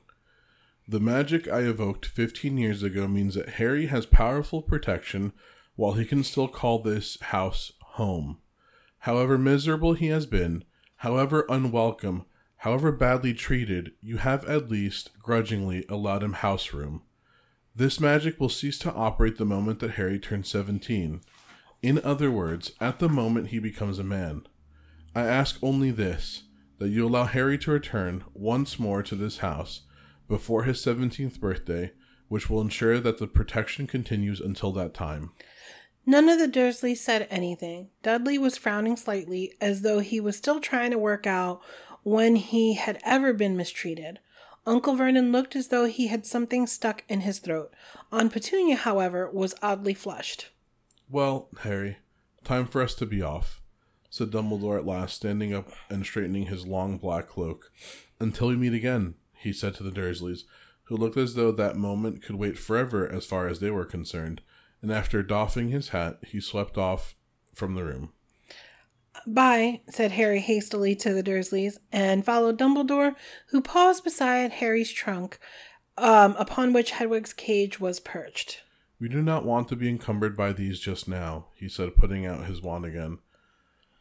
The 0.92 1.00
magic 1.00 1.48
I 1.48 1.60
evoked 1.60 2.06
15 2.06 2.58
years 2.58 2.84
ago 2.84 3.08
means 3.08 3.36
that 3.36 3.52
Harry 3.52 3.86
has 3.86 4.06
powerful 4.06 4.62
protection 4.62 5.32
while 5.78 5.94
he 5.94 6.04
can 6.04 6.22
still 6.22 6.50
call 6.50 6.80
this 6.80 7.18
house 7.22 7.72
home. 7.82 8.40
However 9.00 9.38
miserable 9.38 9.94
he 9.94 10.08
has 10.08 10.26
been, 10.26 10.66
however 10.98 11.46
unwelcome, 11.48 12.26
however 12.58 12.92
badly 12.92 13.34
treated, 13.34 13.94
you 14.02 14.18
have 14.18 14.44
at 14.50 14.70
least, 14.70 15.18
grudgingly, 15.18 15.86
allowed 15.88 16.24
him 16.24 16.34
house 16.34 16.74
room. 16.74 17.04
This 17.74 18.02
magic 18.02 18.38
will 18.38 18.50
cease 18.50 18.78
to 18.80 18.92
operate 18.92 19.38
the 19.38 19.46
moment 19.46 19.80
that 19.80 19.92
Harry 19.92 20.20
turns 20.20 20.50
17. 20.50 21.22
In 21.82 22.02
other 22.04 22.30
words, 22.30 22.74
at 22.82 23.00
the 23.00 23.08
moment 23.08 23.48
he 23.48 23.60
becomes 23.60 23.98
a 23.98 24.04
man. 24.04 24.46
I 25.16 25.22
ask 25.22 25.58
only 25.64 25.92
this 25.92 26.44
that 26.80 26.90
you 26.90 27.08
allow 27.08 27.24
Harry 27.24 27.58
to 27.60 27.72
return 27.72 28.26
once 28.34 28.78
more 28.78 29.02
to 29.04 29.16
this 29.16 29.38
house 29.38 29.84
before 30.32 30.64
his 30.64 30.78
17th 30.78 31.42
birthday, 31.42 31.92
which 32.30 32.50
will 32.50 32.62
ensure 32.62 33.02
that 33.02 33.18
the 33.18 33.28
protection 33.28 33.86
continues 33.86 34.40
until 34.40 34.72
that 34.72 34.94
time. 34.94 35.32
None 36.06 36.30
of 36.30 36.40
the 36.40 36.48
Dursleys 36.48 37.00
said 37.00 37.28
anything. 37.30 37.90
Dudley 38.02 38.38
was 38.38 38.58
frowning 38.58 38.96
slightly, 38.96 39.54
as 39.60 39.82
though 39.82 40.00
he 40.00 40.22
was 40.22 40.38
still 40.38 40.62
trying 40.62 40.92
to 40.92 40.98
work 40.98 41.28
out 41.28 41.62
when 42.04 42.38
he 42.38 42.76
had 42.76 42.98
ever 43.04 43.34
been 43.34 43.58
mistreated. 43.58 44.20
Uncle 44.66 44.96
Vernon 44.96 45.34
looked 45.34 45.54
as 45.54 45.68
though 45.68 45.84
he 45.86 46.08
had 46.08 46.26
something 46.26 46.66
stuck 46.66 47.04
in 47.10 47.22
his 47.22 47.40
throat. 47.40 47.74
Aunt 48.10 48.32
Petunia, 48.32 48.78
however, 48.78 49.30
was 49.30 49.54
oddly 49.62 49.94
flushed. 49.94 50.50
Well, 51.10 51.50
Harry, 51.64 51.98
time 52.46 52.68
for 52.68 52.82
us 52.82 52.96
to 52.96 53.06
be 53.06 53.22
off, 53.22 53.60
said 54.10 54.32
Dumbledore 54.32 54.78
at 54.78 54.86
last, 54.86 55.18
standing 55.18 55.54
up 55.54 55.72
and 55.90 56.06
straightening 56.06 56.46
his 56.46 56.66
long 56.66 56.98
black 56.98 57.28
cloak. 57.28 57.70
Until 58.18 58.48
we 58.48 58.56
meet 58.56 58.74
again, 58.74 59.16
he 59.42 59.52
said 59.54 59.74
to 59.76 59.84
the 59.84 59.92
Dursleys, 59.92 60.44
who 60.86 60.98
looked 60.98 61.18
as 61.18 61.36
though 61.36 61.52
that 61.52 61.76
moment 61.76 62.22
could 62.22 62.36
wait 62.36 62.58
forever 62.58 63.10
as 63.10 63.26
far 63.26 63.48
as 63.48 63.60
they 63.60 63.72
were 63.72 63.86
concerned, 63.86 64.42
and 64.82 64.92
after 64.92 65.24
doffing 65.24 65.70
his 65.70 65.90
hat, 65.90 66.20
he 66.26 66.40
swept 66.40 66.78
off 66.78 67.16
from 67.54 67.76
the 67.76 67.84
room. 67.84 68.12
Bye, 69.28 69.82
said 69.90 70.12
Harry 70.12 70.40
hastily 70.40 70.96
to 70.96 71.14
the 71.14 71.24
Dursleys, 71.24 71.78
and 71.92 72.26
followed 72.26 72.58
Dumbledore, 72.58 73.16
who 73.48 73.62
paused 73.62 74.04
beside 74.04 74.54
Harry's 74.54 74.92
trunk, 74.92 75.38
um, 75.98 76.36
upon 76.40 76.74
which 76.74 76.92
Hedwig's 76.92 77.34
cage 77.34 77.80
was 77.80 78.00
perched. 78.00 78.64
We 79.00 79.10
do 79.10 79.22
not 79.22 79.46
want 79.46 79.68
to 79.70 79.76
be 79.76 79.90
encumbered 79.90 80.36
by 80.36 80.54
these 80.54 80.80
just 80.80 81.08
now, 81.08 81.48
he 81.56 81.68
said, 81.68 81.96
putting 81.96 82.26
out 82.26 82.46
his 82.46 82.62
wand 82.62 82.86
again. 82.86 83.20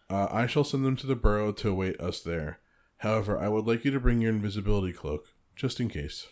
Uh, 0.09 0.28
I 0.30 0.47
shall 0.47 0.64
send 0.64 0.84
them 0.84 0.97
to 0.97 1.07
the 1.07 1.16
burrow 1.16 1.53
to 1.53 1.70
await 1.70 2.01
us 2.01 2.20
there. 2.20 2.61
However, 3.01 3.39
I 3.39 3.49
would 3.49 3.67
like 3.67 3.85
you 3.85 3.91
to 3.91 4.01
bring 4.01 4.21
your 4.21 4.33
invisibility 4.33 4.93
cloak, 4.93 5.27
just 5.57 5.81
in 5.81 5.89
case. 5.89 6.27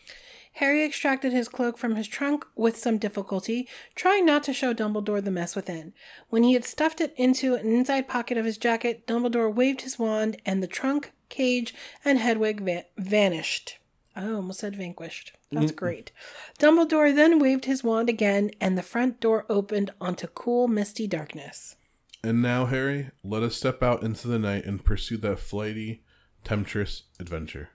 Harry 0.55 0.85
extracted 0.85 1.33
his 1.33 1.49
cloak 1.49 1.79
from 1.79 1.95
his 1.95 2.09
trunk 2.09 2.45
with 2.57 2.77
some 2.77 2.99
difficulty, 2.99 3.69
trying 3.95 4.27
not 4.27 4.43
to 4.43 4.53
show 4.53 4.75
Dumbledore 4.75 5.23
the 5.23 5.31
mess 5.31 5.55
within. 5.55 5.93
When 6.31 6.43
he 6.43 6.55
had 6.55 6.65
stuffed 6.65 7.01
it 7.01 7.15
into 7.17 7.55
an 7.55 7.69
inside 7.73 8.09
pocket 8.09 8.37
of 8.37 8.45
his 8.45 8.59
jacket, 8.59 9.07
Dumbledore 9.07 9.55
waved 9.55 9.83
his 9.83 9.99
wand, 9.99 10.37
and 10.45 10.63
the 10.63 10.67
trunk, 10.67 11.13
cage, 11.29 11.75
and 12.05 12.19
Hedwig 12.19 12.61
va- 12.61 12.87
vanished. 12.97 13.79
I 14.17 14.27
almost 14.29 14.59
said 14.59 14.75
vanquished. 14.75 15.33
That's 15.53 15.71
great. 15.71 16.11
Dumbledore 16.59 17.15
then 17.15 17.39
waved 17.39 17.67
his 17.67 17.85
wand 17.85 18.09
again, 18.09 18.51
and 18.61 18.77
the 18.77 18.83
front 18.83 19.21
door 19.21 19.47
opened 19.49 19.93
onto 20.01 20.27
cool, 20.27 20.67
misty 20.67 21.07
darkness. 21.07 21.77
And 22.25 22.43
now, 22.43 22.67
Harry, 22.67 23.11
let 23.23 23.45
us 23.45 23.55
step 23.55 23.81
out 23.81 24.03
into 24.03 24.27
the 24.27 24.41
night 24.41 24.65
and 24.65 24.85
pursue 24.85 25.19
that 25.19 25.39
flighty, 25.39 26.03
temptress 26.45 27.05
adventure. 27.19 27.71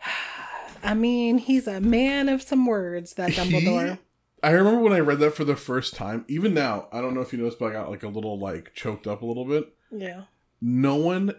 I 0.82 0.94
mean, 0.94 1.38
he's 1.38 1.66
a 1.66 1.80
man 1.80 2.28
of 2.28 2.42
some 2.42 2.66
words, 2.66 3.14
that 3.14 3.30
Dumbledore. 3.32 3.98
I 4.42 4.50
remember 4.50 4.80
when 4.80 4.92
I 4.92 5.00
read 5.00 5.20
that 5.20 5.34
for 5.34 5.44
the 5.44 5.56
first 5.56 5.94
time. 5.94 6.26
Even 6.28 6.52
now, 6.52 6.88
I 6.92 7.00
don't 7.00 7.14
know 7.14 7.22
if 7.22 7.32
you 7.32 7.38
noticed, 7.38 7.58
but 7.58 7.70
I 7.70 7.72
got 7.72 7.88
like 7.90 8.02
a 8.02 8.08
little 8.08 8.38
like 8.38 8.74
choked 8.74 9.06
up 9.06 9.22
a 9.22 9.26
little 9.26 9.46
bit. 9.46 9.72
yeah. 9.90 10.24
No 10.60 10.96
one 10.96 11.34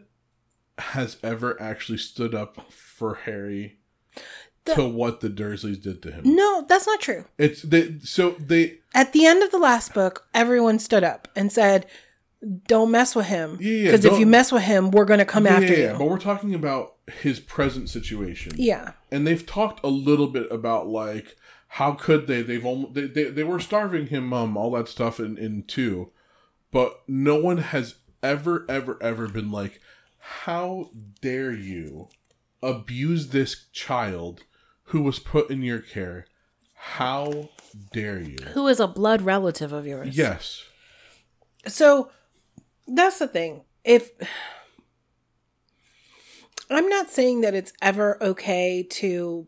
has 0.78 1.18
ever 1.24 1.60
actually 1.62 1.98
stood 1.98 2.36
up 2.36 2.72
for 2.72 3.16
Harry 3.26 3.80
to 4.66 4.88
what 4.88 5.22
the 5.22 5.30
Dursleys 5.30 5.82
did 5.82 6.02
to 6.04 6.12
him. 6.12 6.24
No, 6.26 6.66
that's 6.68 6.86
not 6.88 7.00
true. 7.00 7.26
It's 7.38 7.62
they 7.62 8.00
so 8.04 8.32
they 8.40 8.80
At 8.94 9.14
the 9.14 9.26
end 9.26 9.42
of 9.44 9.52
the 9.52 9.58
last 9.58 9.94
book, 9.94 10.28
everyone 10.34 10.80
stood 10.80 11.04
up 11.04 11.28
and 11.36 11.52
said, 11.52 11.86
"Don't 12.68 12.92
mess 12.92 13.16
with 13.16 13.28
him, 13.28 13.58
Yeah, 13.60 13.72
yeah, 13.72 13.84
because 13.92 14.06
if 14.06 14.20
you 14.20 14.26
mess 14.26 14.52
with 14.52 14.64
him, 14.64 14.92
we're 14.92 15.06
gonna 15.06 15.26
come 15.26 15.46
yeah, 15.46 15.54
after 15.54 15.74
yeah, 15.74 15.80
yeah, 15.80 15.92
you." 15.94 15.98
but 15.98 16.10
we're 16.10 16.20
talking 16.20 16.54
about 16.54 16.96
his 17.22 17.40
present 17.40 17.90
situation. 17.90 18.54
Yeah, 18.56 18.92
and 19.12 19.26
they've 19.26 19.46
talked 19.46 19.84
a 19.84 19.90
little 19.90 20.28
bit 20.28 20.52
about 20.52 20.88
like 20.88 21.36
how 21.68 21.94
could 21.94 22.28
they? 22.28 22.42
They've 22.42 22.66
almost 22.66 22.94
they, 22.94 23.08
they, 23.08 23.24
they 23.26 23.44
were 23.44 23.60
starving 23.60 24.08
him 24.08 24.32
um 24.34 24.56
all 24.56 24.72
that 24.72 24.88
stuff 24.88 25.20
in 25.20 25.38
in 25.38 25.64
two. 25.64 26.12
But 26.72 27.02
no 27.08 27.36
one 27.36 27.58
has 27.58 27.96
ever 28.24 28.66
ever 28.70 28.98
ever 29.02 29.28
been 29.28 29.52
like 29.52 29.80
how 30.18 30.90
dare 31.22 31.54
you 31.54 32.10
abuse 32.64 33.28
this 33.28 33.68
child 33.72 34.44
who 34.86 35.02
was 35.02 35.20
put 35.20 35.50
in 35.50 35.62
your 35.62 35.80
care? 35.80 36.26
How 36.74 37.50
dare 37.92 38.20
you? 38.20 38.38
Who 38.54 38.68
is 38.68 38.80
a 38.80 38.88
blood 38.88 39.22
relative 39.22 39.74
of 39.74 39.86
yours? 39.86 40.18
yes. 40.18 40.64
So 41.68 42.10
that's 42.88 43.20
the 43.20 43.28
thing. 43.28 43.62
If 43.84 44.12
I'm 46.70 46.90
not 46.90 47.10
saying 47.10 47.42
that 47.42 47.54
it's 47.54 47.74
ever 47.82 48.22
okay 48.22 48.84
to 48.92 49.48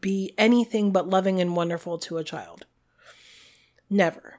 be 0.00 0.34
anything 0.38 0.92
but 0.92 1.08
loving 1.08 1.40
and 1.40 1.56
wonderful 1.56 1.98
to 1.98 2.18
a 2.18 2.24
child. 2.24 2.66
Never. 3.90 4.38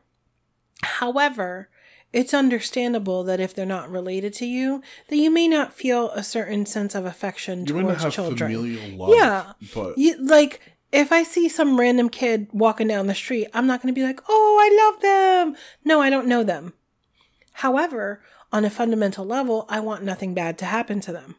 However, 0.83 1.69
it's 2.13 2.33
understandable 2.33 3.23
that 3.23 3.39
if 3.39 3.53
they're 3.53 3.65
not 3.65 3.89
related 3.89 4.33
to 4.35 4.45
you, 4.45 4.81
that 5.09 5.17
you 5.17 5.29
may 5.31 5.47
not 5.47 5.73
feel 5.73 6.11
a 6.11 6.23
certain 6.23 6.65
sense 6.65 6.95
of 6.95 7.05
affection 7.05 7.65
you 7.65 7.81
towards 7.81 8.03
have 8.03 8.13
children. 8.13 8.51
familial 8.51 8.97
love 8.97 9.15
Yeah. 9.15 9.53
but 9.73 9.97
You, 9.97 10.23
like 10.23 10.61
if 10.91 11.11
I 11.11 11.23
see 11.23 11.49
some 11.49 11.79
random 11.79 12.09
kid 12.09 12.47
walking 12.51 12.87
down 12.87 13.07
the 13.07 13.15
street, 13.15 13.47
I'm 13.53 13.67
not 13.67 13.81
going 13.81 13.93
to 13.93 13.99
be 13.99 14.05
like, 14.05 14.21
"Oh, 14.27 14.57
I 14.59 14.91
love 14.91 15.01
them." 15.01 15.55
No, 15.83 16.01
I 16.01 16.09
don't 16.09 16.27
know 16.27 16.43
them. 16.43 16.73
However, 17.59 18.21
on 18.53 18.63
a 18.63 18.69
fundamental 18.69 19.25
level, 19.25 19.65
I 19.67 19.81
want 19.81 20.01
nothing 20.01 20.33
bad 20.33 20.57
to 20.59 20.65
happen 20.65 21.01
to 21.01 21.11
them. 21.11 21.35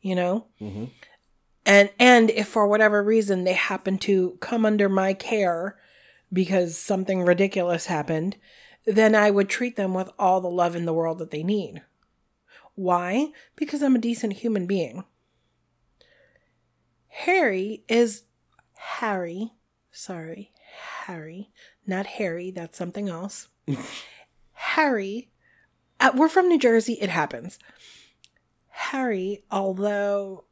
You 0.00 0.16
know? 0.16 0.46
Mm-hmm. 0.60 0.86
And 1.64 1.90
and 2.00 2.30
if 2.30 2.48
for 2.48 2.66
whatever 2.66 3.00
reason 3.00 3.44
they 3.44 3.52
happen 3.52 3.96
to 3.98 4.38
come 4.40 4.66
under 4.66 4.88
my 4.88 5.14
care 5.14 5.78
because 6.32 6.76
something 6.76 7.22
ridiculous 7.22 7.86
happened, 7.86 8.38
then 8.84 9.14
I 9.14 9.30
would 9.30 9.48
treat 9.48 9.76
them 9.76 9.94
with 9.94 10.10
all 10.18 10.40
the 10.40 10.50
love 10.50 10.74
in 10.74 10.84
the 10.84 10.92
world 10.92 11.18
that 11.18 11.30
they 11.30 11.44
need. 11.44 11.82
Why? 12.74 13.28
Because 13.54 13.84
I'm 13.84 13.94
a 13.94 14.00
decent 14.00 14.32
human 14.32 14.66
being. 14.66 15.04
Harry 17.06 17.84
is 17.88 18.24
Harry. 18.74 19.52
Sorry, 19.92 20.50
Harry. 21.04 21.52
Not 21.86 22.06
Harry, 22.06 22.50
that's 22.50 22.76
something 22.76 23.08
else. 23.08 23.48
Harry, 24.62 25.28
uh, 25.98 26.12
we're 26.14 26.28
from 26.28 26.48
New 26.48 26.58
Jersey, 26.58 26.94
it 27.00 27.10
happens. 27.10 27.58
Harry, 28.68 29.44
although 29.50 30.44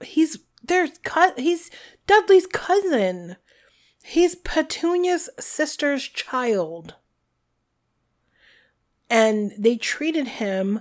he's 0.00 0.38
there's 0.62 0.98
cut 1.04 1.38
he's 1.38 1.70
Dudley's 2.06 2.46
cousin. 2.46 3.36
He's 4.04 4.34
Petunia's 4.34 5.30
sister's 5.40 6.04
child. 6.04 6.94
And 9.08 9.52
they 9.56 9.76
treated 9.76 10.26
him 10.26 10.80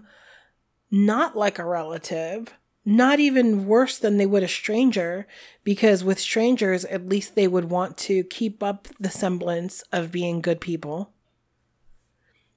not 0.91 1.37
like 1.37 1.59
a 1.59 1.65
relative, 1.65 2.53
not 2.85 3.19
even 3.19 3.65
worse 3.65 3.97
than 3.97 4.17
they 4.17 4.25
would 4.27 4.43
a 4.43 4.47
stranger, 4.47 5.27
because 5.63 6.03
with 6.03 6.19
strangers, 6.19 6.85
at 6.85 7.09
least 7.09 7.33
they 7.35 7.47
would 7.47 7.65
want 7.71 7.97
to 7.97 8.23
keep 8.25 8.61
up 8.61 8.87
the 8.99 9.09
semblance 9.09 9.81
of 9.91 10.11
being 10.11 10.39
good 10.41 10.61
people. 10.61 11.11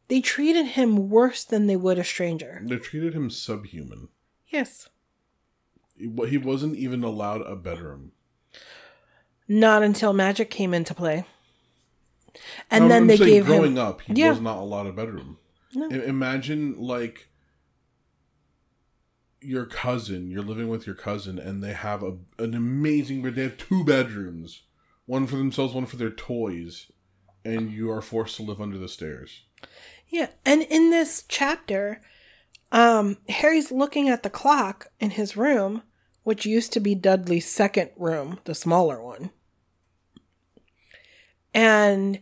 They 0.08 0.20
treated 0.20 0.66
him 0.66 1.08
worse 1.10 1.44
than 1.44 1.66
they 1.66 1.76
would 1.76 1.98
a 1.98 2.04
stranger. 2.04 2.62
They 2.64 2.76
treated 2.76 3.14
him 3.14 3.30
subhuman. 3.30 4.08
Yes. 4.48 4.88
He 5.96 6.10
he 6.28 6.38
wasn't 6.38 6.76
even 6.76 7.02
allowed 7.02 7.42
a 7.42 7.56
bedroom. 7.56 8.12
Not 9.48 9.82
until 9.82 10.12
magic 10.12 10.50
came 10.50 10.72
into 10.74 10.94
play. 10.94 11.24
And 12.70 12.84
I'm- 12.84 12.88
then 12.88 13.02
I'm 13.02 13.08
they 13.08 13.16
gave 13.18 13.46
growing 13.46 13.72
him 13.72 13.78
up, 13.78 14.02
he 14.02 14.12
Yeah. 14.14 14.30
was 14.30 14.40
not 14.40 14.58
allowed 14.58 14.86
a 14.86 14.92
bedroom. 14.92 15.38
No. 15.74 15.88
I- 15.90 16.04
imagine 16.04 16.78
like 16.78 17.28
your 19.40 19.66
cousin, 19.66 20.30
you're 20.30 20.42
living 20.42 20.68
with 20.68 20.86
your 20.86 20.96
cousin, 20.96 21.38
and 21.38 21.62
they 21.62 21.72
have 21.72 22.02
a 22.02 22.16
an 22.38 22.54
amazing 22.54 23.22
bed. 23.22 23.34
They 23.34 23.42
have 23.44 23.56
two 23.56 23.84
bedrooms, 23.84 24.62
one 25.06 25.26
for 25.26 25.36
themselves, 25.36 25.74
one 25.74 25.86
for 25.86 25.96
their 25.96 26.10
toys, 26.10 26.90
and 27.44 27.70
you 27.70 27.90
are 27.90 28.02
forced 28.02 28.36
to 28.36 28.42
live 28.42 28.60
under 28.60 28.78
the 28.78 28.88
stairs. 28.88 29.42
Yeah, 30.08 30.28
and 30.44 30.62
in 30.62 30.90
this 30.90 31.24
chapter, 31.28 32.00
um, 32.72 33.18
Harry's 33.28 33.70
looking 33.70 34.08
at 34.08 34.22
the 34.22 34.30
clock 34.30 34.88
in 35.00 35.10
his 35.10 35.36
room, 35.36 35.82
which 36.22 36.46
used 36.46 36.72
to 36.72 36.80
be 36.80 36.94
Dudley's 36.94 37.50
second 37.50 37.90
room, 37.96 38.40
the 38.44 38.54
smaller 38.54 39.02
one. 39.02 39.30
And 41.54 42.20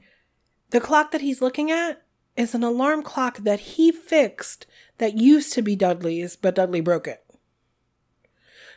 the 0.70 0.80
clock 0.80 1.10
that 1.10 1.20
he's 1.20 1.42
looking 1.42 1.70
at 1.70 2.02
is 2.36 2.54
an 2.54 2.62
alarm 2.62 3.02
clock 3.02 3.38
that 3.38 3.60
he 3.60 3.90
fixed 3.90 4.66
that 4.98 5.18
used 5.18 5.52
to 5.54 5.62
be 5.62 5.76
Dudley's, 5.76 6.36
but 6.36 6.54
Dudley 6.54 6.80
broke 6.80 7.06
it. 7.06 7.22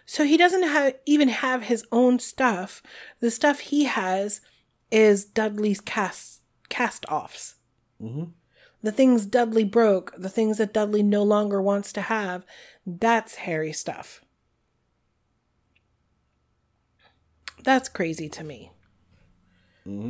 So 0.06 0.24
he 0.24 0.38
doesn't 0.38 0.64
have, 0.64 0.96
even 1.06 1.30
have 1.30 1.64
his 1.64 1.86
own 1.92 2.20
stuff. 2.20 2.82
The 3.20 3.30
stuff 3.30 3.60
he 3.60 3.84
has 3.86 4.42
is 4.92 5.24
Dudley's 5.26 5.82
cast 5.82 6.42
cast 6.70 7.06
offs 7.08 7.56
Mm-hmm. 8.02 8.26
the 8.82 8.92
things 8.94 9.26
Dudley 9.26 9.66
broke, 9.66 10.14
the 10.18 10.30
things 10.30 10.58
that 10.58 10.72
Dudley 10.74 11.04
no 11.04 11.22
longer 11.22 11.62
wants 11.62 11.92
to 11.94 12.02
have, 12.02 12.46
that's 12.86 13.36
Harry 13.36 13.74
stuff. 13.74 14.24
That's 17.64 17.90
crazy 17.90 18.30
to 18.30 18.44
me. 18.44 18.72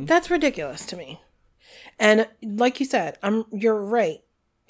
That's 0.06 0.30
ridiculous 0.30 0.86
to 0.86 0.96
me. 0.96 1.20
And 1.98 2.28
like 2.42 2.78
you 2.78 2.86
said, 2.86 3.18
I'm 3.24 3.44
you're 3.50 3.74
right. 3.74 4.20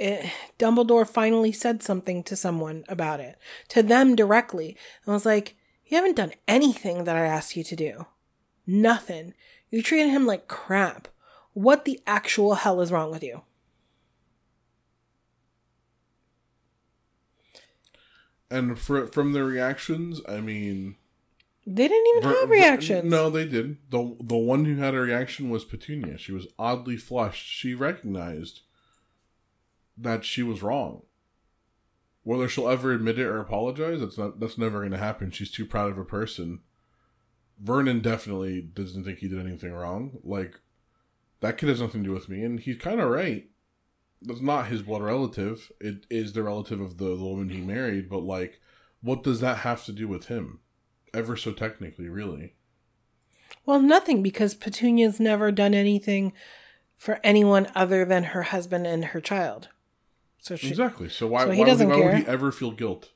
It, 0.03 0.33
Dumbledore 0.59 1.07
finally 1.07 1.53
said 1.53 1.83
something 1.83 2.23
to 2.25 2.35
someone 2.35 2.85
about 2.89 3.21
it, 3.21 3.39
to 3.69 3.83
them 3.83 4.17
directly. 4.17 4.69
And 5.05 5.13
I 5.13 5.15
was 5.15 5.27
like, 5.27 5.57
"You 5.85 5.99
haven't 5.99 6.17
done 6.17 6.33
anything 6.49 7.05
that 7.05 7.17
I 7.17 7.27
asked 7.27 7.55
you 7.55 7.63
to 7.65 7.77
do. 7.77 8.07
Nothing. 8.67 9.35
You 9.69 9.83
treated 9.83 10.09
him 10.09 10.25
like 10.27 10.49
crap. 10.49 11.09
What 11.53 11.85
the 11.85 12.01
actual 12.07 12.55
hell 12.55 12.81
is 12.81 12.91
wrong 12.91 13.11
with 13.11 13.23
you?" 13.23 13.43
And 18.51 18.79
for, 18.79 19.07
from 19.07 19.33
their 19.33 19.45
reactions, 19.45 20.21
I 20.27 20.41
mean, 20.41 20.97
They 21.67 21.87
didn't 21.89 22.17
even 22.17 22.31
have 22.31 22.49
reactions. 22.51 23.05
no, 23.11 23.29
they 23.31 23.47
did. 23.47 23.77
the 23.91 24.17
The 24.21 24.39
one 24.39 24.65
who 24.65 24.77
had 24.77 24.95
a 24.95 25.01
reaction 25.01 25.51
was 25.51 25.65
Petunia. 25.65 26.17
She 26.17 26.33
was 26.33 26.47
oddly 26.59 26.97
flushed. 26.97 27.47
She 27.47 27.75
recognized 27.75 28.63
that 30.01 30.25
she 30.25 30.43
was 30.43 30.63
wrong. 30.63 31.03
Whether 32.23 32.49
she'll 32.49 32.69
ever 32.69 32.93
admit 32.93 33.19
it 33.19 33.27
or 33.27 33.41
apologize, 33.41 34.01
that's 34.01 34.19
not 34.19 34.41
that's 34.41 34.59
never 34.59 34.81
going 34.81 34.93
to 34.93 34.99
happen. 34.99 35.31
She's 35.31 35.51
too 35.51 35.65
proud 35.65 35.91
of 35.91 35.99
a 35.99 36.05
person. 36.05 36.61
Vernon 37.59 38.01
definitely 38.01 38.61
doesn't 38.61 39.05
think 39.05 39.19
he 39.19 39.29
did 39.29 39.39
anything 39.39 39.73
wrong. 39.73 40.19
Like 40.23 40.61
that 41.41 41.59
kid 41.59 41.69
has 41.69 41.81
nothing 41.81 42.03
to 42.03 42.09
do 42.09 42.15
with 42.15 42.29
me, 42.29 42.43
and 42.43 42.61
he's 42.61 42.77
kind 42.77 43.01
of 43.01 43.11
right. 43.11 43.49
That's 44.23 44.43
not 44.43 44.67
his 44.67 44.83
blood 44.83 45.03
relative. 45.03 45.73
It 45.81 46.05
is 46.11 46.35
the 46.35 46.43
relative 46.43 46.81
of 46.81 46.99
the, 46.99 47.17
the 47.17 47.25
woman 47.25 47.49
he 47.49 47.61
married. 47.61 48.11
But 48.11 48.23
like, 48.23 48.61
what 49.03 49.23
does 49.23 49.41
that 49.41 49.59
have 49.59 49.85
to 49.87 49.93
do 49.93 50.07
with 50.07 50.27
him? 50.27 50.61
Ever 51.15 51.37
so 51.37 51.53
technically, 51.53 52.09
really. 52.09 52.55
Well, 53.65 53.81
nothing 53.81 54.23
because 54.23 54.55
Petunia's 54.55 55.19
never 55.19 55.51
done 55.51 55.75
anything 55.75 56.33
for 56.97 57.19
anyone 57.25 57.67
other 57.75 58.05
than 58.05 58.25
her 58.25 58.43
husband 58.43 58.87
and 58.87 59.07
her 59.07 59.21
child. 59.21 59.69
So 60.41 60.57
she, 60.57 60.69
Exactly. 60.69 61.09
So 61.09 61.27
why, 61.27 61.45
So 61.45 61.51
he 61.51 61.59
why, 61.59 61.65
would, 61.65 61.67
doesn't 61.71 61.89
why 61.89 61.97
would 61.97 62.03
care. 62.05 62.17
he 62.17 62.27
ever 62.27 62.51
feel 62.53 62.71
guilt? 62.73 63.11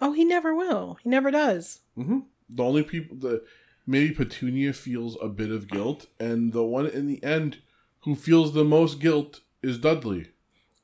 oh, 0.00 0.12
he 0.12 0.24
never 0.24 0.54
will. 0.54 0.98
He 1.02 1.08
never 1.08 1.30
does. 1.30 1.80
hmm 1.96 2.20
The 2.50 2.62
only 2.64 2.82
people 2.82 3.16
the 3.16 3.44
maybe 3.86 4.14
Petunia 4.14 4.72
feels 4.72 5.16
a 5.22 5.28
bit 5.28 5.50
of 5.50 5.66
guilt, 5.68 6.06
and 6.20 6.52
the 6.52 6.64
one 6.64 6.86
in 6.86 7.06
the 7.06 7.22
end 7.24 7.58
who 8.00 8.14
feels 8.14 8.52
the 8.52 8.64
most 8.64 9.00
guilt 9.00 9.40
is 9.62 9.78
Dudley. 9.78 10.28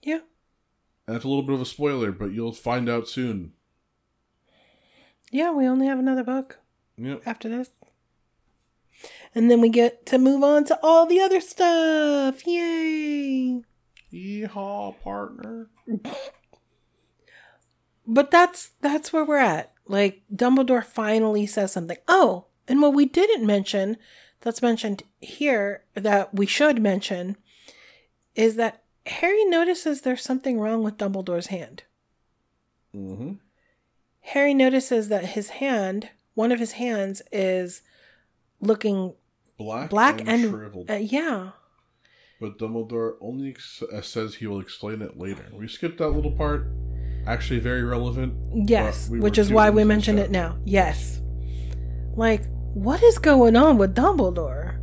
Yeah. 0.03 0.20
And 1.07 1.14
that's 1.14 1.24
a 1.24 1.28
little 1.28 1.43
bit 1.43 1.55
of 1.55 1.61
a 1.61 1.66
spoiler, 1.66 2.12
but 2.12 2.32
you'll 2.32 2.53
find 2.53 2.89
out 2.89 3.07
soon. 3.09 3.53
Yeah, 5.30 5.51
we 5.53 5.66
only 5.66 5.87
have 5.87 5.99
another 5.99 6.24
book 6.24 6.61
Yep. 6.97 7.22
after 7.26 7.49
this. 7.49 7.70
And 9.35 9.51
then 9.51 9.61
we 9.61 9.68
get 9.68 10.07
to 10.07 10.18
move 10.18 10.43
on 10.45 10.64
to 10.66 10.78
all 10.82 11.07
the 11.07 11.20
other 11.20 11.41
stuff. 11.41 12.47
Yay! 12.47 13.62
Yeehaw, 14.15 15.01
partner. 15.03 15.69
But 18.07 18.31
that's 18.31 18.73
that's 18.81 19.12
where 19.12 19.25
we're 19.25 19.39
at. 19.39 19.73
Like 19.87 20.23
Dumbledore 20.35 20.85
finally 20.85 21.47
says 21.47 21.73
something. 21.73 21.97
Oh, 22.07 22.47
and 22.69 22.81
what 22.81 22.95
we 22.95 23.07
didn't 23.07 23.47
mention 23.47 23.97
that's 24.41 24.62
mentioned 24.62 25.03
here 25.21 25.85
that 25.95 26.35
we 26.35 26.47
should 26.47 26.81
mention 26.83 27.37
is 28.35 28.57
that 28.57 28.83
Harry 29.07 29.45
notices 29.47 30.01
there's 30.03 30.23
something 30.23 30.61
wrong 30.61 30.83
with 30.83 30.99
Dumbledore's 30.99 31.47
hand. 31.49 31.83
Mm-hmm. 32.95 33.33
Harry 34.21 34.55
notices 34.55 35.09
that 35.09 35.25
his 35.27 35.49
hand, 35.51 36.11
one 36.35 36.53
of 36.53 36.59
his 36.59 36.73
hands 36.73 37.21
is 37.33 37.83
looking 38.61 39.15
Black, 39.59 39.91
black 39.91 40.21
and, 40.21 40.29
and, 40.29 40.51
shriveled. 40.51 40.91
uh, 40.91 40.95
yeah. 40.95 41.51
But 42.45 42.59
Dumbledore 42.59 43.14
only 43.22 43.49
ex- 43.49 43.82
uh, 43.82 44.03
says 44.03 44.34
he 44.34 44.47
will 44.47 44.61
explain 44.61 45.01
it 45.01 45.18
later. 45.18 45.47
We 45.51 45.66
skipped 45.66 45.97
that 45.99 46.11
little 46.11 46.30
part. 46.30 46.66
Actually, 47.26 47.61
very 47.61 47.82
relevant. 47.82 48.34
Yes, 48.68 49.09
we 49.09 49.18
which 49.18 49.38
is 49.38 49.51
why 49.51 49.70
we 49.70 49.80
into 49.80 49.95
mention 49.95 50.18
it 50.18 50.30
now. 50.30 50.59
Yes. 50.62 51.22
Like, 52.16 52.45
what 52.74 53.03
is 53.03 53.18
going 53.18 53.57
on 53.57 53.78
with 53.78 53.95
Dumbledore? 53.95 54.78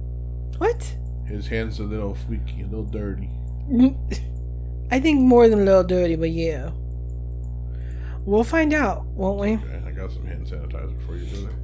What? 0.58 0.98
His 1.28 1.48
hand's 1.48 1.80
a 1.80 1.84
little 1.84 2.16
freaky, 2.16 2.62
a 2.62 2.66
little 2.66 2.84
dirty. 2.84 3.30
I 4.92 5.00
think 5.00 5.22
more 5.22 5.48
than 5.48 5.60
a 5.60 5.64
little 5.64 5.84
dirty, 5.84 6.16
but 6.16 6.32
yeah. 6.32 6.72
We'll 8.26 8.44
find 8.44 8.74
out, 8.74 9.06
won't 9.06 9.40
we? 9.40 9.54
Okay, 9.54 9.84
I 9.88 9.92
got 9.92 10.12
some 10.12 10.26
hand 10.26 10.48
sanitizer 10.48 11.06
for 11.06 11.16
you, 11.16 11.28
brother. 11.28 11.56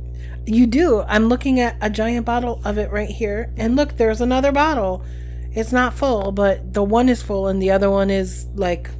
You 0.46 0.68
do. 0.68 1.02
I'm 1.02 1.26
looking 1.26 1.60
at 1.60 1.76
a 1.82 1.90
giant 1.90 2.28
bottle 2.28 2.62
of 2.64 2.78
it 2.78 2.92
right 2.92 3.10
here. 3.10 3.52
And 3.58 3.76
look, 3.76 3.98
there's 3.98 4.22
another 4.22 4.52
bottle. 4.52 5.04
It's 5.58 5.72
not 5.72 5.94
full, 5.96 6.32
but 6.32 6.74
the 6.74 6.84
one 6.84 7.10
is 7.10 7.24
full 7.24 7.48
and 7.48 7.60
the 7.60 7.72
other 7.72 7.90
one 7.90 8.12
is 8.12 8.46
like 8.54 8.92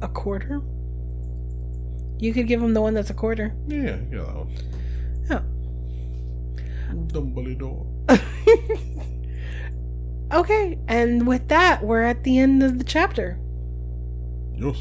a, 0.00 0.08
quarter. 0.08 0.62
You 2.18 2.32
could 2.32 2.48
give 2.48 2.62
him 2.62 2.72
the 2.72 2.80
one 2.80 2.94
that's 2.94 3.10
a 3.10 3.14
quarter. 3.14 3.54
Yeah, 3.66 3.98
yeah, 4.10 4.24
that 4.24 4.34
one. 4.34 4.54
Oh. 5.30 5.42
Dumbledore. 7.12 7.86
Okay, 10.30 10.78
and 10.86 11.26
with 11.26 11.48
that, 11.48 11.82
we're 11.82 12.02
at 12.02 12.22
the 12.24 12.38
end 12.38 12.62
of 12.62 12.78
the 12.78 12.84
chapter. 12.84 13.38
Yes. 14.54 14.76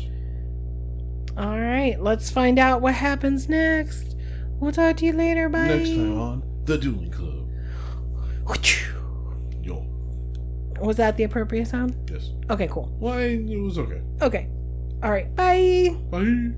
All 1.38 1.58
right, 1.58 1.95
let's 2.02 2.30
find 2.30 2.60
out 2.60 2.82
what 2.82 2.95
happens 2.95 3.48
next. 3.48 4.18
We'll 4.60 4.74
talk 4.74 4.98
to 4.98 5.06
you 5.06 5.14
later. 5.14 5.48
Bye. 5.48 5.68
Next 5.68 5.89
time 5.89 6.20
on 6.20 6.43
The 6.66 6.78
Dueling 6.78 7.12
Club. 7.12 7.48
Was 10.80 10.97
that 10.97 11.17
the 11.17 11.23
appropriate 11.23 11.67
sound? 11.67 11.95
Yes. 12.11 12.32
Okay, 12.49 12.67
cool. 12.67 12.93
Why? 12.99 13.21
It 13.21 13.57
was 13.61 13.78
okay. 13.78 14.01
Okay. 14.21 14.47
All 15.03 15.11
right. 15.11 15.34
Bye. 15.36 15.95
Bye. 16.09 16.51